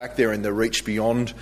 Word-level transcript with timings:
back 0.00 0.14
there 0.14 0.32
in 0.32 0.42
the 0.42 0.52
Reach 0.52 0.84
Beyond 0.84 1.34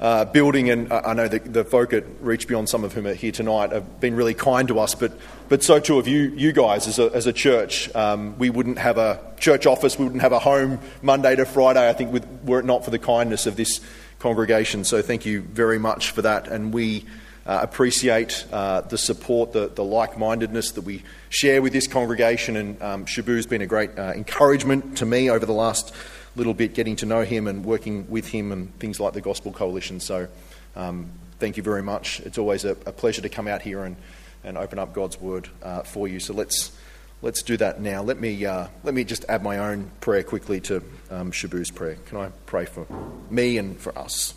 uh, 0.00 0.24
building, 0.24 0.68
and 0.70 0.92
I 0.92 1.12
know 1.12 1.28
the, 1.28 1.38
the 1.38 1.62
folk 1.62 1.92
at 1.92 2.02
Reach 2.20 2.48
Beyond, 2.48 2.68
some 2.68 2.82
of 2.82 2.92
whom 2.92 3.06
are 3.06 3.14
here 3.14 3.30
tonight, 3.30 3.70
have 3.70 4.00
been 4.00 4.16
really 4.16 4.34
kind 4.34 4.66
to 4.66 4.80
us, 4.80 4.96
but, 4.96 5.12
but 5.48 5.62
so 5.62 5.78
too 5.78 5.98
have 5.98 6.08
you, 6.08 6.32
you 6.34 6.50
guys 6.50 6.88
as 6.88 6.98
a, 6.98 7.12
as 7.14 7.28
a 7.28 7.32
church. 7.32 7.94
Um, 7.94 8.36
we 8.38 8.50
wouldn't 8.50 8.78
have 8.78 8.98
a 8.98 9.20
church 9.38 9.66
office, 9.66 10.00
we 10.00 10.04
wouldn't 10.04 10.22
have 10.22 10.32
a 10.32 10.40
home 10.40 10.80
Monday 11.00 11.36
to 11.36 11.44
Friday, 11.44 11.88
I 11.88 11.92
think, 11.92 12.12
with, 12.12 12.26
were 12.42 12.58
it 12.58 12.64
not 12.64 12.84
for 12.84 12.90
the 12.90 12.98
kindness 12.98 13.46
of 13.46 13.54
this 13.54 13.80
congregation. 14.18 14.82
So 14.82 15.00
thank 15.00 15.24
you 15.24 15.42
very 15.42 15.78
much 15.78 16.10
for 16.10 16.22
that, 16.22 16.48
and 16.48 16.74
we 16.74 17.04
uh, 17.46 17.60
appreciate 17.62 18.44
uh, 18.50 18.80
the 18.80 18.98
support, 18.98 19.52
the, 19.52 19.68
the 19.68 19.84
like 19.84 20.18
mindedness 20.18 20.72
that 20.72 20.82
we 20.82 21.04
share 21.28 21.62
with 21.62 21.72
this 21.72 21.86
congregation, 21.86 22.56
and 22.56 22.82
um, 22.82 23.04
Shabu's 23.06 23.46
been 23.46 23.62
a 23.62 23.66
great 23.68 23.96
uh, 23.96 24.12
encouragement 24.16 24.98
to 24.98 25.06
me 25.06 25.30
over 25.30 25.46
the 25.46 25.52
last 25.52 25.94
little 26.36 26.54
bit 26.54 26.74
getting 26.74 26.96
to 26.96 27.06
know 27.06 27.22
him 27.22 27.46
and 27.46 27.64
working 27.64 28.08
with 28.08 28.28
him 28.28 28.52
and 28.52 28.76
things 28.78 28.98
like 28.98 29.12
the 29.12 29.20
Gospel 29.20 29.52
Coalition. 29.52 30.00
So 30.00 30.28
um, 30.74 31.10
thank 31.38 31.56
you 31.56 31.62
very 31.62 31.82
much. 31.82 32.20
It's 32.20 32.38
always 32.38 32.64
a, 32.64 32.70
a, 32.86 32.92
pleasure 32.92 33.22
to 33.22 33.28
come 33.28 33.48
out 33.48 33.62
here 33.62 33.84
and, 33.84 33.96
and 34.44 34.56
open 34.56 34.78
up 34.78 34.94
God's 34.94 35.20
Word 35.20 35.48
uh, 35.62 35.82
for 35.82 36.08
you. 36.08 36.20
So 36.20 36.32
let's, 36.32 36.72
let's 37.20 37.42
do 37.42 37.56
that 37.58 37.80
now. 37.80 38.02
Let 38.02 38.18
me, 38.18 38.46
uh, 38.46 38.68
let 38.82 38.94
me 38.94 39.04
just 39.04 39.24
add 39.28 39.42
my 39.42 39.58
own 39.58 39.90
prayer 40.00 40.22
quickly 40.22 40.60
to 40.62 40.82
um, 41.10 41.32
Shabu's 41.32 41.70
prayer. 41.70 41.96
Can 42.06 42.18
I 42.18 42.30
pray 42.46 42.64
for 42.64 42.86
me 43.30 43.58
and 43.58 43.78
for 43.78 43.96
us? 43.98 44.34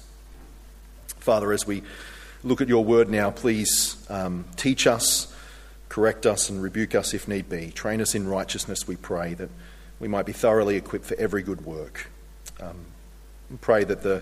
Father, 1.20 1.54
as 1.54 1.66
we 1.66 1.82
look 2.44 2.62
at 2.62 2.68
your 2.68 2.84
Word 2.84 3.10
now, 3.10 3.32
please 3.32 3.98
um, 4.10 4.46
teach 4.58 4.86
us, 4.86 5.34
correct 5.90 6.26
us, 6.26 6.50
and 6.50 6.62
rebuke 6.62 6.94
us 6.94 7.14
if 7.14 7.28
need 7.28 7.50
be. 7.50 7.72
Train 7.72 8.02
us 8.02 8.14
in 8.14 8.28
righteousness, 8.28 8.88
we 8.88 8.96
pray, 8.96 9.34
that 9.36 9.50
we 10.06 10.10
might 10.10 10.28
be 10.28 10.34
thoroughly 10.34 10.76
equipped 10.76 11.06
for 11.06 11.16
every 11.16 11.42
good 11.42 11.66
work. 11.66 12.12
Um, 12.60 12.86
pray 13.60 13.84
that 13.86 14.04
the, 14.04 14.22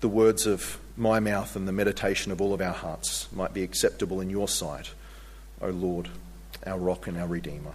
the 0.00 0.08
words 0.08 0.44
of 0.44 0.80
my 0.96 1.20
mouth 1.20 1.54
and 1.54 1.68
the 1.68 1.72
meditation 1.72 2.32
of 2.32 2.40
all 2.40 2.52
of 2.52 2.60
our 2.60 2.72
hearts 2.72 3.28
might 3.32 3.54
be 3.54 3.62
acceptable 3.62 4.20
in 4.20 4.28
your 4.28 4.48
sight, 4.48 4.90
O 5.60 5.68
Lord, 5.68 6.08
our 6.66 6.80
rock 6.80 7.06
and 7.06 7.16
our 7.16 7.28
redeemer. 7.28 7.74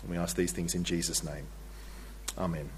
And 0.00 0.10
we 0.10 0.16
ask 0.16 0.36
these 0.36 0.52
things 0.52 0.74
in 0.74 0.84
Jesus' 0.84 1.22
name. 1.22 1.44
Amen. 2.38 2.70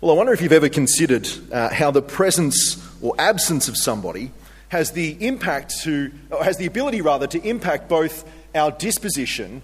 Well, 0.00 0.12
I 0.12 0.14
wonder 0.14 0.32
if 0.32 0.40
you've 0.40 0.50
ever 0.50 0.70
considered 0.70 1.28
uh, 1.52 1.68
how 1.68 1.90
the 1.90 2.00
presence 2.00 2.82
or 3.02 3.14
absence 3.18 3.68
of 3.68 3.76
somebody 3.76 4.30
has 4.70 4.92
the 4.92 5.18
impact 5.20 5.74
to, 5.82 6.10
has 6.42 6.56
the 6.56 6.64
ability 6.64 7.02
rather, 7.02 7.26
to 7.26 7.42
impact 7.46 7.90
both 7.90 8.26
our 8.54 8.70
disposition 8.70 9.60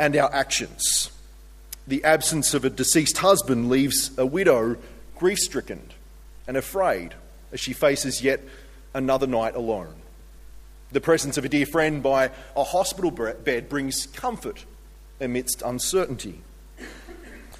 and 0.00 0.16
our 0.16 0.34
actions. 0.34 1.12
The 1.86 2.04
absence 2.04 2.54
of 2.54 2.64
a 2.64 2.70
deceased 2.70 3.18
husband 3.18 3.68
leaves 3.68 4.16
a 4.18 4.26
widow 4.26 4.76
grief 5.16 5.38
stricken 5.38 5.82
and 6.46 6.56
afraid 6.56 7.14
as 7.52 7.60
she 7.60 7.72
faces 7.72 8.22
yet 8.22 8.40
another 8.94 9.26
night 9.26 9.54
alone. 9.54 9.94
The 10.92 11.00
presence 11.00 11.38
of 11.38 11.44
a 11.44 11.48
dear 11.48 11.66
friend 11.66 12.02
by 12.02 12.30
a 12.56 12.64
hospital 12.64 13.10
bed 13.10 13.68
brings 13.68 14.06
comfort 14.06 14.64
amidst 15.20 15.62
uncertainty. 15.62 16.40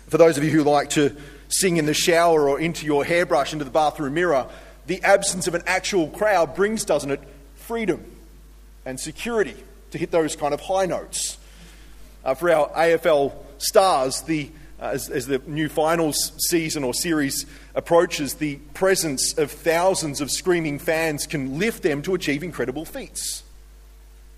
For 0.09 0.19
those 0.19 0.37
of 0.37 0.45
you 0.45 0.51
who 0.51 0.65
like 0.65 0.91
to 0.91 1.17
sing 1.48 1.77
in 1.77 1.87
the 1.87 1.95
shower 1.95 2.48
or 2.48 2.61
into 2.61 2.87
your 2.87 3.05
hairbrush 3.05 3.53
into 3.53 3.65
the 3.65 3.71
bathroom 3.71 4.15
mirror, 4.15 4.48
the 4.87 5.03
absence 5.03 5.47
of 5.47 5.55
an 5.55 5.63
actual 5.67 6.09
crowd 6.09 6.55
brings, 6.55 6.85
doesn't 6.85 7.11
it, 7.11 7.21
freedom 7.55 8.05
and 8.85 8.98
security 8.98 9.55
to 9.93 9.98
hit 9.98 10.11
those 10.11 10.35
kind 10.35 10.55
of 10.55 10.61
high 10.61 10.87
notes 10.87 11.39
uh, 12.25 12.35
for 12.35 12.51
our 12.51 12.69
AFL 12.71 13.33
stars, 13.61 14.22
the, 14.22 14.50
uh, 14.80 14.91
as, 14.92 15.08
as 15.08 15.27
the 15.27 15.41
new 15.47 15.69
finals 15.69 16.33
season 16.39 16.84
or 16.84 16.94
series 16.94 17.47
approaches, 17.75 18.34
the 18.34 18.56
presence 18.75 19.36
of 19.39 19.50
thousands 19.50 20.20
of 20.20 20.30
screaming 20.30 20.78
fans 20.78 21.27
can 21.27 21.58
lift 21.58 21.83
them 21.83 22.02
to 22.02 22.14
achieve 22.14 22.42
incredible 22.42 22.84
feats. 22.84 23.42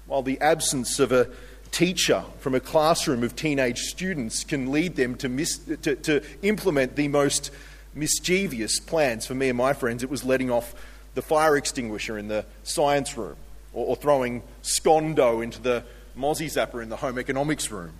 While 0.06 0.22
the 0.22 0.40
absence 0.40 0.98
of 0.98 1.12
a 1.12 1.28
teacher 1.70 2.22
from 2.38 2.54
a 2.54 2.60
classroom 2.60 3.24
of 3.24 3.34
teenage 3.34 3.78
students 3.78 4.44
can 4.44 4.70
lead 4.70 4.94
them 4.96 5.14
to, 5.16 5.28
mis- 5.28 5.58
to, 5.58 5.96
to 5.96 6.22
implement 6.42 6.96
the 6.96 7.08
most 7.08 7.50
mischievous 7.94 8.78
plans. 8.78 9.26
For 9.26 9.34
me 9.34 9.48
and 9.48 9.58
my 9.58 9.72
friends, 9.72 10.02
it 10.02 10.10
was 10.10 10.22
letting 10.22 10.50
off 10.50 10.74
the 11.14 11.22
fire 11.22 11.56
extinguisher 11.56 12.18
in 12.18 12.28
the 12.28 12.44
science 12.62 13.16
room 13.16 13.36
or, 13.72 13.86
or 13.86 13.96
throwing 13.96 14.42
scondo 14.62 15.40
into 15.40 15.60
the 15.60 15.82
Mozzie 16.16 16.46
Zapper 16.46 16.82
in 16.82 16.88
the 16.88 16.96
home 16.96 17.18
economics 17.18 17.70
room. 17.70 17.92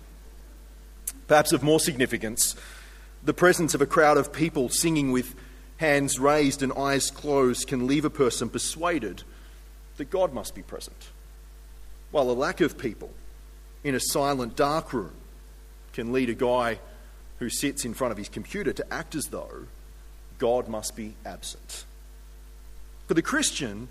Perhaps 1.27 1.53
of 1.53 1.63
more 1.63 1.79
significance, 1.79 2.55
the 3.23 3.33
presence 3.33 3.73
of 3.73 3.81
a 3.81 3.85
crowd 3.85 4.17
of 4.17 4.33
people 4.33 4.69
singing 4.69 5.11
with 5.11 5.35
hands 5.77 6.19
raised 6.19 6.61
and 6.61 6.73
eyes 6.73 7.09
closed 7.09 7.67
can 7.67 7.87
leave 7.87 8.05
a 8.05 8.09
person 8.09 8.49
persuaded 8.49 9.23
that 9.97 10.09
God 10.09 10.33
must 10.33 10.55
be 10.55 10.61
present, 10.61 11.09
while 12.11 12.29
a 12.29 12.33
lack 12.33 12.61
of 12.61 12.77
people 12.77 13.11
in 13.83 13.95
a 13.95 13.99
silent, 13.99 14.55
dark 14.55 14.93
room 14.93 15.13
can 15.93 16.11
lead 16.11 16.29
a 16.29 16.33
guy 16.33 16.79
who 17.39 17.49
sits 17.49 17.85
in 17.85 17.93
front 17.93 18.11
of 18.11 18.17
his 18.17 18.29
computer 18.29 18.73
to 18.73 18.93
act 18.93 19.15
as 19.15 19.25
though 19.25 19.67
God 20.39 20.67
must 20.67 20.95
be 20.95 21.15
absent. 21.25 21.85
For 23.07 23.13
the 23.13 23.21
Christian, 23.21 23.89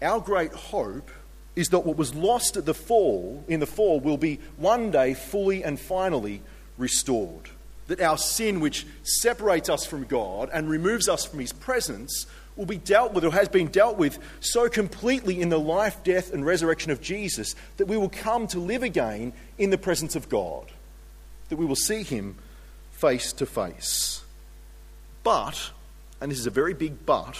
our 0.00 0.20
great 0.20 0.52
hope 0.52 1.10
is 1.54 1.68
that 1.68 1.80
what 1.80 1.96
was 1.96 2.14
lost 2.14 2.56
at 2.56 2.64
the 2.64 2.74
fall, 2.74 3.44
in 3.48 3.60
the 3.60 3.66
fall, 3.66 4.00
will 4.00 4.16
be 4.16 4.40
one 4.56 4.90
day 4.90 5.14
fully 5.14 5.62
and 5.62 5.78
finally 5.78 6.40
restored. 6.78 7.50
That 7.88 8.00
our 8.00 8.18
sin, 8.18 8.60
which 8.60 8.86
separates 9.02 9.68
us 9.68 9.84
from 9.84 10.04
God 10.04 10.50
and 10.52 10.68
removes 10.68 11.08
us 11.08 11.24
from 11.24 11.40
His 11.40 11.52
presence, 11.52 12.26
will 12.56 12.66
be 12.66 12.76
dealt 12.76 13.12
with 13.12 13.24
or 13.24 13.30
has 13.30 13.48
been 13.48 13.68
dealt 13.68 13.96
with 13.96 14.18
so 14.40 14.68
completely 14.68 15.40
in 15.40 15.48
the 15.48 15.60
life, 15.60 16.02
death, 16.02 16.32
and 16.32 16.44
resurrection 16.44 16.90
of 16.90 17.00
Jesus 17.00 17.54
that 17.76 17.86
we 17.86 17.96
will 17.96 18.08
come 18.08 18.46
to 18.48 18.58
live 18.58 18.82
again 18.82 19.32
in 19.58 19.70
the 19.70 19.78
presence 19.78 20.16
of 20.16 20.28
God. 20.28 20.70
That 21.48 21.56
we 21.56 21.66
will 21.66 21.76
see 21.76 22.02
Him 22.02 22.36
face 22.92 23.32
to 23.34 23.46
face. 23.46 24.22
But, 25.22 25.70
and 26.20 26.30
this 26.30 26.38
is 26.38 26.46
a 26.46 26.50
very 26.50 26.74
big 26.74 27.06
but, 27.06 27.36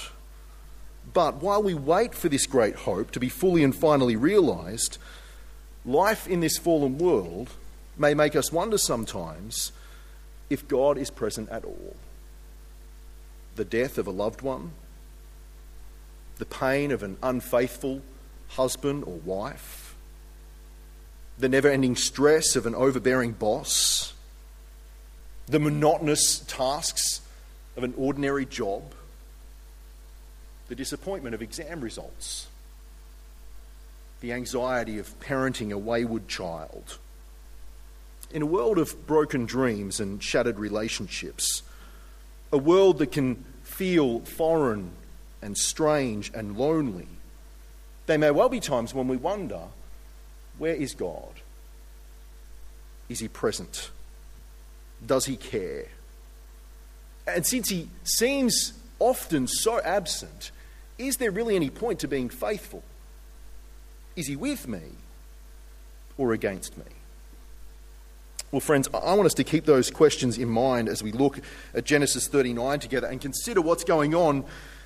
but 1.13 1.43
while 1.43 1.63
we 1.63 1.75
wait 1.75 2.15
for 2.15 2.29
this 2.29 2.47
great 2.47 2.77
hope 2.77 3.11
to 3.13 3.21
be 3.21 3.29
fully 3.29 3.65
and 3.65 3.75
finally 3.75 4.17
realised, 4.17 4.99
life 5.85 6.29
in 6.29 6.41
this 6.41 6.59
fallen 6.59 6.99
world 6.99 7.51
may 7.99 8.15
make 8.15 8.37
us 8.37 8.53
wonder 8.53 8.79
sometimes 8.79 9.73
if 10.51 10.67
God 10.69 10.99
is 10.99 11.11
present 11.11 11.49
at 11.51 11.65
all. 11.65 11.97
The 13.57 13.65
death 13.65 13.99
of 13.99 14.07
a 14.07 14.13
loved 14.13 14.41
one, 14.43 14.73
the 16.39 16.47
pain 16.47 16.93
of 16.93 17.03
an 17.03 17.17
unfaithful 17.23 18.03
husband 18.49 19.05
or 19.05 19.15
wife, 19.17 19.97
the 21.39 21.49
never 21.49 21.69
ending 21.69 21.97
stress 21.97 22.57
of 22.57 22.67
an 22.67 22.75
overbearing 22.75 23.33
boss, 23.33 24.13
the 25.47 25.59
monotonous 25.59 26.41
tasks 26.41 27.21
of 27.77 27.85
an 27.85 27.95
ordinary 27.97 28.45
job 28.45 28.83
the 30.69 30.75
disappointment 30.75 31.35
of 31.35 31.43
exam 31.43 31.81
results, 31.81 32.47
the 34.21 34.33
anxiety 34.33 34.99
of 34.99 35.19
parenting 35.21 35.73
a 35.73 35.79
wayward 35.79 36.29
child. 36.29 36.99
In 38.31 38.43
a 38.43 38.47
world 38.47 38.79
of 38.79 39.07
broken 39.07 39.47
dreams 39.47 40.01
and 40.01 40.23
shattered 40.23 40.59
relationships, 40.59 41.63
a 42.53 42.59
world 42.59 42.99
that 42.99 43.13
can 43.13 43.45
feel 43.63 44.21
foreign 44.21 44.91
and 45.41 45.57
strange 45.57 46.31
and 46.35 46.59
lonely, 46.59 47.09
there 48.07 48.19
may 48.19 48.31
well 48.31 48.49
be 48.49 48.61
times 48.61 48.95
when 48.95 49.09
we 49.09 49.17
wonder 49.17 49.61
where 50.59 50.75
is 50.75 50.95
God? 50.95 51.41
Is 53.09 53.21
he 53.21 53.29
present? 53.29 53.91
Does 55.07 55.25
he 55.25 55.37
care? 55.37 55.87
And 57.27 57.47
since 57.47 57.69
he 57.69 57.89
seems 58.05 58.73
often 58.99 59.47
so 59.47 59.81
absent, 59.81 60.51
is 60.99 61.17
there 61.17 61.31
really 61.31 61.57
any 61.57 61.71
point 61.71 62.01
to 62.01 62.09
being 62.09 62.29
faithful? 62.29 62.83
Is 64.17 64.27
he 64.27 64.37
with 64.37 64.67
me 64.67 64.83
or 66.17 66.33
against 66.33 66.77
me? 66.77 66.85
Well, 68.51 68.61
friends, 68.61 68.89
I 68.95 69.13
want 69.13 69.27
us 69.27 69.35
to 69.35 69.45
keep 69.45 69.67
those 69.67 69.91
questions 69.91 70.39
in 70.39 70.49
mind 70.49 70.89
as 70.89 71.03
we 71.03 71.13
look 71.13 71.39
at 71.75 71.85
Genesis 71.85 72.29
39 72.29 72.81
together 72.81 73.07
and 73.07 73.21
consider 73.21 73.61
what's 73.61 73.85
going 73.85 74.15
on 74.15 74.43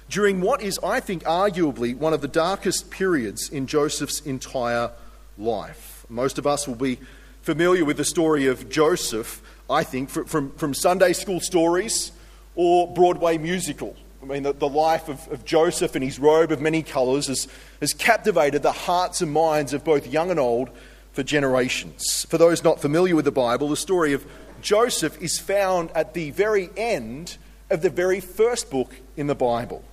during 0.08 0.40
what 0.40 0.60
is, 0.60 0.80
I 0.82 0.98
think, 0.98 1.22
arguably 1.22 1.96
one 1.96 2.12
of 2.12 2.22
the 2.22 2.28
darkest 2.28 2.90
periods 2.90 3.48
in 3.48 3.68
Joseph's 3.68 4.18
entire 4.22 4.90
life. 5.38 6.04
Most 6.08 6.38
of 6.38 6.46
us 6.46 6.66
will 6.66 6.74
be 6.74 6.98
familiar 7.42 7.84
with 7.84 7.98
the 7.98 8.04
story 8.04 8.48
of 8.48 8.68
Joseph, 8.68 9.40
I 9.70 9.84
think, 9.84 10.10
from, 10.10 10.50
from 10.50 10.74
Sunday 10.74 11.12
school 11.12 11.38
stories 11.38 12.10
or 12.56 12.92
Broadway 12.92 13.38
musical. 13.38 13.94
I 14.20 14.26
mean, 14.26 14.42
the, 14.42 14.54
the 14.54 14.68
life 14.68 15.08
of, 15.08 15.26
of, 15.30 15.44
Joseph 15.44 15.94
and 15.94 16.04
his 16.04 16.18
robe 16.18 16.50
of 16.50 16.60
many 16.60 16.82
colours 16.82 17.28
has, 17.28 17.46
has 17.80 17.92
captivated 17.92 18.62
the 18.62 18.72
hearts 18.72 19.20
and 19.20 19.32
minds 19.32 19.72
of 19.72 19.84
both 19.84 20.06
young 20.08 20.32
and 20.32 20.40
old 20.40 20.70
for 21.12 21.22
generations. 21.22 22.26
For 22.28 22.38
those 22.38 22.64
not 22.64 22.80
familiar 22.80 23.14
with 23.14 23.24
the 23.24 23.32
Bible, 23.32 23.68
the 23.68 23.76
story 23.76 24.12
of 24.12 24.26
Joseph 24.60 25.20
is 25.20 25.38
found 25.38 25.90
at 25.92 26.14
the 26.14 26.30
very 26.30 26.70
end 26.76 27.36
of 27.70 27.82
the 27.82 27.90
very 27.90 28.20
first 28.20 28.70
book 28.70 28.94
in 29.16 29.26
the 29.26 29.34
Bible. 29.34 29.84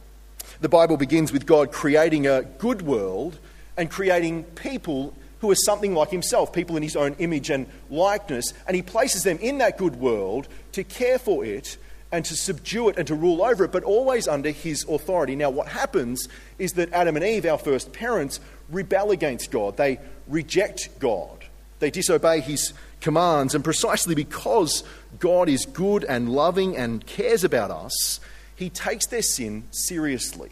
The 0.62 0.70
Bible 0.70 0.98
begins 0.98 1.32
with 1.32 1.46
God 1.46 1.72
creating 1.72 2.28
a 2.28 2.44
good 2.44 2.82
world 2.82 3.38
and 3.78 3.90
creating 3.90 4.44
people 4.44 5.14
who 5.40 5.50
are 5.50 5.56
something 5.56 5.94
like 5.94 6.10
himself, 6.10 6.52
people 6.52 6.76
in 6.76 6.84
his 6.84 6.96
own 6.96 7.16
image 7.20 7.50
and 7.50 7.66
likeness, 7.90 8.54
and 8.68 8.76
he 8.76 8.82
places 8.82 9.24
them 9.24 9.38
in 9.40 9.60
that 9.60 9.78
good 9.78 9.96
world 9.96 10.48
to 10.74 10.84
care 10.84 11.18
for 11.18 11.46
it 11.46 11.78
and 12.12 12.26
to 12.26 12.36
subdue 12.36 12.90
it 12.90 12.98
and 12.98 13.08
to 13.08 13.16
rule 13.16 13.44
over 13.44 13.64
it, 13.64 13.72
but 13.72 13.84
always 13.84 14.28
under 14.28 14.50
his 14.50 14.84
authority. 14.90 15.36
Now, 15.36 15.50
what 15.50 15.68
happens 15.68 16.28
is 16.58 16.74
that 16.74 16.92
Adam 16.92 17.16
and 17.16 17.26
Eve, 17.26 17.46
our 17.46 17.58
first 17.58 17.94
parents, 17.94 18.40
rebel 18.70 19.12
against 19.12 19.52
God. 19.52 19.78
They 19.78 20.00
reject 20.28 20.90
God. 21.00 21.46
They 21.80 21.92
disobey 21.92 22.42
his 22.42 22.74
commands, 23.00 23.56
and 23.56 23.64
precisely 23.64 24.16
because 24.16 24.84
God 25.20 25.50
is 25.50 25.66
good 25.66 26.04
and 26.04 26.30
loving 26.30 26.76
and 26.76 27.06
cares 27.06 27.44
about 27.44 27.72
us, 27.72 28.20
he 28.56 28.70
takes 28.70 29.08
their 29.08 29.22
sin 29.22 29.64
seriously. 29.72 30.52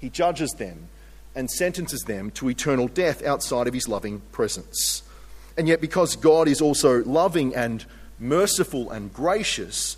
He 0.00 0.08
judges 0.10 0.52
them 0.52 0.88
and 1.34 1.50
sentences 1.50 2.02
them 2.02 2.30
to 2.32 2.48
eternal 2.48 2.88
death 2.88 3.24
outside 3.24 3.68
of 3.68 3.74
his 3.74 3.88
loving 3.88 4.20
presence. 4.32 5.02
And 5.56 5.68
yet, 5.68 5.80
because 5.80 6.16
God 6.16 6.48
is 6.48 6.60
also 6.60 7.04
loving 7.04 7.54
and 7.54 7.84
merciful 8.18 8.90
and 8.90 9.12
gracious, 9.12 9.96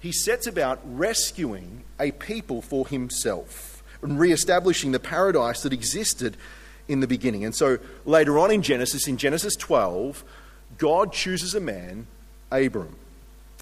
he 0.00 0.12
sets 0.12 0.46
about 0.46 0.80
rescuing 0.84 1.84
a 1.98 2.10
people 2.12 2.62
for 2.62 2.88
himself 2.88 3.82
and 4.02 4.18
re 4.18 4.32
establishing 4.32 4.92
the 4.92 4.98
paradise 4.98 5.62
that 5.62 5.72
existed 5.72 6.36
in 6.88 7.00
the 7.00 7.06
beginning. 7.06 7.44
And 7.44 7.54
so 7.54 7.78
later 8.04 8.38
on 8.38 8.50
in 8.50 8.62
Genesis, 8.62 9.06
in 9.06 9.18
Genesis 9.18 9.54
12, 9.56 10.24
God 10.78 11.12
chooses 11.12 11.54
a 11.54 11.60
man, 11.60 12.06
Abram. 12.50 12.96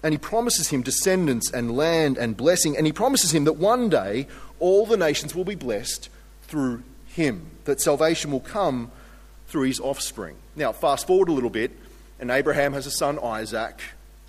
And 0.01 0.13
he 0.13 0.17
promises 0.17 0.69
him 0.69 0.81
descendants 0.81 1.51
and 1.51 1.75
land 1.75 2.17
and 2.17 2.37
blessing. 2.37 2.77
And 2.77 2.85
he 2.85 2.93
promises 2.93 3.33
him 3.33 3.43
that 3.43 3.57
one 3.57 3.89
day 3.89 4.27
all 4.59 4.85
the 4.85 4.95
nations 4.97 5.35
will 5.35 5.43
be 5.43 5.55
blessed 5.55 6.09
through 6.43 6.83
him, 7.07 7.51
that 7.65 7.81
salvation 7.81 8.31
will 8.31 8.39
come 8.39 8.91
through 9.47 9.63
his 9.63 9.79
offspring. 9.79 10.37
Now, 10.55 10.71
fast 10.71 11.05
forward 11.05 11.27
a 11.27 11.33
little 11.33 11.49
bit, 11.49 11.71
and 12.19 12.31
Abraham 12.31 12.73
has 12.73 12.85
a 12.85 12.91
son, 12.91 13.19
Isaac. 13.21 13.81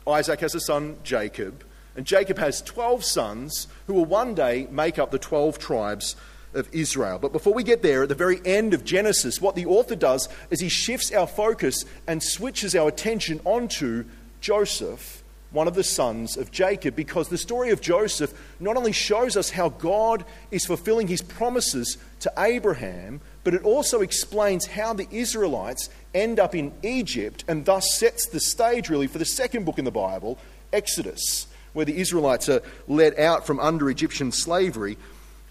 Isaac 0.06 0.40
has 0.40 0.54
a 0.54 0.60
son, 0.60 0.96
Jacob. 1.04 1.64
And 1.96 2.06
Jacob 2.06 2.38
has 2.38 2.62
12 2.62 3.04
sons 3.04 3.66
who 3.86 3.94
will 3.94 4.04
one 4.04 4.34
day 4.34 4.66
make 4.70 4.98
up 4.98 5.10
the 5.10 5.18
12 5.18 5.58
tribes 5.58 6.16
of 6.54 6.68
Israel. 6.72 7.18
But 7.18 7.32
before 7.32 7.54
we 7.54 7.62
get 7.62 7.82
there, 7.82 8.02
at 8.02 8.08
the 8.08 8.14
very 8.14 8.40
end 8.44 8.74
of 8.74 8.84
Genesis, 8.84 9.40
what 9.40 9.54
the 9.54 9.66
author 9.66 9.96
does 9.96 10.28
is 10.50 10.60
he 10.60 10.68
shifts 10.68 11.12
our 11.12 11.26
focus 11.26 11.84
and 12.06 12.22
switches 12.22 12.74
our 12.74 12.88
attention 12.88 13.40
onto 13.44 14.04
Joseph 14.40 15.22
one 15.50 15.66
of 15.66 15.74
the 15.74 15.84
sons 15.84 16.36
of 16.36 16.50
Jacob, 16.50 16.94
because 16.94 17.28
the 17.28 17.38
story 17.38 17.70
of 17.70 17.80
Joseph 17.80 18.32
not 18.60 18.76
only 18.76 18.92
shows 18.92 19.36
us 19.36 19.50
how 19.50 19.68
God 19.68 20.24
is 20.50 20.64
fulfilling 20.64 21.08
his 21.08 21.22
promises 21.22 21.98
to 22.20 22.32
Abraham, 22.38 23.20
but 23.42 23.54
it 23.54 23.64
also 23.64 24.00
explains 24.00 24.66
how 24.66 24.92
the 24.92 25.08
Israelites 25.10 25.88
end 26.14 26.38
up 26.38 26.54
in 26.54 26.72
Egypt 26.82 27.44
and 27.48 27.64
thus 27.64 27.94
sets 27.94 28.26
the 28.26 28.40
stage, 28.40 28.88
really, 28.88 29.06
for 29.06 29.18
the 29.18 29.24
second 29.24 29.64
book 29.64 29.78
in 29.78 29.84
the 29.84 29.90
Bible, 29.90 30.38
Exodus, 30.72 31.46
where 31.72 31.84
the 31.84 32.00
Israelites 32.00 32.48
are 32.48 32.62
led 32.88 33.18
out 33.18 33.46
from 33.46 33.60
under 33.60 33.90
Egyptian 33.90 34.32
slavery 34.32 34.96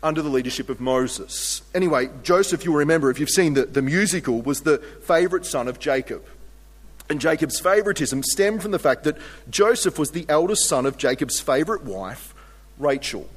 under 0.02 0.22
the 0.22 0.30
leadership 0.30 0.70
of 0.70 0.80
Moses. 0.80 1.62
Anyway, 1.76 2.10
Joseph, 2.24 2.64
you'll 2.64 2.76
remember 2.76 3.10
if 3.10 3.20
you've 3.20 3.30
seen 3.30 3.54
the, 3.54 3.66
the 3.66 3.82
musical, 3.82 4.42
was 4.42 4.62
the 4.62 4.78
favourite 5.04 5.46
son 5.46 5.68
of 5.68 5.80
Jacob. 5.80 6.24
And 7.10 7.20
Jacob's 7.20 7.60
favoritism 7.60 8.24
stemmed 8.24 8.62
from 8.62 8.72
the 8.72 8.80
fact 8.80 9.04
that 9.04 9.18
Joseph 9.50 9.98
was 9.98 10.12
the 10.12 10.26
eldest 10.30 10.68
son 10.68 10.86
of 10.86 10.98
Jacob's 10.98 11.40
favorite 11.40 11.84
wife, 11.84 12.34
Rachel. 12.78 13.28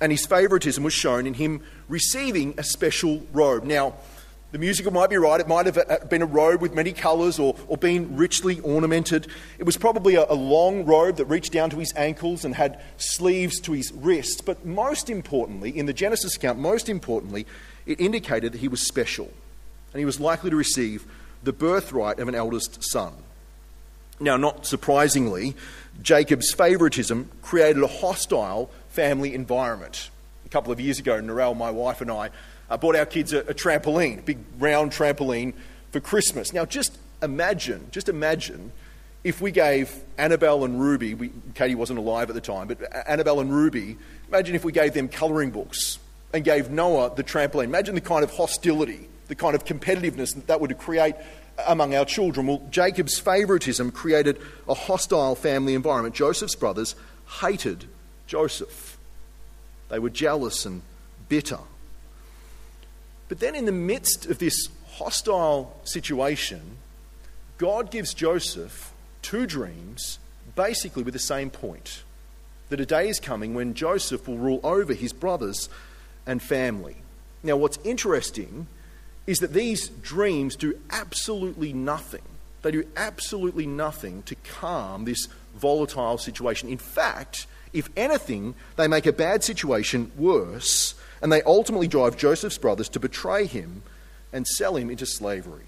And 0.00 0.12
his 0.12 0.26
favoritism 0.26 0.84
was 0.84 0.92
shown 0.92 1.26
in 1.26 1.34
him 1.34 1.62
receiving 1.88 2.54
a 2.58 2.64
special 2.64 3.22
robe. 3.32 3.64
Now, 3.64 3.94
the 4.52 4.58
musical 4.58 4.92
might 4.92 5.10
be 5.10 5.16
right. 5.16 5.40
It 5.40 5.48
might 5.48 5.66
have 5.66 5.78
uh, 5.78 5.98
been 6.08 6.22
a 6.22 6.26
robe 6.26 6.60
with 6.60 6.74
many 6.74 6.92
colours 6.92 7.38
or, 7.38 7.56
or 7.66 7.76
been 7.76 8.16
richly 8.16 8.60
ornamented. 8.60 9.26
It 9.58 9.64
was 9.64 9.76
probably 9.76 10.14
a, 10.14 10.24
a 10.28 10.34
long 10.34 10.84
robe 10.84 11.16
that 11.16 11.24
reached 11.26 11.52
down 11.52 11.70
to 11.70 11.76
his 11.78 11.92
ankles 11.96 12.44
and 12.44 12.54
had 12.54 12.80
sleeves 12.96 13.60
to 13.60 13.72
his 13.72 13.92
wrists. 13.92 14.40
But 14.40 14.64
most 14.64 15.10
importantly, 15.10 15.76
in 15.76 15.86
the 15.86 15.92
Genesis 15.92 16.36
account, 16.36 16.58
most 16.58 16.88
importantly, 16.88 17.46
it 17.86 18.00
indicated 18.00 18.52
that 18.52 18.60
he 18.60 18.68
was 18.68 18.86
special 18.86 19.32
and 19.92 19.98
he 19.98 20.04
was 20.04 20.20
likely 20.20 20.50
to 20.50 20.56
receive 20.56 21.04
the 21.42 21.52
birthright 21.52 22.18
of 22.18 22.28
an 22.28 22.34
eldest 22.34 22.82
son. 22.84 23.12
Now, 24.18 24.36
not 24.36 24.66
surprisingly, 24.66 25.54
Jacob's 26.02 26.52
favoritism 26.52 27.30
created 27.42 27.82
a 27.82 27.86
hostile 27.86 28.70
family 28.88 29.34
environment. 29.34 30.10
A 30.44 30.48
couple 30.48 30.72
of 30.72 30.80
years 30.80 30.98
ago, 30.98 31.20
Narelle, 31.20 31.56
my 31.56 31.70
wife, 31.70 32.00
and 32.00 32.10
I 32.10 32.30
uh, 32.70 32.76
bought 32.76 32.96
our 32.96 33.06
kids 33.06 33.32
a, 33.32 33.40
a 33.40 33.54
trampoline, 33.54 34.18
a 34.18 34.22
big 34.22 34.38
round 34.58 34.92
trampoline 34.92 35.54
for 35.90 36.00
Christmas. 36.00 36.52
Now, 36.52 36.64
just 36.64 36.98
imagine, 37.22 37.88
just 37.90 38.08
imagine 38.08 38.72
if 39.24 39.40
we 39.40 39.50
gave 39.50 39.94
Annabelle 40.18 40.64
and 40.64 40.80
Ruby, 40.80 41.14
we, 41.14 41.32
Katie 41.54 41.74
wasn't 41.74 41.98
alive 41.98 42.28
at 42.28 42.34
the 42.34 42.40
time, 42.40 42.68
but 42.68 42.80
Annabelle 43.08 43.40
and 43.40 43.52
Ruby, 43.52 43.96
imagine 44.28 44.54
if 44.54 44.64
we 44.64 44.72
gave 44.72 44.94
them 44.94 45.08
colouring 45.08 45.50
books 45.50 45.98
and 46.32 46.44
gave 46.44 46.70
Noah 46.70 47.14
the 47.14 47.24
trampoline. 47.24 47.64
Imagine 47.64 47.94
the 47.94 48.00
kind 48.00 48.22
of 48.22 48.30
hostility 48.30 49.08
the 49.28 49.34
kind 49.34 49.54
of 49.54 49.64
competitiveness 49.64 50.34
that 50.34 50.46
that 50.46 50.60
would 50.60 50.76
create 50.78 51.14
among 51.66 51.94
our 51.94 52.04
children. 52.04 52.46
Well, 52.46 52.62
Jacob's 52.70 53.18
favoritism 53.18 53.90
created 53.90 54.40
a 54.68 54.74
hostile 54.74 55.34
family 55.34 55.74
environment. 55.74 56.14
Joseph's 56.14 56.54
brothers 56.54 56.94
hated 57.40 57.86
Joseph, 58.26 58.98
they 59.88 59.98
were 59.98 60.10
jealous 60.10 60.66
and 60.66 60.82
bitter. 61.28 61.58
But 63.28 63.40
then, 63.40 63.54
in 63.54 63.64
the 63.64 63.72
midst 63.72 64.26
of 64.26 64.38
this 64.38 64.68
hostile 64.92 65.76
situation, 65.84 66.78
God 67.58 67.90
gives 67.90 68.14
Joseph 68.14 68.92
two 69.22 69.46
dreams, 69.46 70.18
basically 70.54 71.02
with 71.02 71.14
the 71.14 71.20
same 71.20 71.50
point 71.50 72.02
that 72.68 72.80
a 72.80 72.86
day 72.86 73.08
is 73.08 73.20
coming 73.20 73.54
when 73.54 73.74
Joseph 73.74 74.26
will 74.26 74.38
rule 74.38 74.60
over 74.64 74.92
his 74.92 75.12
brothers 75.12 75.68
and 76.26 76.42
family. 76.42 76.96
Now, 77.42 77.56
what's 77.56 77.78
interesting 77.84 78.66
is 79.26 79.38
that 79.38 79.52
these 79.52 79.88
dreams 79.88 80.56
do 80.56 80.78
absolutely 80.90 81.72
nothing. 81.72 82.22
They 82.62 82.70
do 82.72 82.86
absolutely 82.96 83.66
nothing 83.66 84.22
to 84.24 84.34
calm 84.34 85.04
this 85.04 85.28
volatile 85.54 86.18
situation. 86.18 86.68
In 86.68 86.78
fact, 86.78 87.46
if 87.72 87.88
anything, 87.96 88.54
they 88.76 88.88
make 88.88 89.06
a 89.06 89.12
bad 89.12 89.44
situation 89.44 90.10
worse, 90.16 90.94
and 91.22 91.32
they 91.32 91.42
ultimately 91.42 91.88
drive 91.88 92.16
Joseph's 92.16 92.58
brothers 92.58 92.88
to 92.90 93.00
betray 93.00 93.46
him 93.46 93.82
and 94.32 94.46
sell 94.46 94.76
him 94.76 94.90
into 94.90 95.06
slavery. 95.06 95.66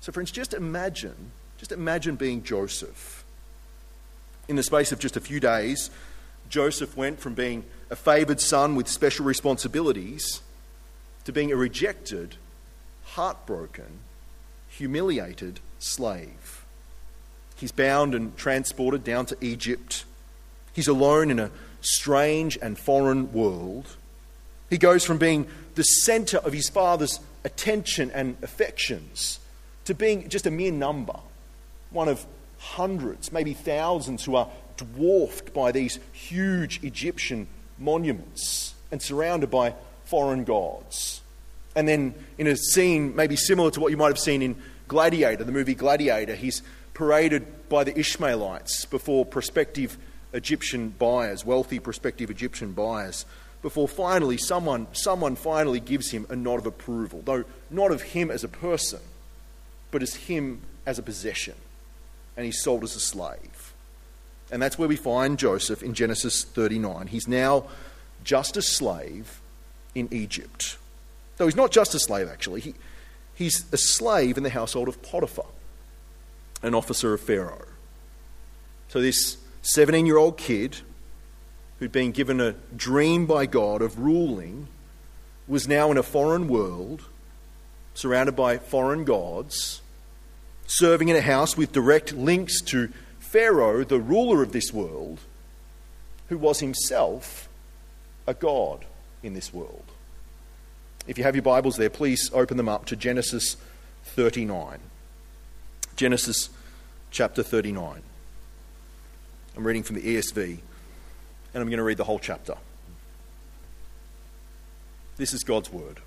So, 0.00 0.12
friends, 0.12 0.30
just 0.30 0.54
imagine, 0.54 1.32
just 1.58 1.72
imagine 1.72 2.16
being 2.16 2.42
Joseph. 2.42 3.24
In 4.48 4.56
the 4.56 4.62
space 4.62 4.92
of 4.92 4.98
just 4.98 5.16
a 5.16 5.20
few 5.20 5.40
days, 5.40 5.90
Joseph 6.48 6.96
went 6.96 7.20
from 7.20 7.34
being 7.34 7.64
a 7.90 7.96
favoured 7.96 8.40
son 8.40 8.74
with 8.74 8.88
special 8.88 9.26
responsibilities 9.26 10.40
to 11.24 11.32
being 11.32 11.52
a 11.52 11.56
rejected 11.56 12.36
heartbroken, 13.04 14.00
humiliated 14.68 15.60
slave. 15.78 16.64
He's 17.56 17.72
bound 17.72 18.14
and 18.14 18.36
transported 18.36 19.04
down 19.04 19.26
to 19.26 19.36
Egypt. 19.40 20.04
He's 20.72 20.88
alone 20.88 21.30
in 21.30 21.38
a 21.38 21.50
strange 21.80 22.56
and 22.62 22.78
foreign 22.78 23.32
world. 23.32 23.96
He 24.70 24.78
goes 24.78 25.04
from 25.04 25.18
being 25.18 25.46
the 25.74 25.82
center 25.82 26.38
of 26.38 26.52
his 26.52 26.68
father's 26.68 27.20
attention 27.44 28.10
and 28.10 28.36
affections 28.42 29.38
to 29.84 29.94
being 29.94 30.28
just 30.28 30.46
a 30.46 30.50
mere 30.50 30.72
number, 30.72 31.18
one 31.90 32.08
of 32.08 32.26
hundreds, 32.58 33.32
maybe 33.32 33.54
thousands, 33.54 34.24
who 34.24 34.34
are 34.34 34.48
dwarfed 34.76 35.54
by 35.54 35.72
these 35.72 35.98
huge 36.12 36.82
Egyptian 36.82 37.46
monuments 37.78 38.74
and 38.90 39.00
surrounded 39.00 39.50
by 39.50 39.74
foreign 40.04 40.44
gods. 40.44 41.22
And 41.74 41.86
then, 41.86 42.14
in 42.36 42.46
a 42.46 42.56
scene 42.56 43.14
maybe 43.14 43.36
similar 43.36 43.70
to 43.70 43.80
what 43.80 43.90
you 43.90 43.96
might 43.96 44.08
have 44.08 44.18
seen 44.18 44.42
in 44.42 44.56
Gladiator, 44.88 45.44
the 45.44 45.52
movie 45.52 45.74
Gladiator, 45.74 46.34
he's 46.34 46.62
paraded 46.94 47.68
by 47.68 47.84
the 47.84 47.96
Ishmaelites 47.98 48.86
before 48.86 49.24
prospective 49.24 49.96
Egyptian 50.32 50.90
buyers, 50.90 51.44
wealthy 51.44 51.78
prospective 51.78 52.30
Egyptian 52.30 52.72
buyers, 52.72 53.24
before 53.62 53.88
finally 53.88 54.36
someone, 54.36 54.86
someone 54.92 55.36
finally 55.36 55.80
gives 55.80 56.10
him 56.10 56.26
a 56.28 56.36
nod 56.36 56.60
of 56.60 56.66
approval, 56.66 57.22
though 57.24 57.44
not 57.70 57.90
of 57.90 58.02
him 58.02 58.30
as 58.30 58.44
a 58.44 58.48
person, 58.48 59.00
but 59.90 60.02
as 60.02 60.14
him 60.14 60.60
as 60.86 60.98
a 60.98 61.02
possession. 61.02 61.54
And 62.36 62.46
he's 62.46 62.62
sold 62.62 62.84
as 62.84 62.94
a 62.94 63.00
slave. 63.00 63.74
And 64.50 64.62
that's 64.62 64.78
where 64.78 64.88
we 64.88 64.96
find 64.96 65.38
Joseph 65.38 65.82
in 65.82 65.92
Genesis 65.92 66.44
39. 66.44 67.08
He's 67.08 67.28
now 67.28 67.64
just 68.24 68.56
a 68.56 68.62
slave 68.62 69.40
in 69.94 70.08
Egypt. 70.12 70.78
Though 71.36 71.46
he's 71.46 71.56
not 71.56 71.72
just 71.72 71.94
a 71.94 71.98
slave, 71.98 72.28
actually. 72.28 72.60
He, 72.60 72.74
he's 73.34 73.70
a 73.72 73.76
slave 73.76 74.36
in 74.36 74.44
the 74.44 74.50
household 74.50 74.88
of 74.88 75.02
Potiphar, 75.02 75.46
an 76.62 76.74
officer 76.74 77.12
of 77.12 77.20
Pharaoh. 77.20 77.66
So 78.88 79.00
this 79.00 79.36
17 79.62 80.06
year 80.06 80.16
old 80.16 80.38
kid 80.38 80.78
who'd 81.78 81.92
been 81.92 82.12
given 82.12 82.40
a 82.40 82.52
dream 82.76 83.26
by 83.26 83.46
God 83.46 83.82
of 83.82 83.98
ruling, 83.98 84.68
was 85.46 85.68
now 85.68 85.90
in 85.90 85.96
a 85.96 86.02
foreign 86.02 86.48
world, 86.48 87.04
surrounded 87.94 88.36
by 88.36 88.58
foreign 88.58 89.04
gods, 89.04 89.80
serving 90.66 91.08
in 91.08 91.16
a 91.16 91.20
house 91.20 91.56
with 91.56 91.72
direct 91.72 92.12
links 92.12 92.60
to 92.60 92.92
Pharaoh, 93.18 93.84
the 93.84 94.00
ruler 94.00 94.42
of 94.42 94.52
this 94.52 94.72
world, 94.72 95.20
who 96.28 96.38
was 96.38 96.60
himself 96.60 97.48
a 98.26 98.34
god 98.34 98.84
in 99.22 99.34
this 99.34 99.52
world. 99.52 99.84
If 101.06 101.16
you 101.16 101.24
have 101.24 101.34
your 101.34 101.42
Bibles 101.42 101.76
there, 101.76 101.90
please 101.90 102.30
open 102.34 102.56
them 102.56 102.68
up 102.68 102.84
to 102.86 102.96
Genesis 102.96 103.56
39. 104.04 104.78
Genesis 105.96 106.50
chapter 107.10 107.42
39. 107.42 108.02
I'm 109.56 109.66
reading 109.66 109.82
from 109.82 109.96
the 109.96 110.16
ESV 110.16 110.58
and 111.58 111.64
I'm 111.64 111.70
going 111.70 111.78
to 111.78 111.84
read 111.84 111.96
the 111.96 112.04
whole 112.04 112.20
chapter. 112.20 112.54
This 115.16 115.34
is 115.34 115.42
God's 115.42 115.72
word. 115.72 115.98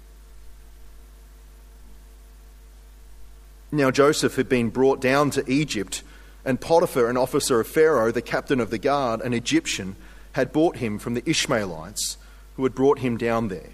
Now 3.69 3.91
Joseph 3.91 4.37
had 4.37 4.47
been 4.47 4.69
brought 4.69 5.01
down 5.01 5.29
to 5.31 5.51
Egypt, 5.51 6.03
and 6.45 6.61
Potiphar, 6.61 7.09
an 7.09 7.17
officer 7.17 7.59
of 7.59 7.67
Pharaoh, 7.67 8.13
the 8.13 8.21
captain 8.21 8.61
of 8.61 8.69
the 8.69 8.77
guard, 8.77 9.19
an 9.19 9.33
Egyptian, 9.33 9.97
had 10.31 10.53
bought 10.53 10.77
him 10.77 10.97
from 10.97 11.15
the 11.15 11.29
Ishmaelites 11.29 12.15
who 12.55 12.63
had 12.63 12.73
brought 12.73 12.99
him 12.99 13.17
down 13.17 13.49
there. 13.49 13.71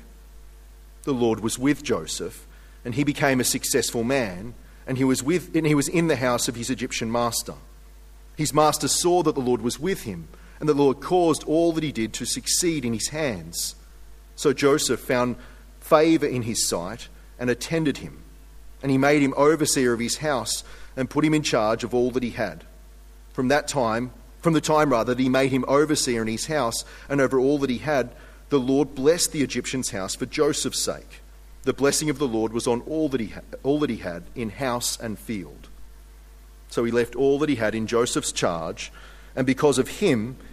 The 1.04 1.14
Lord 1.14 1.42
was 1.42 1.60
with 1.60 1.84
Joseph, 1.84 2.48
and 2.84 2.96
he 2.96 3.04
became 3.04 3.40
a 3.40 3.44
successful 3.44 4.04
man, 4.04 4.56
and 4.88 4.98
he 4.98 5.04
was, 5.04 5.22
with, 5.22 5.56
and 5.56 5.68
he 5.68 5.76
was 5.76 5.88
in 5.88 6.08
the 6.08 6.16
house 6.16 6.48
of 6.48 6.56
his 6.56 6.72
Egyptian 6.72 7.12
master. 7.12 7.54
His 8.36 8.52
master 8.52 8.88
saw 8.88 9.22
that 9.22 9.36
the 9.36 9.42
Lord 9.42 9.62
was 9.62 9.80
with 9.80 10.04
him 10.04 10.28
and 10.60 10.68
the 10.68 10.74
Lord 10.74 11.02
caused 11.02 11.44
all 11.44 11.72
that 11.74 11.84
he 11.84 11.92
did 11.92 12.14
to 12.14 12.26
succeed 12.26 12.86
in 12.86 12.94
his 12.94 13.10
hands. 13.10 13.76
So 14.36 14.54
Joseph 14.54 15.00
found 15.00 15.36
favor 15.80 16.26
in 16.26 16.44
his 16.44 16.68
sight 16.68 17.08
and 17.40 17.50
attended 17.50 17.98
him. 17.98 18.24
And 18.82 18.92
he 18.92 18.98
made 18.98 19.22
him 19.22 19.34
overseer 19.38 19.94
of 19.94 20.00
his 20.00 20.18
house 20.18 20.64
and 20.96 21.10
put 21.10 21.26
him 21.26 21.34
in 21.34 21.44
charge 21.44 21.84
of 21.84 21.94
all 21.94 22.12
that 22.12 22.24
he 22.24 22.32
had. 22.32 22.64
From 23.34 23.48
that 23.50 23.68
time, 23.68 24.12
from 24.42 24.54
the 24.54 24.62
time 24.62 24.92
rather 24.92 25.14
that 25.14 25.22
he 25.22 25.30
made 25.30 25.52
him 25.52 25.66
overseer 25.68 26.22
in 26.22 26.28
his 26.28 26.48
house 26.48 26.86
and 27.10 27.20
over 27.22 27.40
all 27.40 27.58
that 27.60 27.70
he 27.70 27.80
had, 27.80 28.12
the 28.50 28.60
Lord 28.60 28.96
blessed 28.96 29.32
the 29.32 29.42
Egyptian's 29.42 29.92
house 29.92 30.16
for 30.16 30.26
Joseph's 30.26 30.82
sake. 30.82 31.22
The 31.64 31.74
blessing 31.74 32.10
of 32.10 32.18
the 32.18 32.28
Lord 32.28 32.54
was 32.54 32.66
on 32.66 32.82
all 32.82 33.10
that 33.10 33.20
he 33.20 33.28
had, 33.28 33.44
all 33.64 33.80
that 33.80 33.90
he 33.90 33.98
had 33.98 34.24
in 34.36 34.50
house 34.52 34.98
and 35.00 35.20
field. 35.20 35.68
So 36.70 36.84
he 36.84 36.92
left 36.92 37.16
all 37.16 37.40
that 37.40 37.50
he 37.50 37.56
had 37.56 37.76
in 37.76 37.88
Joseph's 37.88 38.32
charge, 38.32 38.92
and 39.36 39.46
because 39.46 39.78
of 39.78 39.88
him, 39.88 40.38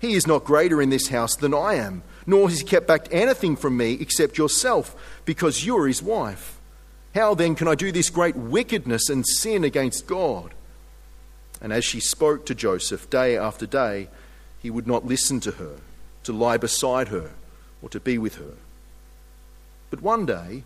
He 0.00 0.14
is 0.14 0.26
not 0.26 0.44
greater 0.44 0.80
in 0.80 0.90
this 0.90 1.08
house 1.08 1.34
than 1.36 1.54
I 1.54 1.74
am 1.74 2.02
nor 2.28 2.50
has 2.50 2.60
he 2.60 2.64
kept 2.64 2.86
back 2.86 3.08
anything 3.10 3.56
from 3.56 3.74
me 3.78 3.94
except 3.94 4.36
yourself, 4.36 4.94
because 5.24 5.64
you 5.64 5.78
are 5.78 5.86
his 5.86 6.02
wife. 6.02 6.60
How 7.14 7.34
then 7.34 7.54
can 7.54 7.66
I 7.66 7.74
do 7.74 7.90
this 7.90 8.10
great 8.10 8.36
wickedness 8.36 9.08
and 9.08 9.26
sin 9.26 9.64
against 9.64 10.06
God? 10.06 10.52
And 11.62 11.72
as 11.72 11.86
she 11.86 12.00
spoke 12.00 12.44
to 12.44 12.54
Joseph 12.54 13.08
day 13.08 13.34
after 13.34 13.64
day, 13.64 14.08
he 14.60 14.68
would 14.68 14.86
not 14.86 15.06
listen 15.06 15.40
to 15.40 15.52
her, 15.52 15.76
to 16.24 16.32
lie 16.34 16.58
beside 16.58 17.08
her, 17.08 17.30
or 17.80 17.88
to 17.88 17.98
be 17.98 18.18
with 18.18 18.34
her. 18.34 18.56
But 19.88 20.02
one 20.02 20.26
day, 20.26 20.64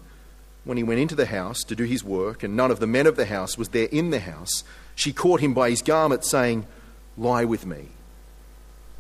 when 0.65 0.77
he 0.77 0.83
went 0.83 0.99
into 0.99 1.15
the 1.15 1.27
house 1.27 1.63
to 1.63 1.77
do 1.77 1.85
his 1.85 2.03
work, 2.03 2.43
and 2.43 2.57
none 2.57 2.73
of 2.73 2.81
the 2.81 2.89
men 2.89 3.07
of 3.07 3.15
the 3.15 3.27
house 3.27 3.57
was 3.57 3.69
there 3.69 3.89
in 3.93 4.11
the 4.11 4.19
house, 4.19 4.65
she 4.97 5.13
caught 5.13 5.41
him 5.41 5.55
by 5.55 5.71
his 5.71 5.81
garment, 5.81 6.25
saying, 6.25 6.67
Lie 7.17 7.45
with 7.45 7.65
me. 7.65 7.91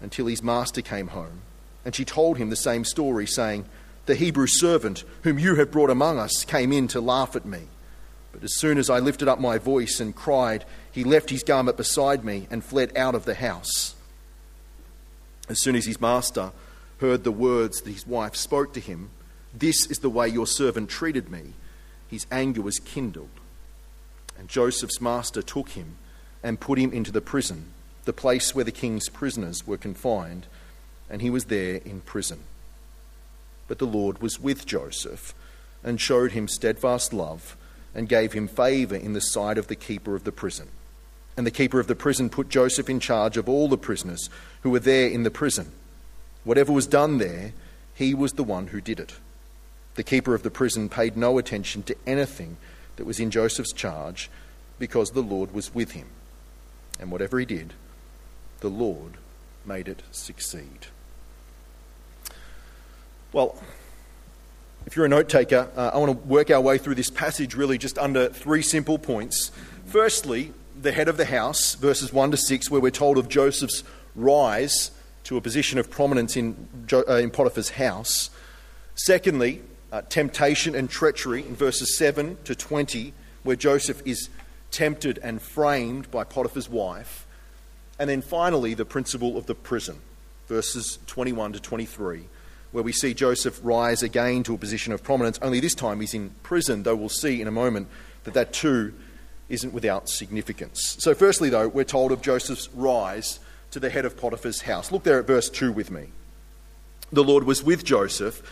until 0.00 0.26
his 0.26 0.42
master 0.42 0.82
came 0.82 1.08
home. 1.08 1.42
And 1.84 1.94
she 1.94 2.04
told 2.04 2.38
him 2.38 2.50
the 2.50 2.56
same 2.56 2.84
story, 2.84 3.26
saying, 3.26 3.64
The 4.06 4.14
Hebrew 4.14 4.46
servant 4.46 5.04
whom 5.22 5.38
you 5.38 5.54
have 5.56 5.70
brought 5.70 5.90
among 5.90 6.18
us 6.18 6.44
came 6.44 6.72
in 6.72 6.88
to 6.88 7.00
laugh 7.00 7.36
at 7.36 7.46
me. 7.46 7.62
But 8.32 8.44
as 8.44 8.56
soon 8.56 8.78
as 8.78 8.90
I 8.90 8.98
lifted 8.98 9.28
up 9.28 9.40
my 9.40 9.58
voice 9.58 10.00
and 10.00 10.14
cried, 10.14 10.64
he 10.92 11.02
left 11.04 11.30
his 11.30 11.42
garment 11.42 11.76
beside 11.76 12.24
me 12.24 12.46
and 12.50 12.64
fled 12.64 12.96
out 12.96 13.14
of 13.14 13.24
the 13.24 13.34
house. 13.34 13.94
As 15.48 15.62
soon 15.62 15.76
as 15.76 15.86
his 15.86 16.00
master 16.00 16.52
heard 16.98 17.24
the 17.24 17.32
words 17.32 17.80
that 17.80 17.90
his 17.90 18.06
wife 18.06 18.36
spoke 18.36 18.74
to 18.74 18.80
him, 18.80 19.10
This 19.54 19.86
is 19.86 19.98
the 19.98 20.10
way 20.10 20.28
your 20.28 20.46
servant 20.46 20.90
treated 20.90 21.30
me, 21.30 21.54
his 22.06 22.26
anger 22.30 22.60
was 22.60 22.78
kindled. 22.78 23.28
And 24.38 24.48
Joseph's 24.48 25.00
master 25.00 25.42
took 25.42 25.70
him 25.70 25.96
and 26.42 26.60
put 26.60 26.78
him 26.78 26.92
into 26.92 27.10
the 27.10 27.20
prison, 27.20 27.72
the 28.08 28.12
place 28.14 28.54
where 28.54 28.64
the 28.64 28.72
king's 28.72 29.10
prisoners 29.10 29.66
were 29.66 29.76
confined 29.76 30.46
and 31.10 31.20
he 31.20 31.28
was 31.28 31.44
there 31.44 31.74
in 31.84 32.00
prison. 32.00 32.38
But 33.66 33.78
the 33.78 33.86
Lord 33.86 34.22
was 34.22 34.40
with 34.40 34.64
Joseph 34.64 35.34
and 35.84 36.00
showed 36.00 36.32
him 36.32 36.48
steadfast 36.48 37.12
love 37.12 37.54
and 37.94 38.08
gave 38.08 38.32
him 38.32 38.48
favor 38.48 38.96
in 38.96 39.12
the 39.12 39.20
sight 39.20 39.58
of 39.58 39.66
the 39.66 39.76
keeper 39.76 40.14
of 40.14 40.24
the 40.24 40.32
prison. 40.32 40.68
And 41.36 41.46
the 41.46 41.50
keeper 41.50 41.80
of 41.80 41.86
the 41.86 41.94
prison 41.94 42.30
put 42.30 42.48
Joseph 42.48 42.88
in 42.88 42.98
charge 42.98 43.36
of 43.36 43.46
all 43.46 43.68
the 43.68 43.76
prisoners 43.76 44.30
who 44.62 44.70
were 44.70 44.78
there 44.78 45.10
in 45.10 45.24
the 45.24 45.30
prison. 45.30 45.70
Whatever 46.44 46.72
was 46.72 46.86
done 46.86 47.18
there, 47.18 47.52
he 47.94 48.14
was 48.14 48.32
the 48.32 48.42
one 48.42 48.68
who 48.68 48.80
did 48.80 49.00
it. 49.00 49.16
The 49.96 50.02
keeper 50.02 50.34
of 50.34 50.42
the 50.42 50.50
prison 50.50 50.88
paid 50.88 51.14
no 51.14 51.36
attention 51.36 51.82
to 51.82 51.96
anything 52.06 52.56
that 52.96 53.04
was 53.04 53.20
in 53.20 53.30
Joseph's 53.30 53.74
charge 53.74 54.30
because 54.78 55.10
the 55.10 55.20
Lord 55.20 55.52
was 55.52 55.74
with 55.74 55.90
him. 55.90 56.06
And 56.98 57.12
whatever 57.12 57.38
he 57.38 57.44
did, 57.44 57.74
the 58.60 58.68
Lord 58.68 59.14
made 59.64 59.88
it 59.88 60.02
succeed. 60.10 60.86
Well, 63.32 63.60
if 64.86 64.96
you're 64.96 65.04
a 65.04 65.08
note 65.08 65.28
taker, 65.28 65.68
uh, 65.76 65.90
I 65.92 65.98
want 65.98 66.12
to 66.12 66.26
work 66.26 66.50
our 66.50 66.60
way 66.60 66.78
through 66.78 66.94
this 66.94 67.10
passage 67.10 67.54
really 67.54 67.76
just 67.76 67.98
under 67.98 68.28
three 68.28 68.62
simple 68.62 68.98
points. 68.98 69.50
Firstly, 69.84 70.52
the 70.80 70.92
head 70.92 71.08
of 71.08 71.16
the 71.16 71.26
house, 71.26 71.74
verses 71.74 72.12
1 72.12 72.30
to 72.30 72.36
6, 72.36 72.70
where 72.70 72.80
we're 72.80 72.90
told 72.90 73.18
of 73.18 73.28
Joseph's 73.28 73.84
rise 74.14 74.90
to 75.24 75.36
a 75.36 75.40
position 75.40 75.78
of 75.78 75.90
prominence 75.90 76.36
in, 76.36 76.68
uh, 76.92 77.16
in 77.16 77.30
Potiphar's 77.30 77.70
house. 77.70 78.30
Secondly, 78.94 79.60
uh, 79.92 80.02
temptation 80.08 80.74
and 80.74 80.88
treachery 80.88 81.40
in 81.40 81.54
verses 81.54 81.96
7 81.98 82.38
to 82.44 82.54
20, 82.54 83.12
where 83.42 83.56
Joseph 83.56 84.00
is 84.06 84.30
tempted 84.70 85.18
and 85.22 85.42
framed 85.42 86.10
by 86.10 86.24
Potiphar's 86.24 86.68
wife. 86.68 87.26
And 87.98 88.08
then 88.08 88.22
finally, 88.22 88.74
the 88.74 88.84
principle 88.84 89.36
of 89.36 89.46
the 89.46 89.54
prison, 89.54 89.98
verses 90.46 90.98
21 91.06 91.54
to 91.54 91.60
23 91.60 92.26
where 92.70 92.84
we 92.84 92.92
see 92.92 93.14
Joseph 93.14 93.58
rise 93.62 94.02
again 94.02 94.42
to 94.42 94.54
a 94.54 94.58
position 94.58 94.92
of 94.92 95.02
prominence, 95.02 95.38
only 95.40 95.60
this 95.60 95.74
time 95.74 96.00
he's 96.00 96.14
in 96.14 96.30
prison, 96.42 96.82
though 96.82 96.96
we'll 96.96 97.08
see 97.08 97.40
in 97.40 97.48
a 97.48 97.52
moment 97.52 97.88
that 98.24 98.34
that 98.34 98.52
too 98.52 98.92
isn't 99.48 99.72
without 99.72 100.08
significance. 100.08 100.96
So, 100.98 101.14
firstly, 101.14 101.48
though, 101.48 101.68
we're 101.68 101.84
told 101.84 102.12
of 102.12 102.20
Joseph's 102.20 102.68
rise 102.74 103.40
to 103.70 103.80
the 103.80 103.88
head 103.88 104.04
of 104.04 104.16
Potiphar's 104.16 104.62
house. 104.62 104.92
Look 104.92 105.04
there 105.04 105.18
at 105.18 105.26
verse 105.26 105.48
2 105.48 105.72
with 105.72 105.90
me. 105.90 106.08
The 107.10 107.24
Lord 107.24 107.44
was 107.44 107.62
with 107.62 107.84
Joseph, 107.84 108.42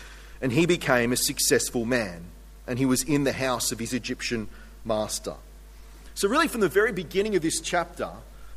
and 0.41 0.53
he 0.53 0.65
became 0.65 1.13
a 1.13 1.17
successful 1.17 1.85
man, 1.85 2.25
and 2.67 2.79
he 2.79 2.87
was 2.87 3.03
in 3.03 3.25
the 3.25 3.35
house 3.35 3.71
of 3.71 3.79
his 3.79 3.93
Egyptian 3.93 4.49
master. 4.85 5.35
So, 6.15 6.29
really, 6.29 6.49
from 6.49 6.63
the 6.63 6.69
very 6.69 6.93
beginning 6.93 7.37
of 7.37 7.43
this 7.43 7.61
chapter, 7.61 8.11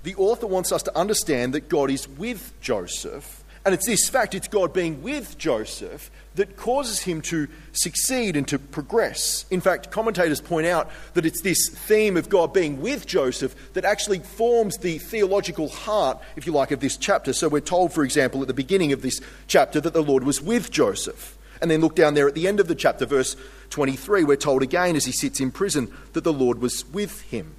the 0.03 0.15
author 0.15 0.47
wants 0.47 0.71
us 0.71 0.83
to 0.83 0.97
understand 0.97 1.53
that 1.53 1.69
God 1.69 1.91
is 1.91 2.07
with 2.07 2.53
Joseph 2.61 3.43
And 3.65 3.73
it's 3.73 3.85
this 3.85 4.07
fact, 4.07 4.35
it's 4.35 4.47
God 4.47 4.73
being 4.73 5.03
with 5.03 5.37
Joseph, 5.37 6.09
that 6.35 6.55
causes 6.55 7.01
him 7.01 7.21
to 7.23 7.47
succeed 7.73 8.37
and 8.37 8.47
to 8.47 8.57
progress. 8.57 9.45
In 9.51 9.59
fact, 9.59 9.91
commentators 9.91 10.39
point 10.39 10.65
out 10.65 10.89
that 11.13 11.25
it's 11.25 11.41
this 11.41 11.69
theme 11.69 12.15
of 12.15 12.29
God 12.29 12.53
being 12.53 12.81
with 12.81 13.05
Joseph 13.05 13.73
that 13.73 13.83
actually 13.83 14.19
forms 14.19 14.77
the 14.77 14.97
theological 14.97 15.67
heart, 15.67 16.19
if 16.37 16.47
you 16.47 16.53
like, 16.53 16.71
of 16.71 16.79
this 16.79 16.95
chapter. 16.95 17.33
So 17.33 17.49
we're 17.49 17.59
told, 17.59 17.91
for 17.91 18.03
example, 18.03 18.41
at 18.41 18.47
the 18.47 18.53
beginning 18.53 18.93
of 18.93 19.01
this 19.01 19.19
chapter 19.47 19.81
that 19.81 19.93
the 19.93 20.03
Lord 20.03 20.23
was 20.23 20.41
with 20.41 20.71
Joseph. 20.71 21.37
And 21.61 21.69
then 21.69 21.81
look 21.81 21.95
down 21.95 22.13
there 22.13 22.29
at 22.29 22.35
the 22.35 22.47
end 22.47 22.61
of 22.61 22.69
the 22.69 22.75
chapter, 22.75 23.05
verse 23.05 23.35
23, 23.71 24.23
we're 24.23 24.37
told 24.37 24.63
again 24.63 24.95
as 24.95 25.03
he 25.03 25.11
sits 25.11 25.41
in 25.41 25.51
prison 25.51 25.93
that 26.13 26.23
the 26.23 26.33
Lord 26.33 26.61
was 26.61 26.85
with 26.85 27.21
him. 27.23 27.53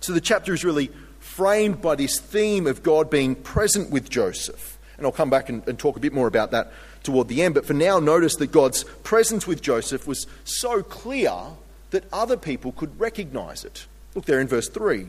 So 0.00 0.12
the 0.12 0.20
chapter 0.20 0.54
is 0.54 0.64
really 0.64 0.92
framed 1.40 1.80
by 1.80 1.94
this 1.94 2.18
theme 2.18 2.66
of 2.66 2.82
God 2.82 3.08
being 3.08 3.34
present 3.34 3.90
with 3.90 4.10
Joseph. 4.10 4.78
And 4.98 5.06
I'll 5.06 5.12
come 5.12 5.30
back 5.30 5.48
and, 5.48 5.66
and, 5.66 5.78
talk 5.78 5.96
a 5.96 6.00
bit 6.00 6.12
more 6.12 6.26
about 6.26 6.50
that 6.50 6.70
toward 7.02 7.28
the 7.28 7.40
end. 7.40 7.54
But 7.54 7.64
for 7.64 7.72
now, 7.72 7.98
notice 7.98 8.36
that 8.36 8.52
God's 8.52 8.84
presence 9.04 9.46
with 9.46 9.62
Joseph 9.62 10.06
was 10.06 10.26
so 10.44 10.82
clear 10.82 11.32
that 11.92 12.04
other 12.12 12.36
people 12.36 12.72
could 12.72 13.00
recognize 13.00 13.64
it. 13.64 13.86
Look 14.14 14.26
there 14.26 14.38
in 14.38 14.48
verse 14.48 14.68
3. 14.68 15.06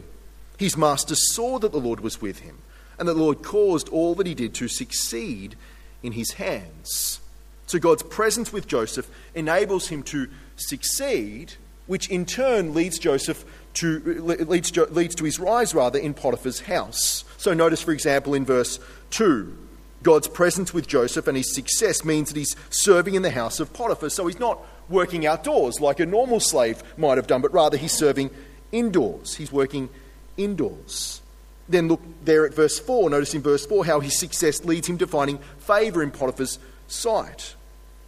His 0.57 0.77
master 0.77 1.15
saw 1.15 1.59
that 1.59 1.73
the 1.73 1.81
Lord 1.81 1.99
was 1.99 2.21
with 2.21 2.39
him, 2.39 2.59
and 2.97 3.09
that 3.09 3.15
the 3.15 3.21
Lord 3.21 3.43
caused 3.43 3.89
all 3.89 4.15
that 4.15 4.25
he 4.25 4.33
did 4.33 4.53
to 4.53 4.69
succeed 4.69 5.57
in 6.01 6.13
his 6.13 6.31
hands. 6.31 7.19
So 7.67 7.77
God's 7.77 8.03
presence 8.03 8.53
with 8.53 8.67
Joseph 8.67 9.09
enables 9.35 9.89
him 9.89 10.01
to 10.03 10.29
succeed, 10.55 11.55
which 11.87 12.09
in 12.09 12.25
turn 12.25 12.73
leads 12.73 12.99
Joseph 12.99 13.43
to 13.75 13.99
leads, 14.21 14.75
leads 14.77 15.15
to 15.15 15.23
his 15.23 15.39
rise 15.39 15.73
rather 15.73 15.99
in 15.99 16.13
Potiphar's 16.13 16.61
house. 16.61 17.23
So 17.37 17.53
notice, 17.53 17.81
for 17.81 17.91
example, 17.91 18.33
in 18.33 18.45
verse 18.45 18.79
2, 19.11 19.57
God's 20.03 20.27
presence 20.27 20.73
with 20.73 20.87
Joseph 20.87 21.27
and 21.27 21.37
his 21.37 21.53
success 21.53 22.03
means 22.03 22.29
that 22.29 22.37
he's 22.37 22.55
serving 22.69 23.15
in 23.15 23.21
the 23.21 23.31
house 23.31 23.59
of 23.59 23.71
Potiphar. 23.73 24.09
So 24.09 24.27
he's 24.27 24.39
not 24.39 24.59
working 24.89 25.25
outdoors 25.25 25.79
like 25.79 25.99
a 25.99 26.05
normal 26.05 26.39
slave 26.39 26.83
might 26.97 27.17
have 27.17 27.27
done, 27.27 27.41
but 27.41 27.53
rather 27.53 27.77
he's 27.77 27.93
serving 27.93 28.29
indoors. 28.71 29.35
He's 29.35 29.51
working 29.51 29.89
indoors. 30.37 31.21
Then 31.69 31.87
look 31.87 32.01
there 32.25 32.45
at 32.45 32.53
verse 32.53 32.79
4. 32.79 33.09
Notice 33.09 33.33
in 33.33 33.41
verse 33.41 33.65
4 33.65 33.85
how 33.85 33.99
his 33.99 34.19
success 34.19 34.63
leads 34.65 34.87
him 34.87 34.97
to 34.97 35.07
finding 35.07 35.37
favour 35.59 36.03
in 36.03 36.11
Potiphar's 36.11 36.59
sight 36.87 37.55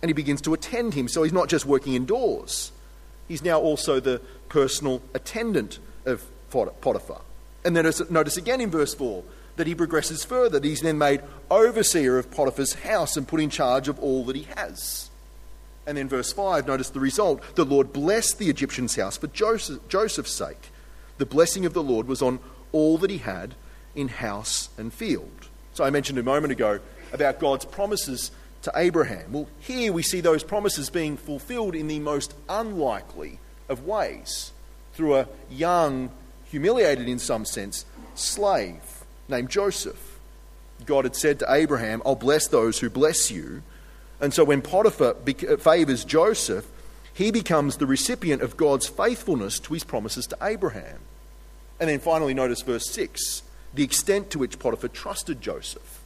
and 0.03 0.09
he 0.09 0.13
begins 0.13 0.41
to 0.41 0.53
attend 0.53 0.93
him. 0.93 1.07
So 1.07 1.23
he's 1.23 1.33
not 1.33 1.47
just 1.47 1.65
working 1.65 1.95
indoors, 1.95 2.71
he's 3.27 3.41
now 3.41 3.59
also 3.59 3.99
the 3.99 4.21
personal 4.53 5.01
attendant 5.15 5.79
of 6.05 6.23
Potiphar. 6.51 7.21
And 7.65 7.75
then 7.75 7.91
notice 8.11 8.37
again 8.37 8.61
in 8.61 8.69
verse 8.69 8.93
4 8.93 9.23
that 9.55 9.65
he 9.65 9.73
progresses 9.73 10.23
further, 10.23 10.59
that 10.59 10.63
he's 10.63 10.81
then 10.81 10.99
made 10.99 11.23
overseer 11.49 12.19
of 12.19 12.29
Potiphar's 12.29 12.75
house 12.75 13.17
and 13.17 13.27
put 13.27 13.41
in 13.41 13.49
charge 13.49 13.87
of 13.87 13.97
all 13.97 14.23
that 14.25 14.35
he 14.35 14.43
has. 14.55 15.09
And 15.87 15.97
then 15.97 16.07
verse 16.07 16.31
5, 16.31 16.67
notice 16.67 16.91
the 16.91 16.99
result. 16.99 17.41
The 17.55 17.65
Lord 17.65 17.91
blessed 17.91 18.37
the 18.37 18.49
Egyptian's 18.51 18.95
house 18.95 19.17
for 19.17 19.25
Joseph, 19.27 19.87
Joseph's 19.89 20.31
sake. 20.31 20.69
The 21.17 21.25
blessing 21.25 21.65
of 21.65 21.73
the 21.73 21.83
Lord 21.83 22.07
was 22.07 22.21
on 22.21 22.37
all 22.71 22.99
that 22.99 23.09
he 23.09 23.17
had 23.17 23.55
in 23.95 24.07
house 24.07 24.69
and 24.77 24.93
field. 24.93 25.49
So 25.73 25.83
I 25.83 25.89
mentioned 25.89 26.19
a 26.19 26.23
moment 26.23 26.51
ago 26.51 26.79
about 27.11 27.39
God's 27.39 27.65
promises 27.65 28.29
to 28.61 28.71
Abraham. 28.75 29.31
Well, 29.31 29.47
here 29.59 29.91
we 29.91 30.03
see 30.03 30.21
those 30.21 30.43
promises 30.43 30.91
being 30.91 31.17
fulfilled 31.17 31.73
in 31.73 31.87
the 31.87 31.97
most 31.97 32.35
unlikely 32.47 33.39
of 33.69 33.85
ways 33.85 34.51
through 34.93 35.15
a 35.15 35.27
young, 35.49 36.11
humiliated 36.45 37.07
in 37.07 37.19
some 37.19 37.45
sense, 37.45 37.85
slave 38.15 39.03
named 39.27 39.49
Joseph. 39.49 40.19
God 40.85 41.05
had 41.05 41.15
said 41.15 41.39
to 41.39 41.51
Abraham, 41.51 42.01
I'll 42.05 42.15
bless 42.15 42.47
those 42.47 42.79
who 42.79 42.89
bless 42.89 43.31
you. 43.31 43.63
And 44.19 44.33
so 44.33 44.43
when 44.43 44.61
Potiphar 44.61 45.15
uh, 45.27 45.57
favors 45.57 46.05
Joseph, 46.05 46.67
he 47.13 47.31
becomes 47.31 47.77
the 47.77 47.85
recipient 47.85 48.41
of 48.41 48.57
God's 48.57 48.87
faithfulness 48.87 49.59
to 49.59 49.73
his 49.73 49.83
promises 49.83 50.25
to 50.27 50.37
Abraham. 50.41 50.99
And 51.79 51.89
then 51.89 51.99
finally, 51.99 52.33
notice 52.33 52.61
verse 52.61 52.89
6 52.89 53.43
the 53.73 53.83
extent 53.83 54.29
to 54.29 54.39
which 54.39 54.59
Potiphar 54.59 54.89
trusted 54.89 55.41
Joseph. 55.41 56.01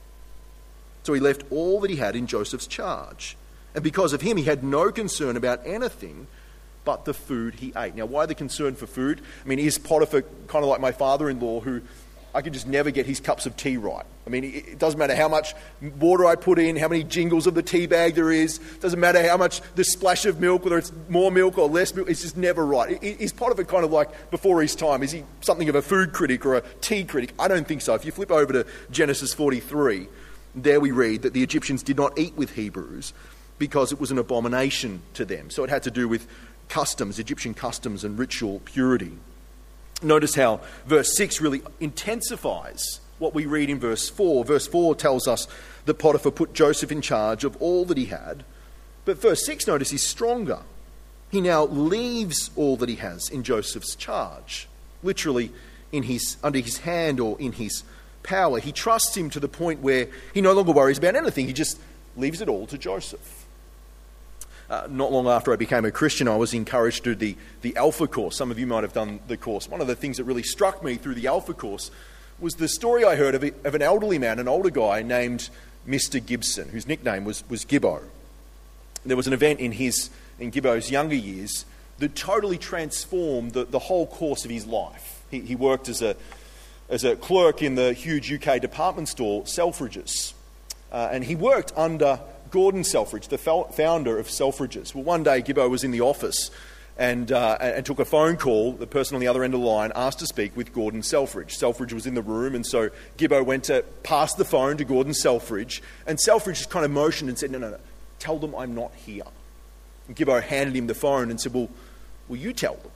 So 1.04 1.14
he 1.14 1.20
left 1.20 1.44
all 1.52 1.82
that 1.82 1.90
he 1.90 1.98
had 1.98 2.16
in 2.16 2.28
Joseph's 2.28 2.68
charge. 2.68 3.36
And 3.76 3.84
because 3.84 4.14
of 4.14 4.22
him, 4.22 4.38
he 4.38 4.44
had 4.44 4.64
no 4.64 4.92
concern 4.92 5.36
about 5.36 5.62
anything 5.66 6.28
but 6.88 7.04
the 7.04 7.14
food 7.14 7.56
he 7.56 7.74
ate. 7.76 7.96
Now, 7.96 8.06
why 8.06 8.26
the 8.28 8.34
concern 8.34 8.76
for 8.76 8.88
food? 8.88 9.20
I 9.44 9.48
mean, 9.50 9.60
is 9.60 9.78
Potiphar 9.78 10.22
kind 10.48 10.64
of 10.64 10.70
like 10.70 10.80
my 10.80 10.94
father 10.94 11.30
in 11.30 11.38
law 11.38 11.60
who 11.60 11.82
I 12.34 12.42
could 12.42 12.54
just 12.54 12.66
never 12.66 12.92
get 12.92 13.06
his 13.06 13.20
cups 13.20 13.46
of 13.46 13.58
tea 13.58 13.76
right? 13.76 14.06
I 14.26 14.30
mean, 14.30 14.46
it 14.46 14.80
doesn't 14.80 14.98
matter 14.98 15.14
how 15.14 15.28
much 15.28 15.54
water 16.00 16.26
I 16.26 16.36
put 16.36 16.60
in, 16.60 16.78
how 16.78 16.88
many 16.88 17.04
jingles 17.04 17.46
of 17.46 17.56
the 17.56 17.62
tea 17.62 17.88
bag 17.88 18.16
there 18.16 18.32
is, 18.32 18.60
doesn't 18.80 19.02
matter 19.02 19.22
how 19.22 19.36
much 19.36 19.60
the 19.76 19.84
splash 19.84 20.26
of 20.26 20.40
milk, 20.40 20.64
whether 20.64 20.78
it's 20.78 20.94
more 21.10 21.30
milk 21.30 21.58
or 21.58 21.68
less 21.68 21.94
milk, 21.94 22.10
it's 22.10 22.22
just 22.22 22.38
never 22.38 22.66
right. 22.66 23.04
Is 23.04 23.34
Potiphar 23.34 23.66
kind 23.66 23.84
of 23.84 23.92
like 23.92 24.32
before 24.32 24.62
his 24.62 24.74
time? 24.74 25.04
Is 25.04 25.12
he 25.12 25.26
something 25.42 25.68
of 25.68 25.76
a 25.76 25.82
food 25.82 26.14
critic 26.14 26.46
or 26.46 26.56
a 26.56 26.62
tea 26.80 27.04
critic? 27.04 27.34
I 27.38 27.50
don't 27.50 27.68
think 27.68 27.82
so. 27.82 27.96
If 27.96 28.06
you 28.06 28.14
flip 28.14 28.32
over 28.32 28.54
to 28.54 28.66
Genesis 28.92 29.34
43, 29.34 30.08
there 30.56 30.80
we 30.80 30.92
read 30.92 31.24
that 31.24 31.34
the 31.34 31.44
Egyptians 31.44 31.84
did 31.84 31.98
not 31.98 32.18
eat 32.18 32.38
with 32.38 32.54
Hebrews 32.54 33.12
because 33.60 33.92
it 33.92 34.00
was 34.00 34.12
an 34.12 34.18
abomination 34.18 35.02
to 35.16 35.26
them. 35.26 35.50
So 35.50 35.64
it 35.64 35.70
had 35.70 35.84
to 35.84 35.92
do 35.92 36.08
with 36.08 36.28
customs, 36.70 37.20
Egyptian 37.20 37.54
customs, 37.54 38.04
and 38.04 38.18
ritual 38.18 38.62
purity. 38.66 39.18
Notice 40.02 40.36
how 40.36 40.62
verse 40.86 41.16
6 41.16 41.42
really 41.42 41.62
intensifies 41.80 43.00
what 43.20 43.34
we 43.34 43.46
read 43.46 43.70
in 43.70 43.80
verse 43.80 44.10
4. 44.10 44.46
Verse 44.46 44.68
4 44.68 44.96
tells 44.96 45.28
us 45.28 45.48
that 45.86 45.96
Potiphar 45.96 46.32
put 46.32 46.54
Joseph 46.54 46.92
in 46.92 47.02
charge 47.02 47.44
of 47.44 47.56
all 47.62 47.86
that 47.86 47.98
he 47.98 48.06
had. 48.06 48.44
But 49.06 49.22
verse 49.22 49.46
6, 49.46 49.68
notice, 49.68 49.94
is 49.94 50.06
stronger. 50.06 50.60
He 51.32 51.42
now 51.42 51.66
leaves 51.66 52.52
all 52.56 52.78
that 52.78 52.90
he 52.90 52.96
has 52.96 53.30
in 53.30 53.44
Joseph's 53.44 53.96
charge, 53.96 54.68
literally 55.04 55.52
in 55.92 56.04
his, 56.04 56.38
under 56.44 56.60
his 56.60 56.80
hand 56.80 57.20
or 57.20 57.40
in 57.40 57.54
his 57.54 57.84
power. 58.24 58.60
He 58.60 58.72
trusts 58.72 59.16
him 59.16 59.30
to 59.32 59.40
the 59.40 59.48
point 59.48 59.82
where 59.82 60.08
he 60.34 60.42
no 60.42 60.54
longer 60.54 60.72
worries 60.72 60.98
about 60.98 61.16
anything. 61.16 61.48
He 61.48 61.54
just 61.54 61.80
leaves 62.16 62.42
it 62.42 62.50
all 62.50 62.68
to 62.68 62.78
Joseph. 62.78 63.37
Uh, 64.70 64.86
not 64.90 65.12
long 65.12 65.28
after 65.28 65.54
I 65.54 65.56
became 65.56 65.86
a 65.86 65.92
Christian, 65.92 66.28
I 66.28 66.36
was 66.36 66.54
encouraged 66.54 67.06
to 67.06 67.16
do 67.16 67.34
the, 67.34 67.38
the 67.62 67.78
Alpha 67.78 68.06
course. 68.06 68.36
Some 68.36 68.52
of 68.52 68.60
you 68.60 68.68
might 68.68 68.84
have 68.84 68.94
done 68.94 69.20
the 69.28 69.38
course. 69.38 69.70
One 69.70 69.80
of 69.80 69.88
the 69.88 69.96
things 69.96 70.18
that 70.18 70.26
really 70.26 70.44
struck 70.44 70.84
me 70.84 70.96
through 70.96 71.16
the 71.16 71.28
Alpha 71.28 71.54
course 71.54 71.90
was 72.40 72.56
the 72.56 72.68
story 72.68 73.06
I 73.06 73.16
heard 73.16 73.34
of, 73.34 73.44
of 73.66 73.76
an 73.76 73.82
elderly 73.82 74.20
man, 74.20 74.40
an 74.40 74.48
older 74.48 74.70
guy 74.70 75.02
named 75.04 75.50
Mr. 75.88 76.24
Gibson, 76.24 76.70
whose 76.70 76.86
nickname 76.86 77.24
was, 77.24 77.44
was 77.50 77.64
Gibbo. 77.64 78.02
There 79.06 79.16
was 79.16 79.28
an 79.28 79.34
event 79.34 79.62
in, 79.62 79.72
his, 79.72 80.10
in 80.38 80.52
Gibbo's 80.52 80.92
younger 80.92 81.16
years 81.16 81.66
that 82.00 82.16
totally 82.16 82.58
transformed 82.58 83.54
the, 83.54 83.64
the 83.64 83.80
whole 83.80 84.06
course 84.06 84.44
of 84.44 84.52
his 84.52 84.66
life. 84.66 85.24
He, 85.32 85.40
he 85.40 85.56
worked 85.56 85.88
as 85.88 86.02
a, 86.02 86.16
as 86.90 87.06
a 87.06 87.16
clerk 87.16 87.64
in 87.64 87.76
the 87.76 87.94
huge 87.94 88.32
UK 88.32 88.62
department 88.62 89.08
store 89.08 89.44
Selfridges. 89.44 90.34
Uh, 90.92 91.10
and 91.12 91.24
he 91.24 91.36
worked 91.36 91.74
under 91.76 92.20
Gordon 92.52 92.84
Selfridge, 92.84 93.28
the 93.28 93.38
founder 93.38 94.18
of 94.18 94.28
Selfridges. 94.28 94.94
Well, 94.94 95.04
one 95.04 95.24
day 95.24 95.42
Gibbo 95.42 95.70
was 95.70 95.84
in 95.84 95.92
the 95.92 96.02
office 96.02 96.52
and, 96.98 97.32
uh, 97.32 97.58
and 97.60 97.86
took 97.86 98.00
a 98.00 98.06
phone 98.06 98.38
call. 98.38 98.74
The 98.74 98.88
person 98.88 99.16
on 99.16 99.22
the 99.22 99.28
other 99.28 99.44
end 99.44 99.54
of 99.54 99.62
the 99.62 99.66
line 99.66 99.92
asked 99.96 100.20
to 100.20 100.26
speak 100.26 100.56
with 100.56 100.74
Gordon 100.74 101.04
Selfridge. 101.04 101.56
Selfridge 101.56 101.94
was 101.94 102.08
in 102.08 102.16
the 102.16 102.22
room, 102.22 102.56
and 102.56 102.66
so 102.66 102.90
Gibbo 103.18 103.46
went 103.46 103.66
to 103.66 103.84
pass 104.04 104.34
the 104.34 104.46
phone 104.46 104.78
to 104.78 104.86
Gordon 104.86 105.14
Selfridge, 105.14 105.82
and 106.06 106.20
Selfridge 106.20 106.58
just 106.58 106.70
kind 106.70 106.86
of 106.86 106.92
motioned 106.92 107.30
and 107.30 107.38
said, 107.38 107.52
No, 107.52 107.60
no, 107.60 107.70
no, 107.72 107.80
tell 108.20 108.40
them 108.40 108.56
I'm 108.56 108.74
not 108.74 108.94
here. 108.96 109.24
And 110.08 110.16
Gibbo 110.16 110.42
handed 110.42 110.76
him 110.76 110.88
the 110.88 110.96
phone 110.96 111.30
and 111.30 111.40
said, 111.40 111.54
Well, 111.54 111.70
will 112.28 112.38
you 112.38 112.54
tell 112.54 112.76
them? 112.76 112.92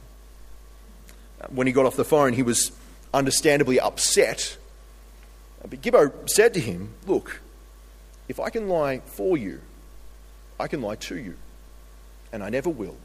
When 1.50 1.68
he 1.68 1.74
got 1.74 1.86
off 1.86 1.96
the 1.96 2.06
phone, 2.06 2.34
he 2.34 2.44
was 2.44 2.72
understandably 3.14 3.80
upset. 3.80 4.58
But 5.68 5.82
Gibbo 5.82 6.30
said 6.30 6.54
to 6.56 6.60
him, 6.60 6.94
Look, 7.06 7.42
if 8.32 8.40
I 8.40 8.50
can 8.50 8.70
lie 8.70 9.00
for 9.00 9.38
you, 9.38 9.60
I 10.58 10.70
can 10.70 10.82
lie 10.82 10.96
to 10.96 11.18
you, 11.18 11.36
and 12.32 12.42
I 12.42 12.50
never 12.50 12.70
will. 12.70 12.96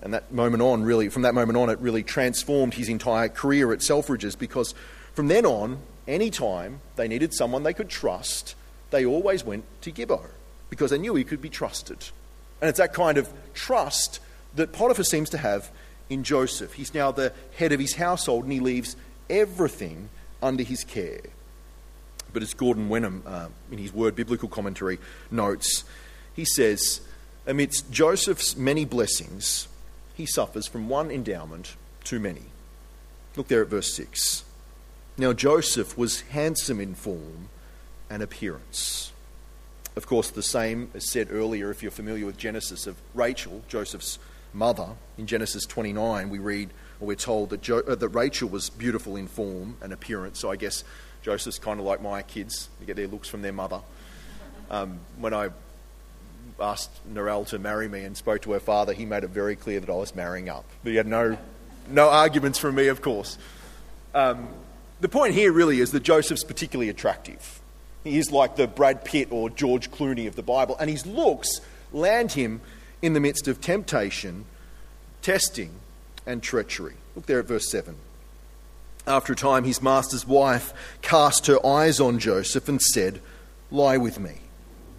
And 0.00 0.14
that 0.14 0.32
moment 0.32 0.62
on, 0.62 0.82
really, 0.82 1.10
from 1.10 1.20
that 1.22 1.34
moment 1.34 1.58
on, 1.58 1.68
it 1.68 1.78
really 1.80 2.02
transformed 2.02 2.72
his 2.72 2.88
entire 2.88 3.28
career 3.28 3.74
at 3.74 3.80
Selfridges 3.80 4.38
because 4.38 4.74
from 5.12 5.28
then 5.28 5.44
on, 5.44 5.80
any 6.08 6.30
time 6.30 6.80
they 6.96 7.08
needed 7.08 7.34
someone 7.34 7.62
they 7.62 7.74
could 7.74 7.90
trust, 7.90 8.54
they 8.90 9.04
always 9.04 9.44
went 9.44 9.64
to 9.82 9.92
Gibbo 9.92 10.24
because 10.70 10.90
they 10.90 10.98
knew 10.98 11.14
he 11.14 11.22
could 11.22 11.42
be 11.42 11.50
trusted. 11.50 11.98
And 12.62 12.70
it's 12.70 12.78
that 12.78 12.94
kind 12.94 13.18
of 13.18 13.30
trust 13.52 14.18
that 14.54 14.72
Potiphar 14.72 15.04
seems 15.04 15.28
to 15.30 15.38
have 15.38 15.70
in 16.08 16.24
Joseph. 16.24 16.72
He's 16.72 16.94
now 16.94 17.12
the 17.12 17.34
head 17.58 17.72
of 17.72 17.80
his 17.80 17.96
household 17.96 18.44
and 18.44 18.52
he 18.54 18.60
leaves 18.60 18.96
everything 19.28 20.08
under 20.42 20.62
his 20.62 20.84
care. 20.84 21.20
But 22.32 22.42
as 22.42 22.54
Gordon 22.54 22.88
Wenham, 22.88 23.22
uh, 23.26 23.48
in 23.70 23.78
his 23.78 23.92
Word 23.92 24.14
Biblical 24.14 24.48
Commentary, 24.48 24.98
notes, 25.30 25.84
he 26.34 26.44
says, 26.44 27.00
amidst 27.46 27.90
Joseph's 27.90 28.56
many 28.56 28.84
blessings, 28.84 29.68
he 30.14 30.26
suffers 30.26 30.66
from 30.66 30.88
one 30.88 31.10
endowment 31.10 31.76
too 32.04 32.20
many. 32.20 32.42
Look 33.36 33.48
there 33.48 33.62
at 33.62 33.68
verse 33.68 33.92
6. 33.94 34.44
Now 35.16 35.32
Joseph 35.32 35.96
was 35.98 36.22
handsome 36.22 36.80
in 36.80 36.94
form 36.94 37.48
and 38.08 38.22
appearance. 38.22 39.12
Of 39.96 40.06
course, 40.06 40.30
the 40.30 40.42
same 40.42 40.90
is 40.94 41.10
said 41.10 41.28
earlier, 41.30 41.70
if 41.70 41.82
you're 41.82 41.90
familiar 41.90 42.26
with 42.26 42.36
Genesis, 42.36 42.86
of 42.86 42.96
Rachel, 43.14 43.62
Joseph's 43.68 44.18
mother. 44.52 44.88
In 45.18 45.26
Genesis 45.26 45.64
29, 45.66 46.30
we 46.30 46.38
read, 46.38 46.70
or 47.00 47.08
we're 47.08 47.16
told 47.16 47.50
that, 47.50 47.60
jo- 47.60 47.82
uh, 47.86 47.94
that 47.94 48.08
Rachel 48.08 48.48
was 48.48 48.70
beautiful 48.70 49.16
in 49.16 49.26
form 49.26 49.76
and 49.82 49.92
appearance. 49.92 50.38
So 50.38 50.50
I 50.50 50.56
guess 50.56 50.84
Joseph's 51.22 51.58
kind 51.58 51.80
of 51.80 51.86
like 51.86 52.00
my 52.00 52.22
kids, 52.22 52.68
they 52.78 52.86
get 52.86 52.96
their 52.96 53.06
looks 53.06 53.28
from 53.28 53.42
their 53.42 53.52
mother. 53.52 53.80
Um, 54.70 55.00
when 55.18 55.34
I 55.34 55.50
asked 56.60 56.90
Narelle 57.12 57.46
to 57.48 57.58
marry 57.58 57.88
me 57.88 58.04
and 58.04 58.16
spoke 58.16 58.42
to 58.42 58.52
her 58.52 58.60
father, 58.60 58.92
he 58.92 59.04
made 59.04 59.24
it 59.24 59.30
very 59.30 59.56
clear 59.56 59.80
that 59.80 59.90
I 59.90 59.94
was 59.94 60.14
marrying 60.14 60.48
up. 60.48 60.64
But 60.82 60.90
he 60.90 60.96
had 60.96 61.06
no, 61.06 61.36
no 61.88 62.08
arguments 62.08 62.58
from 62.58 62.74
me, 62.74 62.88
of 62.88 63.02
course. 63.02 63.38
Um, 64.14 64.48
the 65.00 65.08
point 65.08 65.34
here 65.34 65.52
really 65.52 65.80
is 65.80 65.92
that 65.92 66.02
Joseph's 66.02 66.44
particularly 66.44 66.88
attractive. 66.88 67.60
He 68.04 68.18
is 68.18 68.30
like 68.30 68.56
the 68.56 68.66
Brad 68.66 69.04
Pitt 69.04 69.28
or 69.30 69.50
George 69.50 69.90
Clooney 69.90 70.26
of 70.26 70.36
the 70.36 70.42
Bible, 70.42 70.76
and 70.78 70.88
his 70.88 71.06
looks 71.06 71.60
land 71.92 72.32
him 72.32 72.60
in 73.02 73.12
the 73.12 73.20
midst 73.20 73.48
of 73.48 73.60
temptation, 73.60 74.44
testing, 75.22 75.70
and 76.26 76.42
treachery. 76.42 76.94
Look 77.14 77.26
there 77.26 77.40
at 77.40 77.46
verse 77.46 77.70
7. 77.70 77.96
After 79.06 79.32
a 79.32 79.36
time, 79.36 79.64
his 79.64 79.82
master's 79.82 80.26
wife 80.26 80.72
cast 81.02 81.46
her 81.46 81.64
eyes 81.64 82.00
on 82.00 82.18
Joseph 82.18 82.68
and 82.68 82.80
said, 82.80 83.20
Lie 83.70 83.96
with 83.96 84.20
me. 84.20 84.38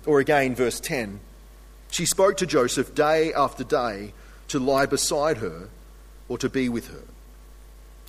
Or 0.06 0.20
again, 0.20 0.56
verse 0.56 0.80
10 0.80 1.20
She 1.92 2.06
spoke 2.06 2.38
to 2.38 2.46
Joseph 2.46 2.96
day 2.96 3.34
after 3.34 3.64
day 3.64 4.14
to 4.48 4.60
lie 4.60 4.86
beside 4.86 5.38
her 5.38 5.70
or 6.28 6.38
to 6.38 6.50
be 6.50 6.68
with 6.70 6.88
her. 6.88 7.04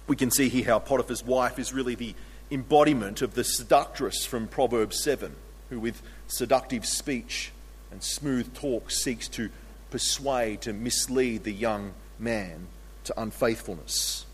We 0.06 0.16
can 0.16 0.30
see 0.30 0.48
here 0.48 0.64
how 0.64 0.78
Potiphar's 0.78 1.24
wife 1.24 1.58
is 1.58 1.72
really 1.72 1.94
the 1.94 2.14
embodiment 2.50 3.22
of 3.22 3.34
the 3.34 3.44
seductress 3.44 4.26
from 4.26 4.46
Proverbs 4.46 5.02
7, 5.02 5.34
who 5.70 5.80
with 5.80 6.02
seductive 6.26 6.84
speech 6.84 7.52
and 7.90 8.02
smooth 8.02 8.52
talk 8.54 8.90
seeks 8.90 9.28
to 9.28 9.50
persuade, 9.90 10.62
to 10.62 10.72
mislead 10.72 11.44
the 11.44 11.52
young 11.52 11.92
man 12.18 12.66
to 13.04 13.20
unfaithfulness. 13.20 14.26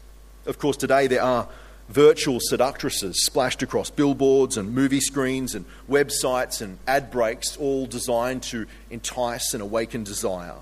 Of 0.49 0.59
course, 0.59 0.79
today 0.79 1.09
there 1.09 1.23
are 1.23 1.47
virtual 1.91 2.41
seductresses 2.41 3.23
splashed 3.23 3.63
across 3.63 3.91
billboards 3.91 4.57
and 4.57 4.75
movie 4.75 5.01
screens 5.01 5.55
and 5.55 5.67
websites 5.91 6.63
and 6.63 6.79
ad 6.87 7.11
breaks, 7.11 7.59
all 7.59 7.85
designed 7.85 8.43
to 8.45 8.67
entice 8.89 9.53
and 9.53 9.63
awaken 9.63 10.05
desire. 10.05 10.55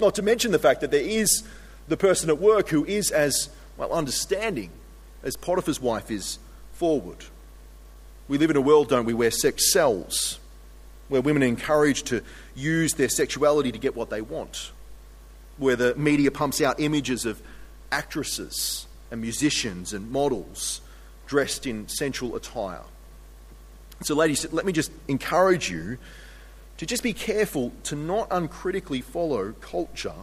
Not 0.00 0.16
to 0.16 0.22
mention 0.22 0.50
the 0.50 0.58
fact 0.58 0.80
that 0.80 0.90
there 0.90 1.00
is 1.02 1.44
the 1.86 1.96
person 1.96 2.28
at 2.30 2.38
work 2.38 2.68
who 2.70 2.84
is 2.84 3.12
as 3.12 3.48
well 3.76 3.92
understanding 3.92 4.70
as 5.22 5.36
Potiphar's 5.36 5.80
wife 5.80 6.10
is 6.10 6.40
forward. 6.72 7.26
We 8.26 8.38
live 8.38 8.50
in 8.50 8.56
a 8.56 8.60
world, 8.60 8.88
don't 8.88 9.06
we, 9.06 9.14
where 9.14 9.30
sex 9.30 9.72
sells, 9.72 10.40
where 11.08 11.20
women 11.20 11.44
are 11.44 11.46
encouraged 11.46 12.06
to 12.06 12.22
use 12.56 12.94
their 12.94 13.08
sexuality 13.08 13.70
to 13.70 13.78
get 13.78 13.94
what 13.94 14.10
they 14.10 14.20
want, 14.20 14.72
where 15.58 15.76
the 15.76 15.94
media 15.94 16.32
pumps 16.32 16.60
out 16.60 16.80
images 16.80 17.24
of 17.24 17.40
actresses 17.92 18.87
and 19.10 19.20
musicians 19.20 19.92
and 19.92 20.10
models 20.10 20.80
dressed 21.26 21.66
in 21.66 21.88
sensual 21.88 22.36
attire. 22.36 22.82
So, 24.02 24.14
ladies, 24.14 24.50
let 24.52 24.64
me 24.64 24.72
just 24.72 24.92
encourage 25.08 25.70
you 25.70 25.98
to 26.76 26.86
just 26.86 27.02
be 27.02 27.12
careful 27.12 27.72
to 27.84 27.96
not 27.96 28.28
uncritically 28.30 29.00
follow 29.00 29.52
culture 29.60 30.14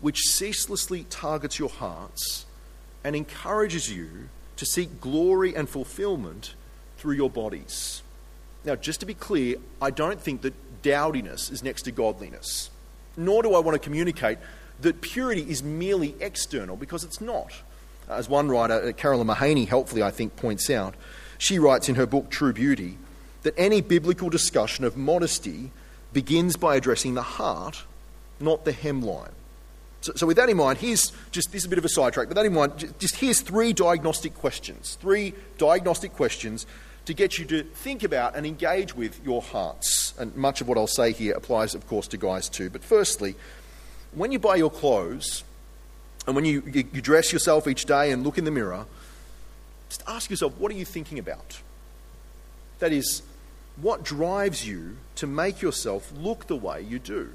which 0.00 0.18
ceaselessly 0.28 1.04
targets 1.08 1.58
your 1.58 1.68
hearts 1.68 2.44
and 3.02 3.16
encourages 3.16 3.90
you 3.90 4.28
to 4.56 4.66
seek 4.66 5.00
glory 5.00 5.54
and 5.54 5.68
fulfillment 5.68 6.54
through 6.98 7.14
your 7.14 7.30
bodies. 7.30 8.02
Now, 8.64 8.74
just 8.74 9.00
to 9.00 9.06
be 9.06 9.14
clear, 9.14 9.56
I 9.80 9.90
don't 9.90 10.20
think 10.20 10.42
that 10.42 10.82
dowdiness 10.82 11.50
is 11.50 11.62
next 11.62 11.82
to 11.82 11.92
godliness, 11.92 12.70
nor 13.16 13.42
do 13.42 13.54
I 13.54 13.60
want 13.60 13.74
to 13.74 13.78
communicate 13.78 14.38
that 14.80 15.00
purity 15.00 15.48
is 15.48 15.62
merely 15.62 16.14
external 16.20 16.76
because 16.76 17.04
it's 17.04 17.20
not. 17.20 17.52
As 18.08 18.28
one 18.28 18.48
writer, 18.48 18.74
uh, 18.74 18.92
Carolyn 18.92 19.26
Mahaney, 19.26 19.66
helpfully 19.66 20.02
I 20.02 20.10
think, 20.10 20.36
points 20.36 20.70
out, 20.70 20.94
she 21.38 21.58
writes 21.58 21.88
in 21.88 21.96
her 21.96 22.06
book 22.06 22.30
True 22.30 22.52
Beauty 22.52 22.98
that 23.42 23.54
any 23.56 23.80
biblical 23.80 24.30
discussion 24.30 24.84
of 24.84 24.96
modesty 24.96 25.70
begins 26.12 26.56
by 26.56 26.76
addressing 26.76 27.14
the 27.14 27.22
heart, 27.22 27.84
not 28.40 28.64
the 28.64 28.72
hemline. 28.72 29.32
So, 30.00 30.12
so, 30.14 30.26
with 30.26 30.36
that 30.36 30.48
in 30.48 30.56
mind, 30.56 30.78
here's 30.78 31.12
just 31.32 31.50
this 31.50 31.62
is 31.62 31.66
a 31.66 31.68
bit 31.68 31.78
of 31.78 31.84
a 31.84 31.88
sidetrack. 31.88 32.28
but 32.28 32.34
that 32.34 32.46
in 32.46 32.52
mind, 32.52 32.94
just 32.98 33.16
here's 33.16 33.40
three 33.40 33.72
diagnostic 33.72 34.34
questions. 34.34 34.96
Three 35.00 35.34
diagnostic 35.58 36.12
questions 36.12 36.66
to 37.06 37.14
get 37.14 37.38
you 37.38 37.44
to 37.46 37.62
think 37.62 38.02
about 38.02 38.36
and 38.36 38.46
engage 38.46 38.94
with 38.94 39.24
your 39.24 39.42
hearts. 39.42 40.14
And 40.18 40.34
much 40.36 40.60
of 40.60 40.68
what 40.68 40.76
I'll 40.78 40.86
say 40.86 41.12
here 41.12 41.34
applies, 41.34 41.74
of 41.74 41.86
course, 41.86 42.08
to 42.08 42.16
guys 42.16 42.48
too. 42.48 42.70
But 42.70 42.84
firstly, 42.84 43.36
when 44.12 44.32
you 44.32 44.38
buy 44.38 44.56
your 44.56 44.70
clothes 44.70 45.44
and 46.26 46.34
when 46.34 46.44
you, 46.44 46.62
you, 46.66 46.84
you 46.92 47.00
dress 47.00 47.32
yourself 47.32 47.68
each 47.68 47.84
day 47.84 48.10
and 48.10 48.24
look 48.24 48.38
in 48.38 48.44
the 48.44 48.50
mirror, 48.50 48.86
just 49.88 50.02
ask 50.06 50.30
yourself, 50.30 50.56
what 50.58 50.72
are 50.72 50.74
you 50.74 50.84
thinking 50.84 51.18
about? 51.18 51.60
That 52.80 52.92
is, 52.92 53.22
what 53.76 54.02
drives 54.02 54.66
you 54.66 54.96
to 55.16 55.26
make 55.26 55.62
yourself 55.62 56.12
look 56.16 56.46
the 56.46 56.56
way 56.56 56.82
you 56.82 56.98
do? 56.98 57.30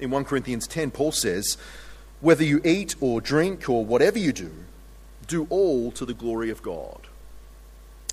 In 0.00 0.10
1 0.10 0.24
Corinthians 0.24 0.66
10, 0.66 0.90
Paul 0.90 1.12
says, 1.12 1.56
Whether 2.20 2.44
you 2.44 2.60
eat 2.64 2.94
or 3.00 3.20
drink 3.20 3.68
or 3.68 3.84
whatever 3.84 4.18
you 4.18 4.32
do, 4.32 4.50
do 5.26 5.46
all 5.50 5.90
to 5.92 6.04
the 6.04 6.14
glory 6.14 6.50
of 6.50 6.62
God. 6.62 6.98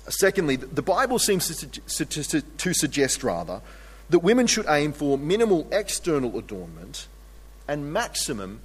Secondly, 0.08 0.56
the 0.56 0.82
Bible 0.82 1.18
seems 1.18 1.54
to, 1.56 2.04
to, 2.04 2.42
to, 2.42 2.74
suggest, 2.74 3.22
rather, 3.22 3.60
that 4.08 4.20
women 4.20 4.46
should 4.46 4.66
aim 4.68 4.92
for 4.92 5.16
minimal 5.18 5.68
external 5.70 6.38
adornment 6.38 7.06
and 7.68 7.92
maximum 7.92 8.60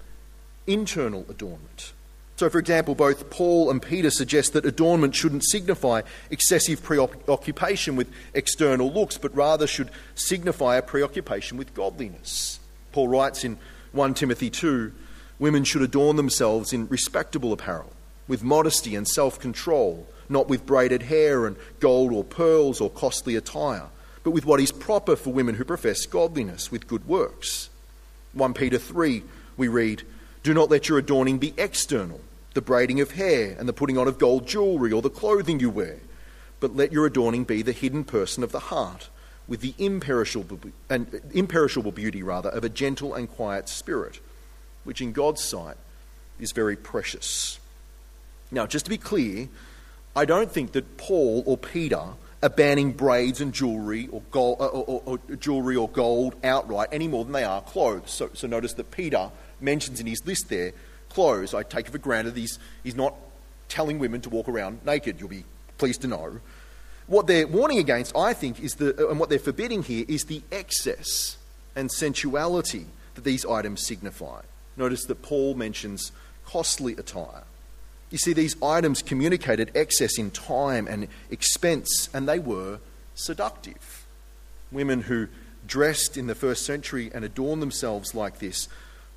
internal 0.68 1.26
adornment. 1.30 1.94
So, 2.38 2.50
for 2.50 2.60
example, 2.60 2.96
both 2.96 3.30
Paul 3.30 3.72
and 3.72 3.82
Peter 3.82 4.10
suggest 4.10 4.54
that 4.54 4.66
adornment 4.66 5.16
shouldn't 5.16 5.46
signify 5.46 6.02
excessive 6.30 6.84
preoccupation 6.84 7.96
with 7.96 8.12
external 8.34 8.92
looks, 8.92 9.18
but 9.18 9.34
rather 9.34 9.68
should 9.68 9.90
signify 10.16 10.76
a 10.76 10.82
preoccupation 10.82 11.58
with 11.58 11.74
godliness. 11.74 12.60
Paul 12.92 13.08
writes 13.08 13.46
in 13.46 13.58
1 13.94 14.14
Timothy 14.16 14.50
2 14.50 14.92
women 15.40 15.64
should 15.64 15.82
adorn 15.82 16.16
themselves 16.16 16.74
in 16.74 16.88
respectable 16.88 17.52
apparel, 17.52 17.92
with 18.28 18.44
modesty 18.44 18.96
and 18.96 19.08
self 19.08 19.40
control, 19.40 20.08
not 20.30 20.48
with 20.48 20.66
braided 20.66 21.04
hair 21.04 21.46
and 21.46 21.56
gold 21.80 22.12
or 22.12 22.24
pearls 22.24 22.82
or 22.82 22.90
costly 22.90 23.36
attire, 23.36 23.88
but 24.24 24.32
with 24.32 24.46
what 24.46 24.60
is 24.60 24.72
proper 24.72 25.16
for 25.16 25.34
women 25.34 25.56
who 25.56 25.64
profess 25.64 26.06
godliness, 26.06 26.72
with 26.72 26.88
good 26.88 27.08
works. 27.08 27.70
1 28.34 28.54
Peter 28.54 28.78
3, 28.78 29.24
we 29.56 29.68
read, 29.68 30.04
Do 30.46 30.54
not 30.54 30.70
let 30.70 30.88
your 30.88 31.00
adorning 31.00 31.40
be 31.40 31.56
external, 31.58 32.22
the 32.54 32.62
braiding 32.62 33.02
of 33.02 33.10
hair 33.10 33.56
and 33.58 33.68
the 33.68 33.74
putting 33.74 33.98
on 33.98 34.08
of 34.08 34.20
gold 34.20 34.46
jewelry 34.46 34.92
or 34.92 35.02
the 35.02 35.10
clothing 35.10 35.60
you 35.60 35.72
wear, 35.72 35.98
but 36.60 36.76
let 36.76 36.92
your 36.92 37.08
adorning 37.08 37.46
be 37.46 37.64
the 37.64 37.72
hidden 37.72 38.04
person 38.04 38.44
of 38.44 38.52
the 38.52 38.60
heart 38.60 39.10
with 39.48 39.62
the 39.62 39.74
imperishable, 39.80 40.60
and 40.88 41.20
imperishable 41.34 41.92
beauty 41.92 42.22
rather 42.22 42.50
of 42.50 42.64
a 42.64 42.70
gentle 42.70 43.16
and 43.16 43.28
quiet 43.32 43.68
spirit, 43.68 44.20
which 44.84 45.02
in 45.02 45.14
God's 45.14 45.44
sight 45.44 45.78
is 46.40 46.52
very 46.52 46.76
precious. 46.76 47.60
Now, 48.52 48.68
just 48.68 48.86
to 48.86 48.92
be 48.92 49.00
clear, 49.00 49.50
I 50.16 50.26
don't 50.26 50.52
think 50.52 50.74
that 50.74 50.98
Paul 50.98 51.42
or 51.48 51.58
Peter 51.58 52.04
are 52.44 52.50
banning 52.50 52.92
braids 52.92 53.42
and 53.42 53.52
jewelry 53.52 54.10
or, 54.12 54.22
gold, 54.30 54.62
uh, 54.62 54.68
or, 54.68 55.02
or, 55.08 55.20
or 55.28 55.36
jewelry 55.38 55.76
or 55.76 55.90
gold 55.90 56.36
outright 56.44 56.90
any 56.92 57.08
more 57.08 57.24
than 57.24 57.34
they 57.34 57.44
are 57.46 57.62
clothes. 57.62 58.12
So, 58.12 58.30
so 58.36 58.46
notice 58.46 58.74
that 58.74 58.92
Peter 58.92 59.32
mentions 59.62 60.00
in 60.00 60.08
his 60.08 60.26
list 60.26 60.50
there 60.50 60.74
clothes. 61.10 61.54
I 61.54 61.64
take 61.64 61.88
it 61.88 61.92
for 61.92 61.98
granted 61.98 62.36
he's, 62.36 62.60
he's 62.84 62.96
not 62.96 63.16
telling 63.70 64.00
women 64.00 64.22
to 64.22 64.30
walk 64.30 64.50
around 64.50 64.86
naked. 64.86 65.20
You'll 65.20 65.30
be 65.30 65.46
pleased 65.78 66.02
to 66.02 66.08
know. 66.08 66.40
What 67.08 67.28
they're 67.28 67.48
warning 67.48 67.78
against, 67.78 68.16
I 68.16 68.34
think, 68.34 68.60
is 68.60 68.76
the, 68.76 69.10
and 69.10 69.20
what 69.20 69.30
they're 69.30 69.40
forbidding 69.40 69.84
here 69.84 70.06
is 70.08 70.26
the 70.26 70.42
excess 70.52 71.38
and 71.76 71.92
sensuality 71.92 72.88
that 73.16 73.24
these 73.24 73.46
items 73.46 73.86
signify. 73.86 74.42
Notice 74.76 75.06
that 75.06 75.22
Paul 75.22 75.56
mentions 75.56 76.12
costly 76.46 76.94
attire. 76.94 77.44
You 78.12 78.18
see, 78.18 78.34
these 78.34 78.62
items 78.62 79.02
communicated 79.02 79.72
excess 79.76 80.18
in 80.18 80.32
time 80.32 80.88
and 80.88 81.08
expense, 81.30 82.10
and 82.14 82.28
they 82.28 82.40
were 82.40 82.80
seductive. 83.14 84.06
Women 84.72 85.02
who 85.02 85.28
dressed 85.68 86.18
in 86.18 86.28
the 86.28 86.36
first 86.36 86.66
century 86.66 87.10
and 87.14 87.24
adorned 87.24 87.62
themselves 87.62 88.14
like 88.14 88.40
this 88.40 88.68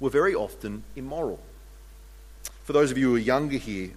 were 0.01 0.11
very 0.11 0.35
often 0.35 0.85
immoral. 0.97 1.41
For 2.65 2.73
those 2.73 2.91
of 2.91 2.99
you 2.99 3.11
who 3.11 3.17
are 3.17 3.21
younger 3.21 3.57
here, 3.57 3.91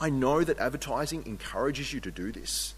I 0.00 0.10
know 0.10 0.44
that 0.44 0.58
advertising 0.58 1.26
encourages 1.26 1.92
you 1.92 2.00
to 2.00 2.10
do 2.10 2.32
this. 2.32 2.74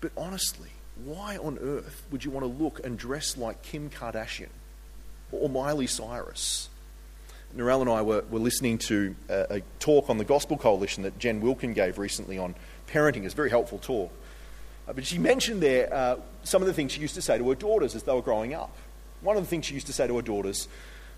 But 0.00 0.12
honestly, 0.16 0.70
why 1.04 1.36
on 1.36 1.58
earth 1.58 2.02
would 2.10 2.24
you 2.24 2.30
want 2.30 2.44
to 2.44 2.62
look 2.64 2.84
and 2.84 2.98
dress 2.98 3.36
like 3.36 3.62
Kim 3.62 3.90
Kardashian 3.90 4.48
or 5.30 5.48
Miley 5.48 5.86
Cyrus? 5.86 6.68
Narelle 7.56 7.80
and 7.80 7.90
I 7.90 8.02
were, 8.02 8.24
were 8.30 8.38
listening 8.38 8.78
to 8.78 9.16
a, 9.28 9.46
a, 9.56 9.60
talk 9.80 10.10
on 10.10 10.18
the 10.18 10.24
Gospel 10.24 10.58
Coalition 10.58 11.02
that 11.04 11.18
Jen 11.18 11.40
Wilkin 11.40 11.72
gave 11.72 11.98
recently 11.98 12.36
on 12.36 12.54
parenting. 12.88 13.24
It's 13.24 13.32
a 13.32 13.36
very 13.36 13.50
helpful 13.50 13.78
talk. 13.78 14.12
Uh, 14.86 14.92
but 14.92 15.06
she 15.06 15.18
mentioned 15.18 15.62
there 15.62 15.92
uh, 15.92 16.16
some 16.44 16.62
of 16.62 16.68
the 16.68 16.74
things 16.74 16.92
she 16.92 17.00
used 17.00 17.14
to 17.14 17.22
say 17.22 17.38
to 17.38 17.48
her 17.48 17.54
daughters 17.54 17.94
as 17.94 18.02
they 18.02 18.12
were 18.12 18.22
growing 18.22 18.54
up. 18.54 18.76
One 19.22 19.36
of 19.36 19.42
the 19.42 19.48
things 19.48 19.66
she 19.66 19.74
used 19.74 19.86
to 19.86 19.92
say 19.92 20.06
to 20.06 20.16
her 20.16 20.22
daughters 20.22 20.68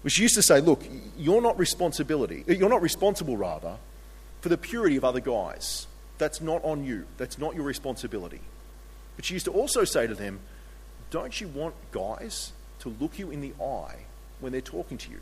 she 0.08 0.22
used 0.22 0.34
to 0.36 0.42
say, 0.42 0.60
Look, 0.60 0.82
you're 1.18 1.42
not 1.42 1.58
responsibility, 1.58 2.44
you're 2.46 2.68
not 2.68 2.82
responsible, 2.82 3.36
rather, 3.36 3.76
for 4.40 4.48
the 4.48 4.56
purity 4.58 4.96
of 4.96 5.04
other 5.04 5.20
guys. 5.20 5.86
That's 6.18 6.40
not 6.40 6.62
on 6.64 6.84
you. 6.84 7.06
That's 7.16 7.38
not 7.38 7.54
your 7.54 7.64
responsibility. 7.64 8.40
But 9.16 9.24
she 9.24 9.34
used 9.34 9.46
to 9.46 9.52
also 9.52 9.84
say 9.84 10.06
to 10.06 10.14
them, 10.14 10.40
Don't 11.10 11.40
you 11.40 11.48
want 11.48 11.74
guys 11.92 12.52
to 12.80 12.94
look 13.00 13.18
you 13.18 13.30
in 13.30 13.40
the 13.40 13.52
eye 13.62 13.96
when 14.40 14.52
they're 14.52 14.60
talking 14.60 14.98
to 14.98 15.10
you? 15.10 15.20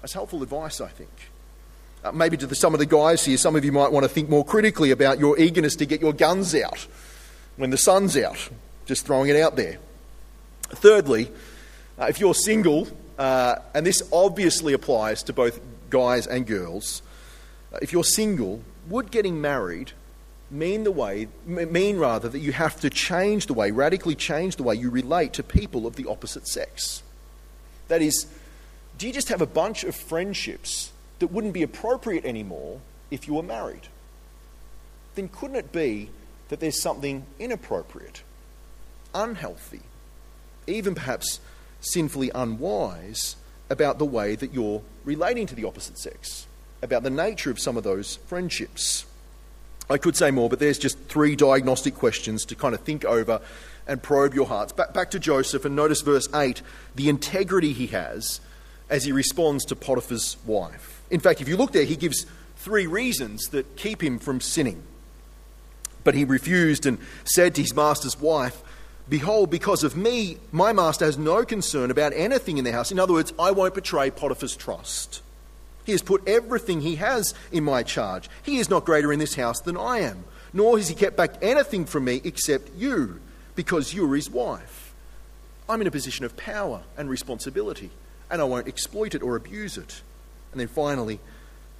That's 0.00 0.12
helpful 0.12 0.42
advice, 0.42 0.80
I 0.80 0.88
think. 0.88 1.30
Uh, 2.04 2.12
maybe 2.12 2.36
to 2.36 2.46
the, 2.46 2.54
some 2.54 2.74
of 2.74 2.80
the 2.80 2.86
guys 2.86 3.24
here, 3.24 3.38
some 3.38 3.56
of 3.56 3.64
you 3.64 3.72
might 3.72 3.90
want 3.90 4.04
to 4.04 4.08
think 4.08 4.28
more 4.28 4.44
critically 4.44 4.90
about 4.90 5.18
your 5.18 5.38
eagerness 5.38 5.74
to 5.76 5.86
get 5.86 6.02
your 6.02 6.12
guns 6.12 6.54
out 6.54 6.86
when 7.56 7.70
the 7.70 7.78
sun's 7.78 8.14
out. 8.16 8.50
Just 8.84 9.06
throwing 9.06 9.30
it 9.30 9.36
out 9.36 9.56
there. 9.56 9.78
Thirdly, 10.68 11.30
uh, 11.98 12.06
if 12.10 12.20
you're 12.20 12.34
single, 12.34 12.86
uh, 13.18 13.56
and 13.74 13.86
this 13.86 14.02
obviously 14.12 14.72
applies 14.72 15.22
to 15.24 15.32
both 15.32 15.60
guys 15.90 16.26
and 16.26 16.46
girls, 16.46 17.02
uh, 17.72 17.78
if 17.82 17.92
you're 17.92 18.04
single, 18.04 18.62
would 18.88 19.10
getting 19.10 19.40
married 19.40 19.92
mean 20.50 20.84
the 20.84 20.90
way 20.90 21.26
mean 21.46 21.96
rather 21.96 22.28
that 22.28 22.38
you 22.38 22.52
have 22.52 22.78
to 22.78 22.90
change 22.90 23.46
the 23.46 23.54
way 23.54 23.70
radically 23.70 24.14
change 24.14 24.56
the 24.56 24.62
way 24.62 24.74
you 24.74 24.90
relate 24.90 25.32
to 25.32 25.42
people 25.42 25.86
of 25.86 25.96
the 25.96 26.06
opposite 26.06 26.46
sex? 26.46 27.02
That 27.88 28.02
is 28.02 28.26
do 28.98 29.06
you 29.06 29.12
just 29.12 29.28
have 29.28 29.40
a 29.40 29.46
bunch 29.46 29.84
of 29.84 29.96
friendships 29.96 30.92
that 31.18 31.28
wouldn't 31.28 31.54
be 31.54 31.62
appropriate 31.62 32.24
anymore 32.24 32.80
if 33.10 33.26
you 33.26 33.34
were 33.34 33.42
married? 33.42 33.88
Then 35.14 35.28
couldn't 35.28 35.56
it 35.56 35.72
be 35.72 36.10
that 36.48 36.60
there's 36.60 36.80
something 36.80 37.24
inappropriate 37.38 38.22
unhealthy 39.14 39.82
even 40.66 40.94
perhaps 40.94 41.40
sinfully 41.84 42.30
unwise 42.34 43.36
about 43.70 43.98
the 43.98 44.04
way 44.04 44.36
that 44.36 44.52
you're 44.52 44.82
relating 45.04 45.46
to 45.46 45.54
the 45.54 45.64
opposite 45.64 45.98
sex 45.98 46.46
about 46.82 47.02
the 47.02 47.10
nature 47.10 47.50
of 47.50 47.58
some 47.58 47.76
of 47.76 47.84
those 47.84 48.16
friendships 48.26 49.06
I 49.88 49.98
could 49.98 50.16
say 50.16 50.30
more, 50.30 50.48
but 50.48 50.58
there's 50.58 50.78
just 50.78 50.98
three 50.98 51.36
diagnostic 51.36 51.94
questions 51.94 52.44
to 52.46 52.54
kind 52.54 52.74
of 52.74 52.80
think 52.80 53.04
over 53.04 53.40
and 53.86 54.02
probe 54.02 54.34
your 54.34 54.46
hearts. 54.46 54.72
Back, 54.72 54.94
back 54.94 55.10
to 55.10 55.18
Joseph 55.18 55.64
and 55.64 55.76
notice 55.76 56.00
verse 56.00 56.28
8 56.34 56.62
the 56.94 57.08
integrity 57.08 57.72
he 57.72 57.88
has 57.88 58.40
as 58.88 59.04
he 59.04 59.12
responds 59.12 59.64
to 59.66 59.76
Potiphar's 59.76 60.36
wife. 60.46 61.02
In 61.10 61.20
fact, 61.20 61.40
if 61.40 61.48
you 61.48 61.56
look 61.56 61.72
there, 61.72 61.84
he 61.84 61.96
gives 61.96 62.24
three 62.56 62.86
reasons 62.86 63.48
that 63.50 63.76
keep 63.76 64.02
him 64.02 64.18
from 64.18 64.40
sinning. 64.40 64.82
But 66.02 66.14
he 66.14 66.24
refused 66.24 66.86
and 66.86 66.98
said 67.24 67.54
to 67.54 67.62
his 67.62 67.74
master's 67.74 68.18
wife, 68.18 68.62
Behold, 69.08 69.50
because 69.50 69.84
of 69.84 69.96
me, 69.96 70.38
my 70.50 70.72
master 70.72 71.04
has 71.04 71.18
no 71.18 71.44
concern 71.44 71.90
about 71.90 72.12
anything 72.14 72.56
in 72.56 72.64
the 72.64 72.72
house. 72.72 72.90
In 72.90 72.98
other 72.98 73.12
words, 73.12 73.34
I 73.38 73.50
won't 73.50 73.74
betray 73.74 74.10
Potiphar's 74.10 74.56
trust. 74.56 75.22
He 75.84 75.92
has 75.92 76.00
put 76.00 76.26
everything 76.26 76.80
he 76.80 76.96
has 76.96 77.34
in 77.52 77.64
my 77.64 77.82
charge. 77.82 78.30
He 78.42 78.58
is 78.58 78.70
not 78.70 78.86
greater 78.86 79.12
in 79.12 79.18
this 79.18 79.34
house 79.34 79.60
than 79.60 79.76
I 79.76 79.98
am, 79.98 80.24
nor 80.54 80.78
has 80.78 80.88
he 80.88 80.94
kept 80.94 81.16
back 81.16 81.34
anything 81.42 81.84
from 81.84 82.04
me 82.04 82.22
except 82.24 82.74
you, 82.74 83.20
because 83.54 83.92
you 83.92 84.10
are 84.10 84.16
his 84.16 84.30
wife. 84.30 84.94
I'm 85.68 85.82
in 85.82 85.86
a 85.86 85.90
position 85.90 86.24
of 86.24 86.36
power 86.38 86.82
and 86.96 87.10
responsibility, 87.10 87.90
and 88.30 88.40
I 88.40 88.44
won't 88.44 88.68
exploit 88.68 89.14
it 89.14 89.22
or 89.22 89.36
abuse 89.36 89.76
it. 89.76 90.00
And 90.52 90.60
then 90.60 90.68
finally, 90.68 91.20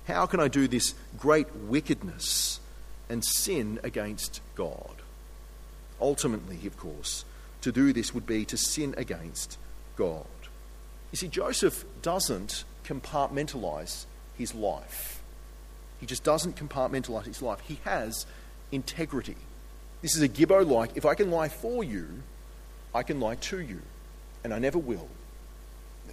how 0.06 0.26
can 0.26 0.40
I 0.40 0.48
do 0.48 0.68
this 0.68 0.94
great 1.18 1.54
wickedness 1.54 2.60
and 3.08 3.24
sin 3.24 3.80
against 3.82 4.42
God? 4.54 4.96
Ultimately, 6.00 6.66
of 6.66 6.76
course, 6.76 7.24
to 7.60 7.72
do 7.72 7.92
this 7.92 8.12
would 8.14 8.26
be 8.26 8.44
to 8.46 8.56
sin 8.56 8.94
against 8.96 9.58
God. 9.96 10.26
You 11.12 11.16
see, 11.16 11.28
Joseph 11.28 11.84
doesn't 12.02 12.64
compartmentalize 12.84 14.04
his 14.36 14.54
life. 14.54 15.22
He 16.00 16.06
just 16.06 16.24
doesn't 16.24 16.56
compartmentalize 16.56 17.26
his 17.26 17.40
life. 17.40 17.60
He 17.60 17.78
has 17.84 18.26
integrity. 18.72 19.36
This 20.02 20.16
is 20.16 20.22
a 20.22 20.28
Gibbo 20.28 20.68
like 20.68 20.96
if 20.96 21.06
I 21.06 21.14
can 21.14 21.30
lie 21.30 21.48
for 21.48 21.82
you, 21.82 22.06
I 22.94 23.02
can 23.02 23.20
lie 23.20 23.36
to 23.36 23.60
you, 23.60 23.80
and 24.42 24.52
I 24.52 24.58
never 24.58 24.78
will. 24.78 25.08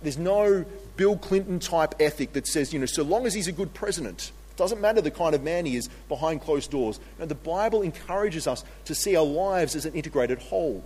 There's 0.02 0.18
no 0.18 0.66
Bill 0.96 1.18
Clinton 1.18 1.60
type 1.60 1.96
ethic 2.00 2.34
that 2.34 2.48
says, 2.48 2.74
you 2.74 2.80
know, 2.80 2.86
so 2.86 3.04
long 3.04 3.26
as 3.26 3.34
he's 3.34 3.48
a 3.48 3.52
good 3.52 3.74
president, 3.74 4.32
doesn't 4.56 4.82
matter 4.82 5.02
the 5.02 5.12
kind 5.12 5.36
of 5.36 5.44
man 5.44 5.66
he 5.66 5.76
is 5.76 5.90
behind 6.10 6.42
closed 6.42 6.72
doors. 6.72 7.00
No, 7.20 7.26
the 7.26 7.36
Bible 7.36 7.82
encourages 7.82 8.48
us 8.48 8.64
to 8.86 8.96
see 8.96 9.16
our 9.16 9.26
lives 9.26 9.76
as 9.76 9.86
an 9.86 9.94
integrated 9.94 10.40
whole, 10.40 10.84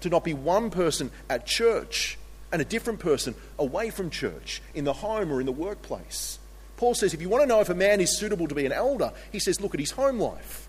to 0.00 0.08
not 0.08 0.24
be 0.24 0.34
one 0.34 0.70
person 0.70 1.10
at 1.28 1.46
church 1.46 2.18
and 2.52 2.60
a 2.60 2.64
different 2.64 3.00
person 3.00 3.34
away 3.58 3.90
from 3.90 4.10
church, 4.10 4.60
in 4.74 4.84
the 4.84 4.92
home 4.92 5.32
or 5.32 5.40
in 5.40 5.46
the 5.46 5.52
workplace. 5.52 6.38
Paul 6.76 6.94
says 6.94 7.14
if 7.14 7.20
you 7.20 7.28
want 7.28 7.42
to 7.42 7.46
know 7.46 7.60
if 7.60 7.68
a 7.68 7.74
man 7.74 8.00
is 8.00 8.18
suitable 8.18 8.48
to 8.48 8.54
be 8.54 8.66
an 8.66 8.72
elder, 8.72 9.12
he 9.30 9.38
says 9.38 9.60
look 9.60 9.74
at 9.74 9.80
his 9.80 9.92
home 9.92 10.18
life. 10.18 10.68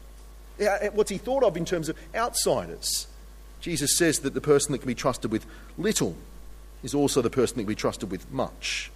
What's 0.93 1.10
he 1.10 1.17
thought 1.17 1.43
of 1.43 1.58
in 1.58 1.65
terms 1.65 1.89
of 1.89 1.97
outsiders? 2.13 3.08
Jesus 3.62 3.97
says 3.97 4.19
that 4.19 4.34
the 4.34 4.41
person 4.41 4.73
that 4.73 4.80
can 4.80 4.88
be 4.88 4.95
trusted 4.95 5.32
with 5.32 5.45
little 5.77 6.15
is 6.84 6.93
also 6.93 7.21
the 7.21 7.30
person 7.30 7.58
that 7.58 7.63
can 7.63 7.69
be 7.69 7.75
trusted 7.75 8.12
with 8.12 8.30
much. 8.32 8.91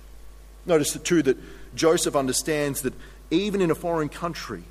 Notice, 0.65 0.97
too, 0.97 1.21
that 1.23 1.37
Joseph 1.75 2.15
understands 2.15 2.81
that 2.81 2.93
even 3.31 3.61
in 3.61 3.71
a 3.71 3.75
foreign 3.75 4.09
country, 4.09 4.63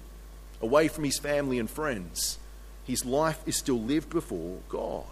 away 0.61 0.89
from 0.89 1.05
his 1.05 1.19
family 1.19 1.59
and 1.59 1.69
friends, 1.69 2.39
his 2.85 3.05
life 3.05 3.41
is 3.47 3.57
still 3.57 3.81
lived 3.81 4.11
before 4.11 4.59
God. 4.69 5.05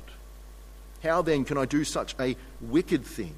How 1.03 1.23
then 1.23 1.45
can 1.45 1.59
I 1.59 1.65
do 1.65 1.85
such 1.85 2.15
a 2.21 2.37
wicked 2.61 3.05
thing 3.05 3.35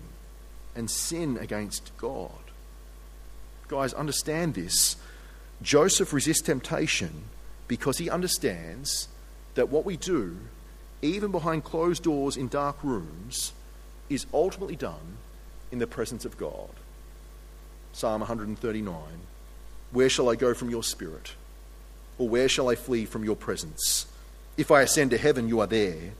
and 0.74 0.90
sin 0.90 1.38
against 1.38 1.96
God? 1.96 2.30
Guys, 3.68 3.94
understand 3.94 4.54
this. 4.54 4.96
Joseph 5.62 6.12
resists 6.12 6.42
temptation 6.42 7.24
because 7.68 7.98
he 7.98 8.10
understands 8.10 9.08
that 9.54 9.70
what 9.70 9.84
we 9.84 9.96
do, 9.96 10.36
even 11.00 11.30
behind 11.30 11.64
closed 11.64 12.02
doors 12.02 12.36
in 12.36 12.48
dark 12.48 12.76
rooms, 12.82 13.52
is 14.10 14.26
ultimately 14.34 14.76
done 14.76 15.16
in 15.72 15.78
the 15.78 15.86
presence 15.86 16.24
of 16.24 16.36
God. 16.36 16.68
Psalm 17.92 18.20
139 18.20 19.00
Where 19.94 20.10
shall 20.10 20.28
I 20.28 20.34
go 20.34 20.54
from 20.54 20.70
your 20.70 20.82
spirit? 20.82 21.34
Or 22.18 22.28
where 22.28 22.48
shall 22.48 22.68
I 22.68 22.74
flee 22.74 23.04
from 23.04 23.24
your 23.24 23.36
presence? 23.36 24.06
If 24.56 24.72
I 24.72 24.82
ascend 24.82 25.12
to 25.12 25.18
heaven, 25.18 25.48
you 25.48 25.60
are 25.60 25.68
there. 25.68 26.14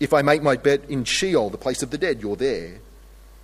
If 0.00 0.12
I 0.12 0.22
make 0.22 0.42
my 0.42 0.56
bed 0.56 0.82
in 0.88 1.04
Sheol, 1.04 1.48
the 1.48 1.56
place 1.56 1.84
of 1.84 1.90
the 1.90 1.98
dead, 1.98 2.20
you're 2.20 2.34
there. 2.34 2.80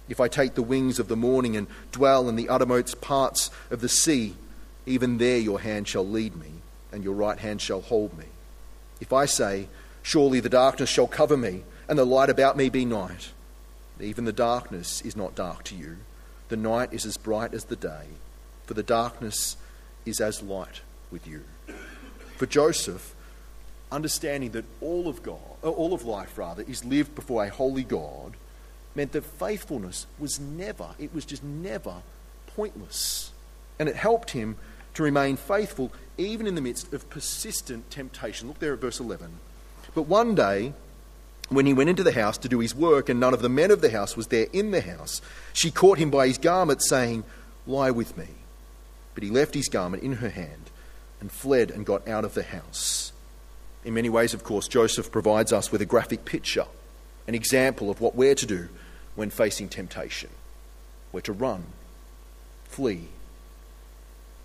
If 0.09 0.19
I 0.19 0.27
take 0.27 0.57
the 0.57 0.63
wings 0.63 0.99
of 0.99 1.07
the 1.07 1.15
morning 1.15 1.57
and 1.57 1.69
dwell 1.93 2.29
in 2.29 2.35
the 2.35 2.49
uttermost 2.49 3.01
parts 3.01 3.53
of 3.71 3.81
the 3.81 3.89
sea, 3.89 4.35
even 4.85 5.19
there 5.19 5.39
your 5.39 5.61
hand 5.61 5.87
shall 5.87 6.07
lead 6.07 6.35
me, 6.35 6.55
and 6.91 7.05
your 7.05 7.15
right 7.15 7.39
hand 7.39 7.61
shall 7.61 7.81
hold 7.81 8.19
me. 8.19 8.25
If 9.01 9.13
I 9.13 9.27
say, 9.27 9.69
Surely 10.03 10.41
the 10.41 10.49
darkness 10.49 10.91
shall 10.91 11.07
cover 11.07 11.37
me, 11.37 11.63
and 11.89 11.97
the 11.97 12.05
light 12.05 12.31
about 12.31 12.57
me 12.57 12.69
be 12.69 12.85
night, 12.85 13.31
even 14.01 14.25
the 14.25 14.33
darkness 14.33 15.03
is 15.03 15.15
not 15.15 15.37
dark 15.37 15.63
to 15.65 15.77
you. 15.77 15.99
The 16.49 16.57
night 16.57 16.93
is 16.93 17.07
as 17.07 17.17
bright 17.17 17.55
as 17.55 17.67
the 17.67 17.77
day, 17.77 18.07
for 18.65 18.75
the 18.75 18.83
darkness 18.83 19.57
is 20.09 20.21
as 20.21 20.43
light 20.43 20.81
with 21.11 21.27
you. 21.27 21.45
For 22.37 22.47
Joseph, 22.47 23.15
understanding 23.91 24.51
that 24.53 24.65
all 24.81 25.09
of 25.09 25.23
God, 25.23 25.39
uh, 25.63 25.71
all 25.71 25.93
of 25.95 26.05
life 26.05 26.37
rather, 26.39 26.63
is 26.63 26.85
lived 26.85 27.15
before 27.15 27.45
a 27.45 27.51
holy 27.51 27.85
God, 27.85 28.35
meant 28.95 29.13
that 29.13 29.25
faithfulness 29.25 30.07
was 30.19 30.39
never, 30.39 30.89
it 30.99 31.15
was 31.15 31.25
just 31.25 31.43
never 31.45 31.97
pointless. 32.55 33.33
And 33.79 33.89
it 33.89 33.97
helped 33.97 34.33
him 34.33 34.57
to 34.95 35.03
remain 35.03 35.37
faithful 35.37 35.93
even 36.17 36.47
in 36.47 36.55
the 36.55 36.61
midst 36.61 36.93
of 36.93 37.09
persistent 37.09 37.91
temptation. 37.91 38.49
Look 38.49 38.59
there 38.59 38.75
at 38.75 38.81
verse 38.81 38.99
11. 38.99 39.31
But 39.95 40.03
one 40.03 40.35
day, 40.35 40.73
when 41.49 41.67
he 41.67 41.73
went 41.73 41.91
into 41.91 42.03
the 42.03 42.13
house 42.13 42.37
to 42.39 42.49
do 42.49 42.59
his 42.59 42.75
work, 42.75 43.09
and 43.09 43.21
none 43.21 43.33
of 43.33 43.41
the 43.41 43.49
men 43.49 43.71
of 43.71 43.81
the 43.81 43.91
house 43.91 44.17
was 44.17 44.27
there 44.27 44.49
in 44.53 44.71
the 44.71 44.81
house, 44.81 45.23
she 45.53 45.71
caught 45.71 45.99
him 45.99 46.11
by 46.11 46.27
his 46.27 46.39
garment, 46.39 46.83
saying, 46.83 47.25
Lie 47.67 47.91
with 47.91 48.17
me. 48.17 48.27
But 49.19 49.25
he 49.25 49.31
left 49.31 49.55
his 49.55 49.69
garment 49.69 50.05
in 50.05 50.13
her 50.13 50.29
hand 50.29 50.71
and 51.21 51.33
fled 51.33 51.73
and 51.73 51.85
got 51.85 52.07
out 52.07 52.25
of 52.25 52.35
the 52.35 52.45
house. 52.45 53.13
In 53.85 53.93
many 53.93 54.09
ways, 54.09 54.33
of 54.33 54.45
course, 54.45 54.69
Joseph 54.69 55.11
provides 55.11 55.53
us 55.53 55.73
with 55.73 55.83
a 55.83 55.87
graphic 55.87 56.25
picture, 56.25 56.67
an 57.27 57.35
example 57.35 57.91
of 57.91 58.01
what 58.01 58.15
we're 58.15 58.37
to 58.37 58.47
do 58.47 58.69
when 59.17 59.31
facing 59.31 59.69
temptation. 59.71 60.31
We're 61.11 61.23
to 61.23 61.33
run, 61.33 61.65
flee. 62.67 63.09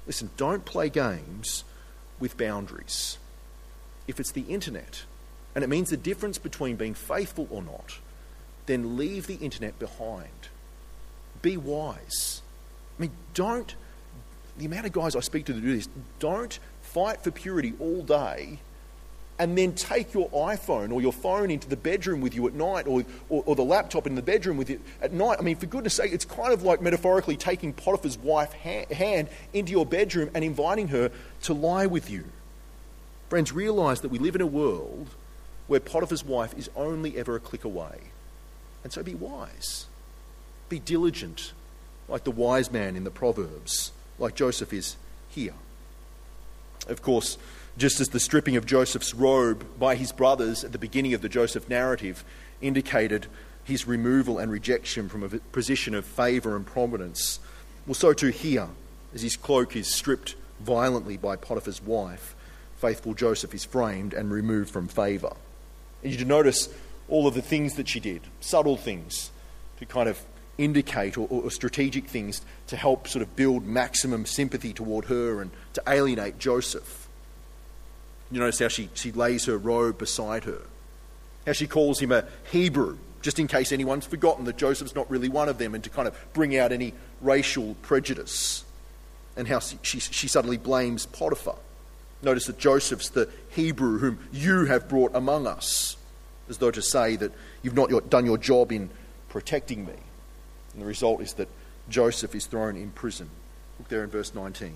Listen, 0.08 0.32
don't 0.38 0.66
play 0.66 0.90
games 0.90 1.66
with 2.20 2.36
boundaries. 2.36 3.20
If 4.08 4.20
it's 4.20 4.32
the 4.32 4.42
internet, 4.42 5.04
and 5.54 5.64
it 5.64 5.70
means 5.70 5.92
the 5.92 5.98
difference 5.98 6.40
between 6.40 6.78
being 6.78 6.96
faithful 6.96 7.48
or 7.52 7.62
not, 7.62 8.00
then 8.66 8.98
leave 8.98 9.28
the 9.28 9.36
internet 9.36 9.78
behind. 9.78 10.50
Be 11.44 11.58
wise. 11.58 12.42
I 12.98 13.04
mean, 13.04 13.12
don't, 13.36 13.76
the 14.58 14.66
amount 14.66 14.86
of 14.86 14.92
guys 14.92 15.16
I 15.16 15.20
speak 15.22 15.46
to 15.46 15.54
that 15.54 15.62
do 15.62 15.76
this, 15.76 15.90
don't 16.20 16.58
fight 16.82 17.24
for 17.24 17.32
purity 17.32 17.74
all 17.80 18.04
day 18.04 18.60
and 19.40 19.58
then 19.58 19.74
take 19.74 20.14
your 20.14 20.30
iPhone 20.30 20.94
or 20.94 21.02
your 21.02 21.12
phone 21.12 21.50
into 21.50 21.68
the 21.68 21.76
bedroom 21.76 22.22
with 22.22 22.36
you 22.36 22.48
at 22.48 22.54
night 22.54 22.88
or, 22.88 23.04
or, 23.30 23.44
or, 23.46 23.56
the 23.56 23.64
laptop 23.64 24.06
in 24.06 24.16
the 24.16 24.22
bedroom 24.22 24.58
with 24.58 24.70
you 24.70 24.80
at 25.02 25.12
night. 25.12 25.38
I 25.40 25.42
mean, 25.42 25.56
for 25.56 25.66
goodness 25.66 25.96
sake, 25.96 26.14
it's 26.14 26.26
kind 26.26 26.54
of 26.54 26.64
like 26.64 26.82
metaphorically 26.82 27.36
taking 27.36 27.74
Potiphar's 27.74 28.18
wife 28.18 28.54
ha- 28.54 28.86
hand 28.94 29.30
into 29.52 29.72
your 29.72 29.86
bedroom 29.86 30.30
and 30.36 30.44
inviting 30.44 30.90
her 30.90 31.12
to 31.44 31.54
lie 31.54 31.88
with 31.88 32.10
you. 32.12 32.26
Friends, 33.30 33.52
realize 33.52 34.02
that 34.02 34.10
we 34.10 34.20
live 34.20 34.36
in 34.36 34.42
a 34.42 34.48
world 34.48 35.08
where 35.68 35.80
Potiphar's 35.80 36.24
wife 36.24 36.56
is 36.56 36.70
only 36.76 37.18
ever 37.18 37.36
a 37.36 37.40
click 37.40 37.64
away. 37.64 38.12
And 38.84 38.94
so 38.94 39.02
be 39.02 39.16
wise. 39.16 39.88
Be 40.70 40.78
diligent, 40.78 41.54
like 42.08 42.24
the 42.24 42.32
wise 42.32 42.72
man 42.72 42.96
in 42.96 43.04
the 43.04 43.12
Proverbs, 43.12 43.92
like 44.20 44.36
Joseph 44.36 44.74
is 44.74 44.96
here. 45.30 45.54
Of 46.88 47.02
course, 47.02 47.38
just 47.78 48.00
as 48.00 48.10
the 48.10 48.20
stripping 48.20 48.56
of 48.56 48.66
Joseph's 48.66 49.14
robe 49.14 49.66
by 49.80 49.96
his 49.96 50.12
brothers 50.12 50.64
at 50.64 50.72
the 50.72 50.78
beginning 50.78 51.14
of 51.14 51.22
the 51.22 51.30
Joseph 51.30 51.70
narrative 51.70 52.24
indicated 52.62 53.28
his 53.64 53.88
removal 53.88 54.38
and 54.40 54.52
rejection 54.52 55.10
from 55.10 55.24
a 55.24 55.30
position 55.30 55.96
of 55.96 56.06
favour 56.06 56.56
and 56.56 56.66
prominence, 56.66 57.40
well, 57.88 57.94
so 57.94 58.14
too 58.14 58.30
here, 58.30 58.68
as 59.14 59.22
his 59.22 59.38
cloak 59.38 59.76
is 59.76 59.94
stripped 59.94 60.36
violently 60.60 61.18
by 61.18 61.36
Potiphar's 61.36 61.82
wife, 61.82 62.36
faithful 62.78 63.14
Joseph 63.14 63.54
is 63.54 63.64
framed 63.64 64.14
and 64.14 64.32
removed 64.32 64.70
from 64.70 64.88
favour. 64.88 65.34
And 66.04 66.12
you 66.12 66.18
to 66.20 66.26
notice 66.26 66.70
all 67.08 67.28
of 67.28 67.34
the 67.34 67.42
things 67.42 67.76
that 67.76 67.88
she 67.88 68.00
did, 68.00 68.22
subtle 68.42 68.78
things, 68.78 69.32
to 69.80 69.86
kind 69.86 70.10
of 70.10 70.20
indicate 70.58 71.18
or, 71.18 71.28
or, 71.30 71.50
strategic 71.50 72.08
things 72.08 72.42
to 72.68 72.76
help 72.76 73.08
sort 73.08 73.24
of 73.24 73.36
build 73.36 73.66
maximum 73.66 74.26
sympathy 74.26 74.72
toward 74.72 75.06
her 75.06 75.42
and 75.42 75.52
to 75.74 75.82
alienate 75.88 76.38
Joseph. 76.38 77.08
You 78.32 78.40
notice 78.40 78.60
how 78.60 78.68
she, 78.68 78.90
she 78.94 79.12
lays 79.12 79.46
her 79.46 79.58
robe 79.58 79.98
beside 79.98 80.44
her, 80.44 80.62
how 81.46 81.54
she 81.54 81.68
calls 81.68 82.00
him 82.00 82.12
a 82.12 82.26
Hebrew, 82.52 82.98
just 83.22 83.40
in 83.40 83.48
case 83.48 83.72
anyone's 83.72 84.06
forgotten 84.06 84.46
that 84.46 84.58
Joseph's 84.58 84.96
not 84.96 85.10
really 85.10 85.30
one 85.30 85.50
of 85.50 85.58
them, 85.58 85.74
and 85.74 85.84
to 85.84 85.90
kind 85.90 86.08
of 86.08 86.16
bring 86.34 86.58
out 86.58 86.72
any 86.72 86.94
racial 87.22 87.76
prejudice, 87.82 88.64
and 89.36 89.48
how 89.48 89.60
she, 89.60 89.80
she, 89.82 90.00
she 90.00 90.28
suddenly 90.28 90.58
blames 90.58 91.06
Potiphar. 91.08 91.56
Notice 92.22 92.46
that 92.46 92.58
Joseph's 92.58 93.10
the 93.10 93.30
Hebrew 93.50 94.00
whom 94.00 94.20
you 94.32 94.66
have 94.66 94.88
brought 94.88 95.16
among 95.16 95.48
us, 95.48 95.98
as 96.48 96.58
though 96.58 96.72
to 96.72 96.82
say 96.82 97.16
that 97.16 97.32
you've 97.62 97.76
not 97.76 98.10
done 98.10 98.26
your 98.26 98.38
job 98.38 98.72
in 98.72 98.90
protecting 99.30 99.86
me. 99.86 99.94
And 100.74 100.82
the 100.82 100.88
result 100.88 101.22
is 101.22 101.34
that 101.34 101.50
Joseph 101.90 102.36
is 102.36 102.46
thrown 102.46 102.76
in 102.76 102.92
prison. 102.92 103.30
Look 103.80 103.90
there 103.90 104.04
in 104.04 104.10
verse 104.10 104.34
19. 104.34 104.74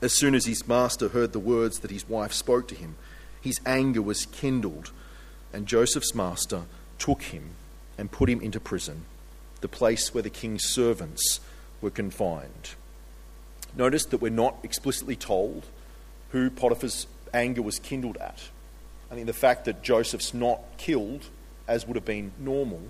As 0.00 0.12
soon 0.12 0.34
as 0.34 0.46
his 0.46 0.68
master 0.68 1.08
heard 1.08 1.32
the 1.32 1.38
words 1.38 1.80
that 1.80 1.90
his 1.90 2.08
wife 2.08 2.32
spoke 2.32 2.68
to 2.68 2.74
him, 2.74 2.96
his 3.40 3.60
anger 3.66 4.02
was 4.02 4.26
kindled, 4.26 4.92
and 5.52 5.66
Joseph's 5.66 6.14
master 6.14 6.62
took 6.98 7.22
him 7.22 7.50
and 7.96 8.10
put 8.10 8.28
him 8.28 8.40
into 8.40 8.60
prison, 8.60 9.04
the 9.60 9.68
place 9.68 10.14
where 10.14 10.22
the 10.22 10.30
king's 10.30 10.64
servants 10.64 11.40
were 11.80 11.90
confined. 11.90 12.74
Notice 13.76 14.04
that 14.06 14.20
we're 14.20 14.30
not 14.30 14.56
explicitly 14.62 15.16
told 15.16 15.66
who 16.30 16.50
Potiphar's 16.50 17.06
anger 17.32 17.62
was 17.62 17.78
kindled 17.78 18.16
at. 18.18 18.40
I 19.10 19.14
think 19.14 19.26
the 19.26 19.32
fact 19.32 19.64
that 19.64 19.82
Joseph's 19.82 20.34
not 20.34 20.60
killed, 20.76 21.26
as 21.66 21.86
would 21.86 21.96
have 21.96 22.04
been 22.04 22.32
normal, 22.38 22.82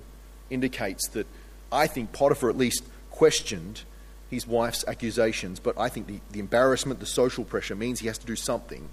indicates 0.51 1.09
that 1.11 1.27
I 1.71 1.87
think 1.87 2.13
Potiphar 2.13 2.51
at 2.51 2.57
least 2.57 2.85
questioned 3.11 3.83
his 4.31 4.47
wife's 4.47 4.85
accusations, 4.87 5.61
but 5.61 5.79
I 5.79 5.89
think 5.89 6.07
the, 6.07 6.21
the 6.31 6.41
embarrassment, 6.41 7.01
the 7.01 7.07
social 7.07 7.45
pressure 7.45 7.75
means 7.75 8.01
he 8.01 8.07
has 8.07 8.19
to 8.19 8.27
do 8.27 8.37
something. 8.37 8.89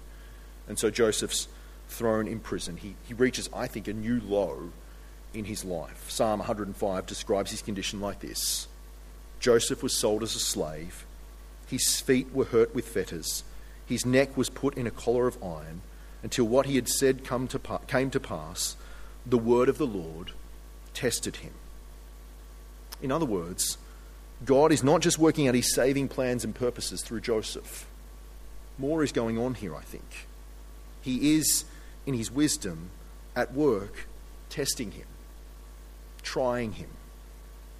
And 0.68 0.78
so 0.78 0.90
Joseph's 0.90 1.48
thrown 1.88 2.26
in 2.26 2.40
prison. 2.40 2.76
He, 2.76 2.96
he 3.06 3.14
reaches, 3.14 3.48
I 3.52 3.66
think, 3.66 3.88
a 3.88 3.92
new 3.92 4.20
low 4.20 4.70
in 5.34 5.44
his 5.44 5.64
life. 5.64 6.10
Psalm 6.10 6.40
105 6.40 7.06
describes 7.06 7.50
his 7.50 7.62
condition 7.62 8.00
like 8.00 8.20
this 8.20 8.68
Joseph 9.38 9.82
was 9.82 9.96
sold 9.96 10.22
as 10.22 10.34
a 10.34 10.40
slave, 10.40 11.04
his 11.66 12.00
feet 12.00 12.32
were 12.32 12.46
hurt 12.46 12.74
with 12.74 12.88
fetters, 12.88 13.44
his 13.84 14.06
neck 14.06 14.36
was 14.36 14.48
put 14.48 14.76
in 14.76 14.86
a 14.86 14.90
collar 14.90 15.26
of 15.26 15.42
iron, 15.42 15.82
until 16.22 16.46
what 16.46 16.66
he 16.66 16.76
had 16.76 16.88
said 16.88 17.24
come 17.24 17.46
to 17.48 17.60
came 17.86 18.10
to 18.10 18.20
pass, 18.20 18.76
the 19.24 19.38
word 19.38 19.68
of 19.68 19.78
the 19.78 19.86
Lord 19.86 20.32
tested 20.94 21.36
him. 21.36 21.52
In 23.02 23.12
other 23.12 23.26
words, 23.26 23.78
God 24.44 24.72
is 24.72 24.82
not 24.82 25.00
just 25.00 25.18
working 25.18 25.48
out 25.48 25.54
his 25.54 25.74
saving 25.74 26.08
plans 26.08 26.44
and 26.44 26.54
purposes 26.54 27.02
through 27.02 27.20
Joseph. 27.20 27.86
More 28.78 29.02
is 29.02 29.12
going 29.12 29.38
on 29.38 29.54
here, 29.54 29.74
I 29.74 29.82
think. 29.82 30.26
He 31.00 31.36
is, 31.36 31.64
in 32.04 32.14
his 32.14 32.30
wisdom, 32.30 32.90
at 33.34 33.54
work 33.54 34.06
testing 34.50 34.92
him, 34.92 35.06
trying 36.22 36.72
him, 36.72 36.90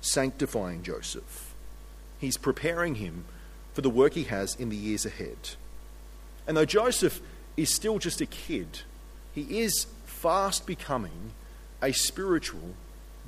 sanctifying 0.00 0.82
Joseph. 0.82 1.54
He's 2.18 2.36
preparing 2.36 2.96
him 2.96 3.24
for 3.74 3.82
the 3.82 3.90
work 3.90 4.14
he 4.14 4.24
has 4.24 4.54
in 4.54 4.70
the 4.70 4.76
years 4.76 5.04
ahead. 5.04 5.36
And 6.46 6.56
though 6.56 6.64
Joseph 6.64 7.20
is 7.56 7.74
still 7.74 7.98
just 7.98 8.20
a 8.20 8.26
kid, 8.26 8.80
he 9.34 9.60
is 9.60 9.86
fast 10.04 10.66
becoming 10.66 11.32
a 11.82 11.92
spiritual 11.92 12.74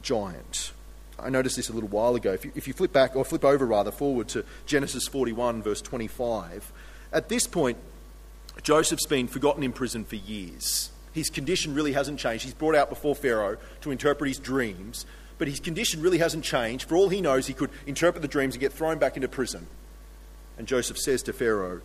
giant. 0.01 0.73
I 1.19 1.31
noticed 1.31 1.57
this 1.57 1.69
a 1.69 1.73
little 1.73 1.89
while 1.89 2.15
ago. 2.15 2.33
If 2.33 2.45
you, 2.45 2.53
if 2.55 2.69
you 2.69 2.75
flip 2.75 2.93
back, 2.93 3.17
or 3.17 3.25
flip 3.25 3.45
over 3.45 3.67
rather, 3.67 3.91
forward 3.91 4.29
to 4.29 4.45
Genesis 4.67 5.09
41, 5.09 5.63
verse 5.63 5.83
25, 5.83 6.73
at 7.13 7.29
this 7.29 7.47
point, 7.47 7.79
Joseph's 8.63 9.07
been 9.07 9.29
forgotten 9.29 9.63
in 9.63 9.73
prison 9.73 10.05
for 10.05 10.17
years. 10.17 10.91
His 11.13 11.31
condition 11.31 11.75
really 11.75 11.93
hasn't 11.93 12.19
changed. 12.19 12.45
He's 12.45 12.55
brought 12.55 12.75
out 12.75 12.89
before 12.89 13.15
Pharaoh 13.15 13.57
to 13.81 13.91
interpret 13.91 14.29
his 14.29 14.39
dreams, 14.39 15.07
but 15.39 15.49
his 15.49 15.61
condition 15.61 16.03
really 16.03 16.19
hasn't 16.19 16.45
changed. 16.45 16.89
For 16.89 16.97
all 16.97 17.09
he 17.09 17.21
knows, 17.21 17.47
he 17.47 17.55
could 17.55 17.71
interpret 17.87 18.23
the 18.23 18.29
dreams 18.29 18.55
and 18.55 18.61
get 18.61 18.73
thrown 18.73 18.99
back 18.99 19.17
into 19.17 19.29
prison. 19.29 19.67
And 20.57 20.67
Joseph 20.67 20.99
says 20.99 21.23
to 21.25 21.33
Pharaoh, 21.33 21.81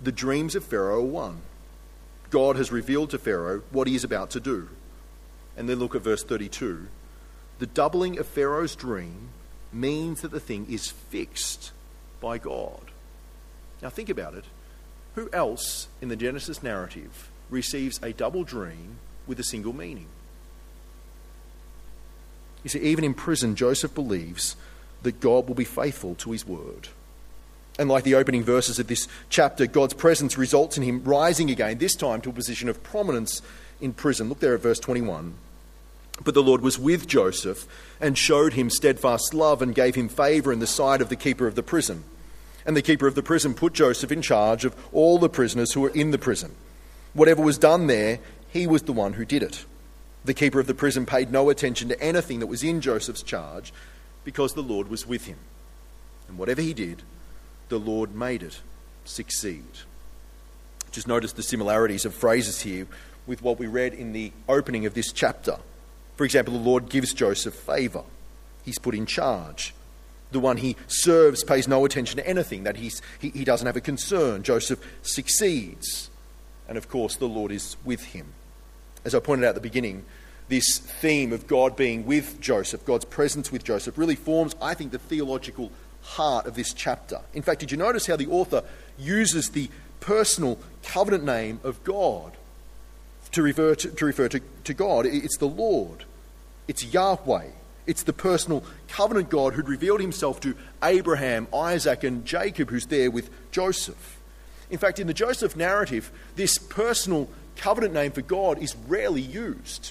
The 0.00 0.12
dreams 0.12 0.54
of 0.54 0.64
Pharaoh 0.64 1.00
are 1.00 1.04
one. 1.04 1.42
God 2.30 2.56
has 2.56 2.70
revealed 2.70 3.10
to 3.10 3.18
Pharaoh 3.18 3.62
what 3.70 3.88
he 3.88 3.94
is 3.94 4.04
about 4.04 4.30
to 4.30 4.40
do. 4.40 4.68
And 5.56 5.68
then 5.68 5.78
look 5.78 5.94
at 5.94 6.02
verse 6.02 6.22
32 6.22 6.86
the 7.60 7.66
doubling 7.66 8.18
of 8.18 8.26
Pharaoh's 8.26 8.74
dream 8.74 9.28
means 9.72 10.22
that 10.22 10.32
the 10.32 10.40
thing 10.40 10.66
is 10.68 10.88
fixed 10.88 11.72
by 12.20 12.38
God. 12.38 12.80
Now, 13.82 13.90
think 13.90 14.08
about 14.08 14.34
it. 14.34 14.44
Who 15.14 15.28
else 15.32 15.88
in 16.00 16.08
the 16.08 16.16
Genesis 16.16 16.62
narrative 16.62 17.30
receives 17.50 18.00
a 18.02 18.14
double 18.14 18.44
dream 18.44 18.96
with 19.26 19.38
a 19.38 19.44
single 19.44 19.74
meaning? 19.74 20.06
You 22.64 22.70
see, 22.70 22.80
even 22.80 23.04
in 23.04 23.14
prison, 23.14 23.56
Joseph 23.56 23.94
believes 23.94 24.56
that 25.02 25.20
God 25.20 25.46
will 25.46 25.54
be 25.54 25.64
faithful 25.64 26.14
to 26.16 26.32
his 26.32 26.46
word. 26.46 26.88
And 27.78 27.90
like 27.90 28.04
the 28.04 28.14
opening 28.14 28.42
verses 28.42 28.78
of 28.78 28.86
this 28.86 29.06
chapter, 29.28 29.66
God's 29.66 29.94
presence 29.94 30.38
results 30.38 30.78
in 30.78 30.82
him 30.82 31.04
rising 31.04 31.50
again, 31.50 31.76
this 31.76 31.94
time 31.94 32.22
to 32.22 32.30
a 32.30 32.32
position 32.32 32.70
of 32.70 32.82
prominence 32.82 33.42
in 33.82 33.92
prison. 33.92 34.30
Look 34.30 34.40
there 34.40 34.54
at 34.54 34.62
verse 34.62 34.78
21. 34.78 35.34
But 36.22 36.34
the 36.34 36.42
Lord 36.42 36.60
was 36.60 36.78
with 36.78 37.06
Joseph 37.06 37.66
and 38.00 38.16
showed 38.16 38.52
him 38.52 38.68
steadfast 38.68 39.32
love 39.32 39.62
and 39.62 39.74
gave 39.74 39.94
him 39.94 40.08
favor 40.08 40.52
in 40.52 40.58
the 40.58 40.66
sight 40.66 41.00
of 41.00 41.08
the 41.08 41.16
keeper 41.16 41.46
of 41.46 41.54
the 41.54 41.62
prison. 41.62 42.04
And 42.66 42.76
the 42.76 42.82
keeper 42.82 43.06
of 43.06 43.14
the 43.14 43.22
prison 43.22 43.54
put 43.54 43.72
Joseph 43.72 44.12
in 44.12 44.20
charge 44.20 44.64
of 44.64 44.76
all 44.92 45.18
the 45.18 45.30
prisoners 45.30 45.72
who 45.72 45.80
were 45.80 45.90
in 45.90 46.10
the 46.10 46.18
prison. 46.18 46.54
Whatever 47.14 47.42
was 47.42 47.58
done 47.58 47.86
there, 47.86 48.20
he 48.50 48.66
was 48.66 48.82
the 48.82 48.92
one 48.92 49.14
who 49.14 49.24
did 49.24 49.42
it. 49.42 49.64
The 50.24 50.34
keeper 50.34 50.60
of 50.60 50.66
the 50.66 50.74
prison 50.74 51.06
paid 51.06 51.32
no 51.32 51.48
attention 51.48 51.88
to 51.88 52.00
anything 52.00 52.40
that 52.40 52.46
was 52.46 52.62
in 52.62 52.82
Joseph's 52.82 53.22
charge 53.22 53.72
because 54.24 54.52
the 54.52 54.62
Lord 54.62 54.88
was 54.88 55.06
with 55.06 55.24
him. 55.24 55.38
And 56.28 56.36
whatever 56.36 56.60
he 56.60 56.74
did, 56.74 57.02
the 57.70 57.78
Lord 57.78 58.14
made 58.14 58.42
it 58.42 58.60
succeed. 59.04 59.64
Just 60.92 61.08
notice 61.08 61.32
the 61.32 61.42
similarities 61.42 62.04
of 62.04 62.14
phrases 62.14 62.60
here 62.60 62.86
with 63.26 63.42
what 63.42 63.58
we 63.58 63.66
read 63.66 63.94
in 63.94 64.12
the 64.12 64.32
opening 64.48 64.86
of 64.86 64.94
this 64.94 65.12
chapter. 65.12 65.56
For 66.20 66.26
example, 66.26 66.52
the 66.52 66.60
Lord 66.60 66.90
gives 66.90 67.14
Joseph 67.14 67.54
favour. 67.54 68.02
He's 68.62 68.78
put 68.78 68.94
in 68.94 69.06
charge. 69.06 69.72
The 70.32 70.38
one 70.38 70.58
he 70.58 70.76
serves 70.86 71.42
pays 71.42 71.66
no 71.66 71.86
attention 71.86 72.18
to 72.18 72.28
anything, 72.28 72.64
that 72.64 72.76
he's, 72.76 73.00
he, 73.18 73.30
he 73.30 73.42
doesn't 73.42 73.66
have 73.66 73.78
a 73.78 73.80
concern. 73.80 74.42
Joseph 74.42 74.86
succeeds. 75.00 76.10
And 76.68 76.76
of 76.76 76.90
course, 76.90 77.16
the 77.16 77.24
Lord 77.24 77.50
is 77.50 77.78
with 77.86 78.04
him. 78.04 78.34
As 79.02 79.14
I 79.14 79.20
pointed 79.20 79.46
out 79.46 79.48
at 79.48 79.54
the 79.54 79.62
beginning, 79.62 80.04
this 80.48 80.76
theme 80.76 81.32
of 81.32 81.46
God 81.46 81.74
being 81.74 82.04
with 82.04 82.38
Joseph, 82.38 82.84
God's 82.84 83.06
presence 83.06 83.50
with 83.50 83.64
Joseph, 83.64 83.96
really 83.96 84.14
forms, 84.14 84.54
I 84.60 84.74
think, 84.74 84.92
the 84.92 84.98
theological 84.98 85.72
heart 86.02 86.44
of 86.44 86.54
this 86.54 86.74
chapter. 86.74 87.22
In 87.32 87.40
fact, 87.40 87.60
did 87.60 87.72
you 87.72 87.78
notice 87.78 88.06
how 88.06 88.16
the 88.16 88.26
author 88.26 88.62
uses 88.98 89.48
the 89.48 89.70
personal 90.00 90.58
covenant 90.82 91.24
name 91.24 91.60
of 91.64 91.82
God 91.82 92.32
to 93.32 93.40
refer 93.40 93.74
to, 93.76 93.88
to, 93.88 94.04
refer 94.04 94.28
to, 94.28 94.40
to 94.64 94.74
God? 94.74 95.06
It's 95.06 95.38
the 95.38 95.48
Lord. 95.48 96.04
It's 96.70 96.84
Yahweh. 96.84 97.48
It's 97.88 98.04
the 98.04 98.12
personal 98.12 98.62
covenant 98.86 99.28
God 99.28 99.54
who'd 99.54 99.68
revealed 99.68 100.00
himself 100.00 100.38
to 100.42 100.54
Abraham, 100.84 101.48
Isaac, 101.52 102.04
and 102.04 102.24
Jacob, 102.24 102.70
who's 102.70 102.86
there 102.86 103.10
with 103.10 103.28
Joseph. 103.50 104.20
In 104.70 104.78
fact, 104.78 105.00
in 105.00 105.08
the 105.08 105.12
Joseph 105.12 105.56
narrative, 105.56 106.12
this 106.36 106.58
personal 106.58 107.28
covenant 107.56 107.92
name 107.92 108.12
for 108.12 108.22
God 108.22 108.62
is 108.62 108.76
rarely 108.86 109.20
used. 109.20 109.90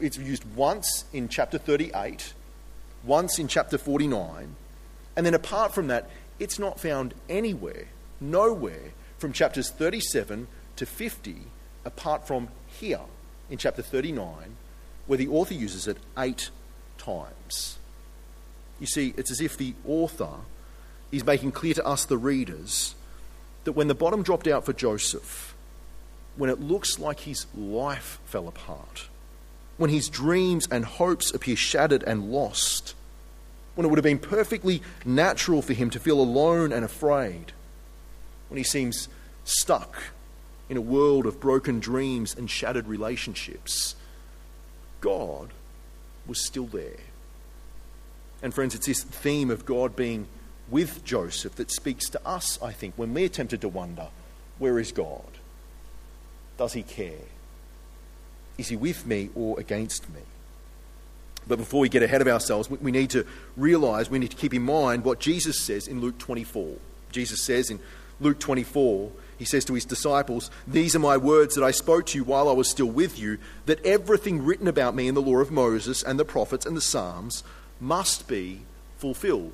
It's 0.00 0.18
used 0.18 0.44
once 0.56 1.04
in 1.12 1.28
chapter 1.28 1.58
38, 1.58 2.34
once 3.04 3.38
in 3.38 3.46
chapter 3.46 3.78
49, 3.78 4.56
and 5.14 5.24
then 5.24 5.34
apart 5.34 5.72
from 5.72 5.86
that, 5.86 6.10
it's 6.40 6.58
not 6.58 6.80
found 6.80 7.14
anywhere, 7.28 7.86
nowhere, 8.20 8.90
from 9.18 9.32
chapters 9.32 9.70
37 9.70 10.48
to 10.74 10.86
50, 10.86 11.36
apart 11.84 12.26
from 12.26 12.48
here 12.66 13.02
in 13.48 13.58
chapter 13.58 13.80
39, 13.80 14.56
where 15.06 15.16
the 15.16 15.28
author 15.28 15.54
uses 15.54 15.86
it 15.86 15.98
eight 16.18 16.50
times. 16.98 17.78
You 18.80 18.86
see, 18.86 19.14
it's 19.16 19.30
as 19.30 19.40
if 19.40 19.56
the 19.56 19.74
author 19.86 20.30
is 21.12 21.24
making 21.24 21.52
clear 21.52 21.74
to 21.74 21.86
us, 21.86 22.04
the 22.04 22.18
readers, 22.18 22.94
that 23.64 23.72
when 23.72 23.88
the 23.88 23.94
bottom 23.94 24.22
dropped 24.22 24.46
out 24.46 24.64
for 24.64 24.72
Joseph, 24.72 25.54
when 26.36 26.50
it 26.50 26.60
looks 26.60 26.98
like 26.98 27.20
his 27.20 27.46
life 27.56 28.18
fell 28.26 28.48
apart, 28.48 29.08
when 29.76 29.90
his 29.90 30.08
dreams 30.08 30.66
and 30.70 30.84
hopes 30.84 31.32
appear 31.32 31.56
shattered 31.56 32.02
and 32.02 32.30
lost, 32.30 32.94
when 33.74 33.84
it 33.84 33.88
would 33.88 33.98
have 33.98 34.04
been 34.04 34.18
perfectly 34.18 34.82
natural 35.04 35.62
for 35.62 35.74
him 35.74 35.90
to 35.90 36.00
feel 36.00 36.20
alone 36.20 36.72
and 36.72 36.84
afraid, 36.84 37.52
when 38.48 38.58
he 38.58 38.64
seems 38.64 39.08
stuck 39.44 39.96
in 40.68 40.76
a 40.76 40.80
world 40.80 41.26
of 41.26 41.40
broken 41.40 41.78
dreams 41.78 42.34
and 42.34 42.50
shattered 42.50 42.86
relationships, 42.86 43.94
God 45.06 45.50
was 46.26 46.44
still 46.44 46.66
there. 46.66 46.98
And, 48.42 48.52
friends, 48.52 48.74
it's 48.74 48.88
this 48.88 49.04
theme 49.04 49.52
of 49.52 49.64
God 49.64 49.94
being 49.94 50.26
with 50.68 51.04
Joseph 51.04 51.54
that 51.54 51.70
speaks 51.70 52.10
to 52.10 52.20
us, 52.26 52.60
I 52.60 52.72
think, 52.72 52.94
when 52.96 53.14
we're 53.14 53.28
tempted 53.28 53.60
to 53.60 53.68
wonder 53.68 54.08
where 54.58 54.80
is 54.80 54.90
God? 54.90 55.38
Does 56.58 56.72
he 56.72 56.82
care? 56.82 57.22
Is 58.58 58.66
he 58.66 58.74
with 58.74 59.06
me 59.06 59.30
or 59.36 59.60
against 59.60 60.10
me? 60.10 60.22
But 61.46 61.58
before 61.58 61.78
we 61.78 61.88
get 61.88 62.02
ahead 62.02 62.20
of 62.20 62.26
ourselves, 62.26 62.68
we 62.68 62.90
need 62.90 63.10
to 63.10 63.24
realize, 63.56 64.10
we 64.10 64.18
need 64.18 64.32
to 64.32 64.36
keep 64.36 64.54
in 64.54 64.62
mind 64.62 65.04
what 65.04 65.20
Jesus 65.20 65.60
says 65.60 65.86
in 65.86 66.00
Luke 66.00 66.18
24. 66.18 66.74
Jesus 67.12 67.44
says 67.44 67.70
in 67.70 67.78
Luke 68.18 68.40
24, 68.40 69.12
he 69.38 69.44
says 69.44 69.64
to 69.66 69.74
his 69.74 69.84
disciples, 69.84 70.50
These 70.66 70.96
are 70.96 71.00
my 71.00 71.16
words 71.16 71.54
that 71.54 71.64
I 71.64 71.70
spoke 71.70 72.06
to 72.06 72.18
you 72.18 72.24
while 72.24 72.48
I 72.48 72.52
was 72.52 72.70
still 72.70 72.86
with 72.86 73.18
you, 73.18 73.38
that 73.66 73.84
everything 73.84 74.44
written 74.44 74.68
about 74.68 74.94
me 74.94 75.08
in 75.08 75.14
the 75.14 75.22
law 75.22 75.38
of 75.38 75.50
Moses 75.50 76.02
and 76.02 76.18
the 76.18 76.24
prophets 76.24 76.66
and 76.66 76.76
the 76.76 76.80
Psalms 76.80 77.44
must 77.80 78.28
be 78.28 78.62
fulfilled. 78.98 79.52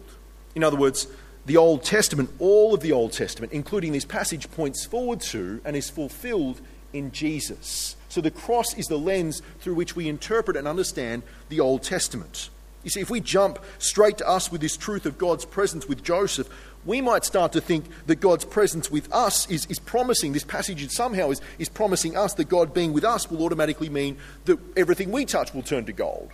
In 0.55 0.63
other 0.63 0.77
words, 0.77 1.09
the 1.47 1.57
Old 1.57 1.83
Testament, 1.83 2.31
all 2.39 2.73
of 2.73 2.81
the 2.81 2.93
Old 2.93 3.13
Testament, 3.13 3.53
including 3.53 3.93
this 3.93 4.05
passage, 4.05 4.51
points 4.53 4.85
forward 4.85 5.21
to 5.23 5.61
and 5.65 5.75
is 5.75 5.91
fulfilled 5.91 6.61
in 6.93 7.11
Jesus. 7.11 7.97
So 8.09 8.21
the 8.21 8.31
cross 8.31 8.75
is 8.75 8.87
the 8.87 8.99
lens 8.99 9.43
through 9.61 9.75
which 9.75 9.97
we 9.97 10.09
interpret 10.09 10.57
and 10.57 10.69
understand 10.69 11.23
the 11.49 11.61
Old 11.61 11.83
Testament. 11.83 12.51
You 12.85 12.91
see, 12.91 13.01
if 13.01 13.11
we 13.11 13.21
jump 13.21 13.59
straight 13.79 14.19
to 14.19 14.29
us 14.29 14.51
with 14.51 14.61
this 14.61 14.77
truth 14.77 15.07
of 15.07 15.19
God's 15.19 15.45
presence 15.45 15.87
with 15.87 16.03
Joseph, 16.03 16.49
we 16.85 17.01
might 17.01 17.25
start 17.25 17.53
to 17.53 17.61
think 17.61 17.85
that 18.07 18.17
God's 18.17 18.45
presence 18.45 18.91
with 18.91 19.13
us 19.13 19.49
is, 19.49 19.67
is 19.67 19.79
promising, 19.79 20.33
this 20.33 20.45
passage 20.45 20.89
somehow 20.91 21.31
is, 21.31 21.41
is 21.59 21.69
promising 21.69 22.17
us 22.17 22.35
that 22.35 22.49
God 22.49 22.75
being 22.75 22.93
with 22.93 23.05
us 23.05 23.31
will 23.31 23.43
automatically 23.45 23.89
mean 23.89 24.17
that 24.47 24.59
everything 24.77 25.13
we 25.13 25.25
touch 25.25 25.55
will 25.55 25.63
turn 25.63 25.85
to 25.87 25.93
gold, 25.93 26.31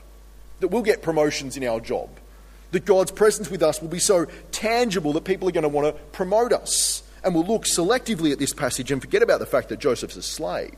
that 0.61 0.69
we'll 0.69 0.83
get 0.83 1.03
promotions 1.03 1.57
in 1.57 1.65
our 1.65 1.81
job, 1.81 2.09
that 2.71 2.87
God's 2.87 3.11
presence 3.11 3.51
with 3.51 3.63
us 3.63 3.83
will 3.83 3.89
be 3.89 3.99
so 3.99 4.27
tangible 4.51 5.13
that 5.13 5.25
people 5.25 5.49
are 5.49 5.53
going 5.53 5.63
to 5.63 5.69
want 5.69 5.95
to 5.95 6.03
promote 6.13 6.53
us. 6.53 7.03
And 7.23 7.35
we'll 7.35 7.45
look 7.45 7.65
selectively 7.65 8.33
at 8.33 8.39
this 8.39 8.55
passage 8.55 8.91
and 8.91 9.03
forget 9.03 9.23
about 9.23 9.41
the 9.41 9.47
fact 9.47 9.69
that 9.69 9.81
Joseph's 9.81 10.17
a 10.17 10.23
slave 10.23 10.77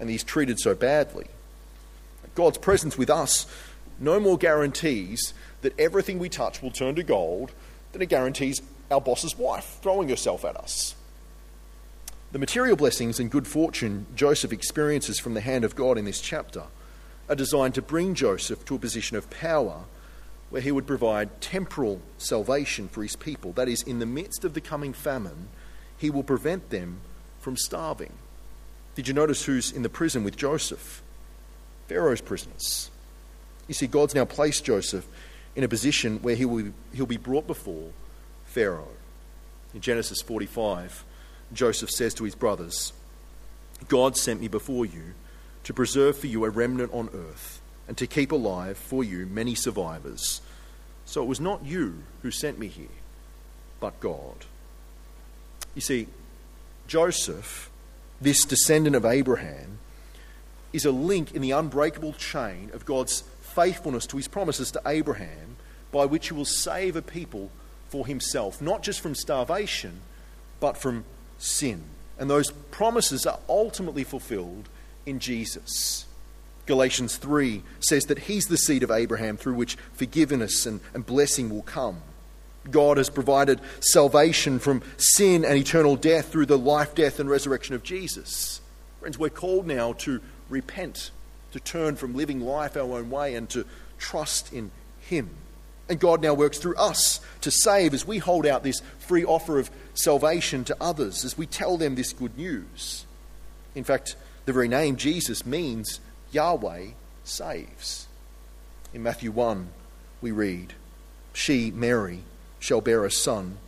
and 0.00 0.10
he's 0.10 0.24
treated 0.24 0.58
so 0.58 0.74
badly. 0.74 1.26
God's 2.34 2.58
presence 2.58 2.98
with 2.98 3.08
us 3.08 3.46
no 4.00 4.18
more 4.18 4.36
guarantees 4.36 5.32
that 5.60 5.78
everything 5.78 6.18
we 6.18 6.28
touch 6.28 6.60
will 6.60 6.70
turn 6.70 6.96
to 6.96 7.02
gold 7.02 7.52
than 7.92 8.02
it 8.02 8.08
guarantees 8.08 8.60
our 8.92 9.00
boss's 9.00 9.36
wife 9.36 9.78
throwing 9.82 10.08
herself 10.08 10.44
at 10.44 10.56
us. 10.56 10.94
The 12.32 12.38
material 12.38 12.76
blessings 12.76 13.20
and 13.20 13.30
good 13.30 13.46
fortune 13.46 14.06
Joseph 14.14 14.52
experiences 14.52 15.18
from 15.18 15.34
the 15.34 15.40
hand 15.40 15.64
of 15.64 15.76
God 15.76 15.98
in 15.98 16.04
this 16.04 16.20
chapter 16.20 16.64
are 17.28 17.34
designed 17.34 17.74
to 17.74 17.82
bring 17.82 18.14
Joseph 18.14 18.64
to 18.66 18.74
a 18.74 18.78
position 18.78 19.16
of 19.16 19.28
power 19.30 19.84
where 20.50 20.62
he 20.62 20.72
would 20.72 20.86
provide 20.86 21.40
temporal 21.40 22.00
salvation 22.18 22.88
for 22.88 23.02
his 23.02 23.16
people. 23.16 23.52
That 23.52 23.68
is, 23.68 23.82
in 23.82 23.98
the 23.98 24.06
midst 24.06 24.44
of 24.44 24.54
the 24.54 24.60
coming 24.60 24.92
famine, 24.92 25.48
he 25.96 26.10
will 26.10 26.22
prevent 26.22 26.70
them 26.70 27.00
from 27.40 27.56
starving. 27.56 28.12
Did 28.94 29.08
you 29.08 29.14
notice 29.14 29.44
who's 29.44 29.72
in 29.72 29.82
the 29.82 29.88
prison 29.88 30.24
with 30.24 30.36
Joseph? 30.36 31.02
Pharaoh's 31.86 32.20
prisoners. 32.20 32.90
You 33.68 33.74
see, 33.74 33.86
God's 33.86 34.14
now 34.14 34.24
placed 34.24 34.64
Joseph 34.64 35.06
in 35.56 35.64
a 35.64 35.68
position 35.68 36.18
where 36.22 36.34
he 36.34 36.44
will, 36.44 36.72
he'll 36.94 37.06
be 37.06 37.16
brought 37.16 37.46
before 37.46 37.90
Pharaoh. 38.52 38.88
In 39.74 39.80
Genesis 39.80 40.20
45, 40.20 41.04
Joseph 41.54 41.90
says 41.90 42.12
to 42.14 42.24
his 42.24 42.34
brothers, 42.34 42.92
God 43.88 44.16
sent 44.16 44.42
me 44.42 44.48
before 44.48 44.84
you 44.84 45.14
to 45.64 45.72
preserve 45.72 46.18
for 46.18 46.26
you 46.26 46.44
a 46.44 46.50
remnant 46.50 46.92
on 46.92 47.08
earth 47.14 47.62
and 47.88 47.96
to 47.96 48.06
keep 48.06 48.30
alive 48.30 48.76
for 48.76 49.02
you 49.02 49.26
many 49.26 49.54
survivors. 49.54 50.42
So 51.06 51.22
it 51.22 51.26
was 51.26 51.40
not 51.40 51.64
you 51.64 52.02
who 52.20 52.30
sent 52.30 52.58
me 52.58 52.68
here, 52.68 52.86
but 53.80 53.98
God. 54.00 54.44
You 55.74 55.80
see, 55.80 56.08
Joseph, 56.86 57.70
this 58.20 58.44
descendant 58.44 58.96
of 58.96 59.06
Abraham, 59.06 59.78
is 60.74 60.84
a 60.84 60.92
link 60.92 61.32
in 61.34 61.40
the 61.40 61.52
unbreakable 61.52 62.12
chain 62.12 62.70
of 62.74 62.84
God's 62.84 63.24
faithfulness 63.40 64.06
to 64.08 64.18
his 64.18 64.28
promises 64.28 64.70
to 64.72 64.82
Abraham 64.86 65.56
by 65.90 66.04
which 66.04 66.28
he 66.28 66.34
will 66.34 66.44
save 66.44 66.96
a 66.96 67.02
people 67.02 67.50
for 67.92 68.06
himself, 68.06 68.62
not 68.62 68.82
just 68.82 69.02
from 69.02 69.14
starvation, 69.14 70.00
but 70.60 70.78
from 70.78 71.04
sin. 71.36 71.82
And 72.18 72.30
those 72.30 72.50
promises 72.70 73.26
are 73.26 73.38
ultimately 73.50 74.02
fulfilled 74.02 74.70
in 75.04 75.18
Jesus. 75.18 76.06
Galatians 76.64 77.18
3 77.18 77.62
says 77.80 78.04
that 78.04 78.20
he's 78.20 78.46
the 78.46 78.56
seed 78.56 78.82
of 78.82 78.90
Abraham 78.90 79.36
through 79.36 79.56
which 79.56 79.76
forgiveness 79.92 80.64
and, 80.64 80.80
and 80.94 81.04
blessing 81.04 81.50
will 81.50 81.62
come. 81.62 82.00
God 82.70 82.96
has 82.96 83.10
provided 83.10 83.60
salvation 83.80 84.58
from 84.58 84.82
sin 84.96 85.44
and 85.44 85.58
eternal 85.58 85.96
death 85.96 86.32
through 86.32 86.46
the 86.46 86.56
life, 86.56 86.94
death, 86.94 87.20
and 87.20 87.28
resurrection 87.28 87.74
of 87.74 87.82
Jesus. 87.82 88.62
Friends, 89.00 89.18
we're 89.18 89.28
called 89.28 89.66
now 89.66 89.92
to 89.94 90.22
repent, 90.48 91.10
to 91.52 91.60
turn 91.60 91.96
from 91.96 92.14
living 92.14 92.40
life 92.40 92.74
our 92.74 92.84
own 92.84 93.10
way 93.10 93.34
and 93.34 93.50
to 93.50 93.66
trust 93.98 94.50
in 94.50 94.70
Him. 95.00 95.28
And 95.88 95.98
God 96.00 96.22
now 96.22 96.34
works 96.34 96.58
through 96.58 96.76
us 96.76 97.20
to 97.42 97.50
save 97.50 97.92
as 97.92 98.06
we 98.06 98.18
hold 98.18 98.46
out 98.46 98.62
this 98.62 98.82
free 98.98 99.24
offer 99.24 99.58
of 99.58 99.70
salvation 99.94 100.64
to 100.64 100.76
others, 100.80 101.24
as 101.24 101.36
we 101.36 101.46
tell 101.46 101.76
them 101.76 101.94
this 101.94 102.12
good 102.12 102.36
news. 102.38 103.04
In 103.74 103.84
fact, 103.84 104.16
the 104.44 104.52
very 104.52 104.68
name 104.68 104.96
Jesus 104.96 105.44
means 105.44 106.00
Yahweh 106.30 106.88
saves. 107.24 108.06
In 108.94 109.02
Matthew 109.02 109.30
1, 109.30 109.68
we 110.20 110.30
read, 110.30 110.74
She, 111.32 111.70
Mary, 111.70 112.20
shall 112.58 112.80
bear 112.80 113.04
a 113.04 113.10
son, 113.10 113.58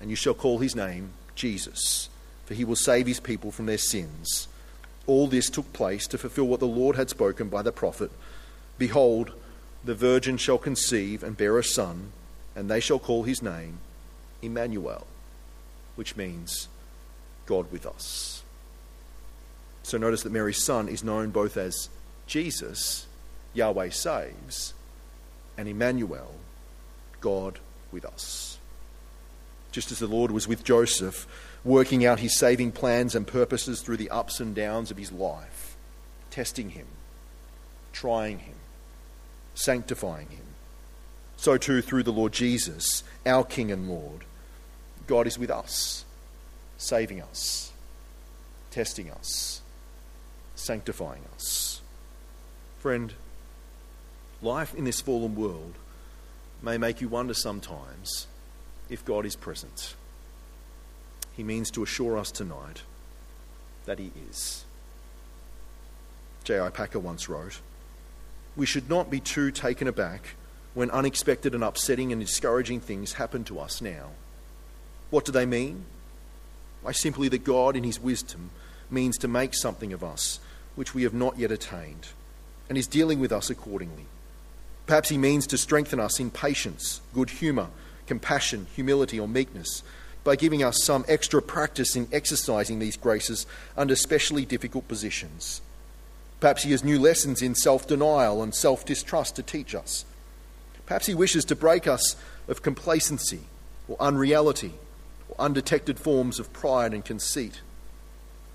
and 0.00 0.10
you 0.10 0.16
shall 0.16 0.34
call 0.34 0.58
his 0.58 0.76
name 0.76 1.10
Jesus, 1.34 2.08
for 2.44 2.54
he 2.54 2.64
will 2.64 2.76
save 2.76 3.06
his 3.06 3.20
people 3.20 3.50
from 3.50 3.66
their 3.66 3.78
sins. 3.78 4.48
All 5.06 5.26
this 5.26 5.50
took 5.50 5.72
place 5.72 6.06
to 6.08 6.18
fulfill 6.18 6.46
what 6.46 6.60
the 6.60 6.66
Lord 6.66 6.96
had 6.96 7.10
spoken 7.10 7.48
by 7.48 7.62
the 7.62 7.72
prophet 7.72 8.10
Behold, 8.76 9.32
the 9.84 9.94
virgin 9.94 10.36
shall 10.36 10.58
conceive 10.58 11.22
and 11.22 11.36
bear 11.36 11.58
a 11.58 11.64
son, 11.64 12.12
and 12.56 12.70
they 12.70 12.80
shall 12.80 12.98
call 12.98 13.24
his 13.24 13.42
name 13.42 13.78
Emmanuel, 14.40 15.06
which 15.96 16.16
means 16.16 16.68
God 17.46 17.70
with 17.70 17.86
us. 17.86 18.42
So 19.82 19.98
notice 19.98 20.22
that 20.22 20.32
Mary's 20.32 20.62
son 20.62 20.88
is 20.88 21.04
known 21.04 21.30
both 21.30 21.56
as 21.58 21.90
Jesus, 22.26 23.06
Yahweh 23.52 23.90
saves, 23.90 24.72
and 25.58 25.68
Emmanuel, 25.68 26.34
God 27.20 27.58
with 27.92 28.06
us. 28.06 28.58
Just 29.70 29.92
as 29.92 29.98
the 29.98 30.06
Lord 30.06 30.30
was 30.30 30.48
with 30.48 30.64
Joseph, 30.64 31.26
working 31.64 32.06
out 32.06 32.20
his 32.20 32.38
saving 32.38 32.72
plans 32.72 33.14
and 33.14 33.26
purposes 33.26 33.80
through 33.80 33.98
the 33.98 34.10
ups 34.10 34.40
and 34.40 34.54
downs 34.54 34.90
of 34.90 34.96
his 34.96 35.12
life, 35.12 35.76
testing 36.30 36.70
him, 36.70 36.86
trying 37.92 38.38
him, 38.38 38.53
sanctifying 39.54 40.28
him. 40.28 40.44
So 41.36 41.56
too, 41.56 41.82
through 41.82 42.02
the 42.02 42.12
Lord 42.12 42.32
Jesus, 42.32 43.02
our 43.26 43.44
King 43.44 43.70
and 43.70 43.88
Lord, 43.88 44.24
God 45.06 45.26
is 45.26 45.38
with 45.38 45.50
us, 45.50 46.04
saving 46.78 47.20
us, 47.20 47.72
testing 48.70 49.10
us, 49.10 49.60
sanctifying 50.54 51.22
us. 51.34 51.80
Friend, 52.78 53.12
life 54.42 54.74
in 54.74 54.84
this 54.84 55.00
fallen 55.00 55.34
world 55.34 55.74
may 56.62 56.78
make 56.78 57.00
you 57.00 57.08
wonder 57.08 57.34
sometimes 57.34 58.26
if 58.88 59.04
God 59.04 59.26
is 59.26 59.36
present. 59.36 59.94
He 61.36 61.42
means 61.42 61.70
to 61.72 61.82
assure 61.82 62.16
us 62.16 62.30
tonight 62.30 62.82
that 63.86 63.98
He 63.98 64.12
is. 64.30 64.64
J.I. 66.44 66.70
Packer 66.70 66.98
once 66.98 67.28
wrote, 67.28 67.60
we 68.56 68.66
should 68.66 68.88
not 68.88 69.10
be 69.10 69.20
too 69.20 69.50
taken 69.50 69.88
aback 69.88 70.36
when 70.74 70.90
unexpected 70.90 71.54
and 71.54 71.64
upsetting 71.64 72.12
and 72.12 72.20
discouraging 72.20 72.80
things 72.80 73.14
happen 73.14 73.44
to 73.44 73.58
us 73.58 73.80
now. 73.80 74.10
What 75.10 75.24
do 75.24 75.32
they 75.32 75.46
mean? 75.46 75.84
Why, 76.82 76.92
simply 76.92 77.28
that 77.28 77.44
God, 77.44 77.76
in 77.76 77.84
His 77.84 78.00
wisdom, 78.00 78.50
means 78.90 79.16
to 79.18 79.28
make 79.28 79.54
something 79.54 79.92
of 79.92 80.04
us 80.04 80.40
which 80.74 80.94
we 80.94 81.04
have 81.04 81.14
not 81.14 81.38
yet 81.38 81.52
attained, 81.52 82.08
and 82.68 82.76
is 82.76 82.86
dealing 82.86 83.20
with 83.20 83.32
us 83.32 83.48
accordingly. 83.48 84.06
Perhaps 84.86 85.08
He 85.08 85.18
means 85.18 85.46
to 85.46 85.58
strengthen 85.58 86.00
us 86.00 86.20
in 86.20 86.30
patience, 86.30 87.00
good 87.14 87.30
humour, 87.30 87.68
compassion, 88.06 88.66
humility, 88.74 89.18
or 89.18 89.28
meekness 89.28 89.82
by 90.24 90.36
giving 90.36 90.62
us 90.62 90.82
some 90.82 91.04
extra 91.06 91.40
practice 91.40 91.96
in 91.96 92.08
exercising 92.12 92.78
these 92.78 92.96
graces 92.96 93.46
under 93.76 93.94
specially 93.94 94.44
difficult 94.44 94.88
positions. 94.88 95.60
Perhaps 96.44 96.64
He 96.64 96.72
has 96.72 96.84
new 96.84 96.98
lessons 96.98 97.40
in 97.40 97.54
self 97.54 97.86
denial 97.86 98.42
and 98.42 98.54
self 98.54 98.84
distrust 98.84 99.34
to 99.36 99.42
teach 99.42 99.74
us. 99.74 100.04
Perhaps 100.84 101.06
He 101.06 101.14
wishes 101.14 101.42
to 101.46 101.56
break 101.56 101.86
us 101.86 102.16
of 102.48 102.60
complacency 102.60 103.44
or 103.88 103.96
unreality 103.98 104.74
or 105.30 105.36
undetected 105.38 105.98
forms 105.98 106.38
of 106.38 106.52
pride 106.52 106.92
and 106.92 107.02
conceit. 107.02 107.62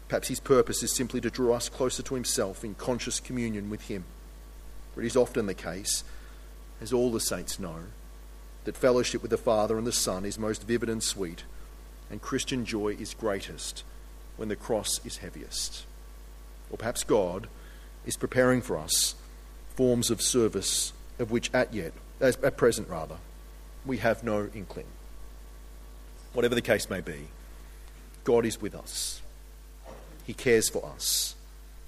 Perhaps 0.08 0.28
His 0.28 0.40
purpose 0.40 0.84
is 0.84 0.96
simply 0.96 1.20
to 1.20 1.32
draw 1.32 1.56
us 1.56 1.68
closer 1.68 2.04
to 2.04 2.14
Himself 2.14 2.64
in 2.64 2.76
conscious 2.76 3.20
communion 3.20 3.72
with 3.72 3.88
Him. 3.88 4.04
For 4.94 5.02
it 5.02 5.08
is 5.08 5.18
often 5.18 5.48
the 5.48 5.56
case, 5.56 6.04
as 6.80 6.94
all 6.94 7.12
the 7.12 7.20
saints 7.20 7.58
know, 7.58 7.86
that 8.66 8.78
fellowship 8.78 9.24
with 9.24 9.32
the 9.32 9.36
Father 9.36 9.80
and 9.80 9.88
the 9.88 9.92
Son 9.92 10.26
is 10.26 10.38
most 10.38 10.68
vivid 10.68 10.90
and 10.90 11.02
sweet, 11.02 11.44
and 12.12 12.22
Christian 12.22 12.66
joy 12.66 12.90
is 13.00 13.16
greatest 13.16 13.84
when 14.38 14.48
the 14.48 14.56
cross 14.56 15.04
is 15.04 15.18
heaviest. 15.18 15.88
Or 16.70 16.78
perhaps 16.78 17.04
God 17.04 17.48
is 18.06 18.18
preparing 18.18 18.62
for 18.62 18.78
us 18.78 19.16
forms 19.76 20.10
of 20.10 20.22
service 20.22 20.94
of 21.20 21.32
which 21.32 21.50
at 21.54 21.74
yet, 21.74 21.94
at 22.22 22.58
present 22.58 22.90
rather, 22.90 23.18
we 23.86 23.98
have 23.98 24.24
no 24.24 24.50
inkling. 24.54 24.86
Whatever 26.34 26.56
the 26.56 26.62
case 26.62 26.90
may 26.90 27.02
be, 27.02 27.28
God 28.24 28.46
is 28.46 28.62
with 28.62 28.76
us. 28.76 29.22
He 30.26 30.34
cares 30.34 30.70
for 30.70 30.86
us. 30.86 31.36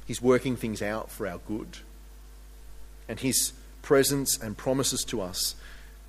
He's 0.05 0.22
working 0.22 0.55
things 0.55 0.82
out 0.82 1.12
for 1.12 1.28
our 1.28 1.39
good. 1.47 1.78
And 3.07 3.20
His 3.20 3.53
presence 3.82 4.38
and 4.38 4.57
promises 4.57 5.03
to 5.05 5.22
us 5.22 5.55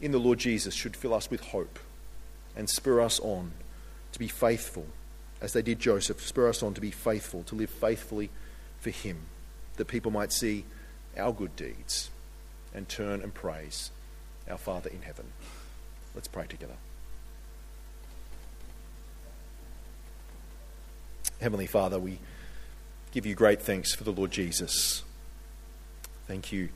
in 0.01 0.13
the 0.13 0.19
Lord 0.19 0.39
Jesus 0.39 0.75
should 0.75 0.97
fill 0.97 1.15
us 1.15 1.31
with 1.31 1.41
hope 1.41 1.79
and 2.57 2.69
spur 2.69 3.01
us 3.01 3.21
on 3.21 3.53
to 4.13 4.19
be 4.19 4.29
faithful, 4.29 4.87
as 5.41 5.53
they 5.53 5.63
did 5.63 5.79
Joseph, 5.79 6.21
spur 6.27 6.49
us 6.49 6.63
on 6.63 6.75
to 6.75 6.81
be 6.81 6.91
faithful, 6.91 7.43
to 7.45 7.55
live 7.55 7.71
faithfully 7.71 8.31
for 8.81 8.91
Him, 8.91 9.19
that 9.77 9.87
people 9.87 10.11
might 10.11 10.33
see 10.33 10.65
our 11.17 11.33
good 11.33 11.55
deeds 11.57 12.11
and 12.75 12.89
turn 12.89 13.23
and 13.23 13.35
praise 13.35 13.91
our 14.51 14.59
Father 14.59 14.91
in 14.91 15.03
heaven. 15.03 15.27
Let's 16.15 16.29
pray 16.29 16.47
together. 16.47 16.77
Heavenly 21.41 21.67
Father, 21.67 21.99
we 21.99 22.19
give 23.11 23.27
you 23.27 23.35
great 23.35 23.61
thanks 23.61 23.95
for 23.95 24.05
the 24.05 24.13
Lord 24.13 24.31
Jesus. 24.31 25.03
Thank 26.27 26.53
you 26.53 26.69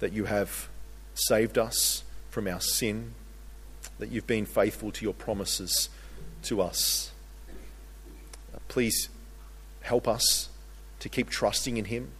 that 0.00 0.12
you 0.12 0.24
have 0.24 0.68
saved 1.14 1.56
us 1.56 2.02
from 2.30 2.48
our 2.48 2.60
sin, 2.60 3.14
that 3.98 4.10
you've 4.10 4.26
been 4.26 4.46
faithful 4.46 4.90
to 4.92 5.04
your 5.04 5.14
promises 5.14 5.88
to 6.42 6.60
us. 6.60 7.12
Please 8.68 9.08
help 9.80 10.06
us 10.06 10.50
to 11.00 11.08
keep 11.08 11.30
trusting 11.30 11.76
in 11.76 11.86
Him. 11.86 12.10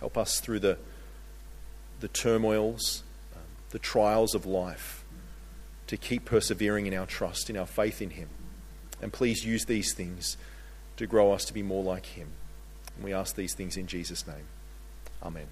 Help 0.00 0.16
us 0.16 0.40
through 0.40 0.60
the, 0.60 0.78
the 2.00 2.08
turmoils, 2.08 3.02
um, 3.34 3.42
the 3.70 3.78
trials 3.78 4.34
of 4.34 4.46
life, 4.46 5.04
to 5.86 5.96
keep 5.96 6.24
persevering 6.24 6.86
in 6.86 6.94
our 6.94 7.06
trust, 7.06 7.50
in 7.50 7.56
our 7.56 7.66
faith 7.66 8.00
in 8.00 8.10
Him. 8.10 8.28
And 9.00 9.12
please 9.12 9.44
use 9.44 9.64
these 9.64 9.94
things 9.94 10.36
to 10.96 11.06
grow 11.06 11.32
us 11.32 11.44
to 11.46 11.54
be 11.54 11.62
more 11.62 11.82
like 11.82 12.06
Him. 12.06 12.28
And 12.96 13.04
we 13.04 13.12
ask 13.12 13.36
these 13.36 13.54
things 13.54 13.76
in 13.76 13.86
Jesus' 13.86 14.26
name. 14.26 14.46
Amen. 15.22 15.46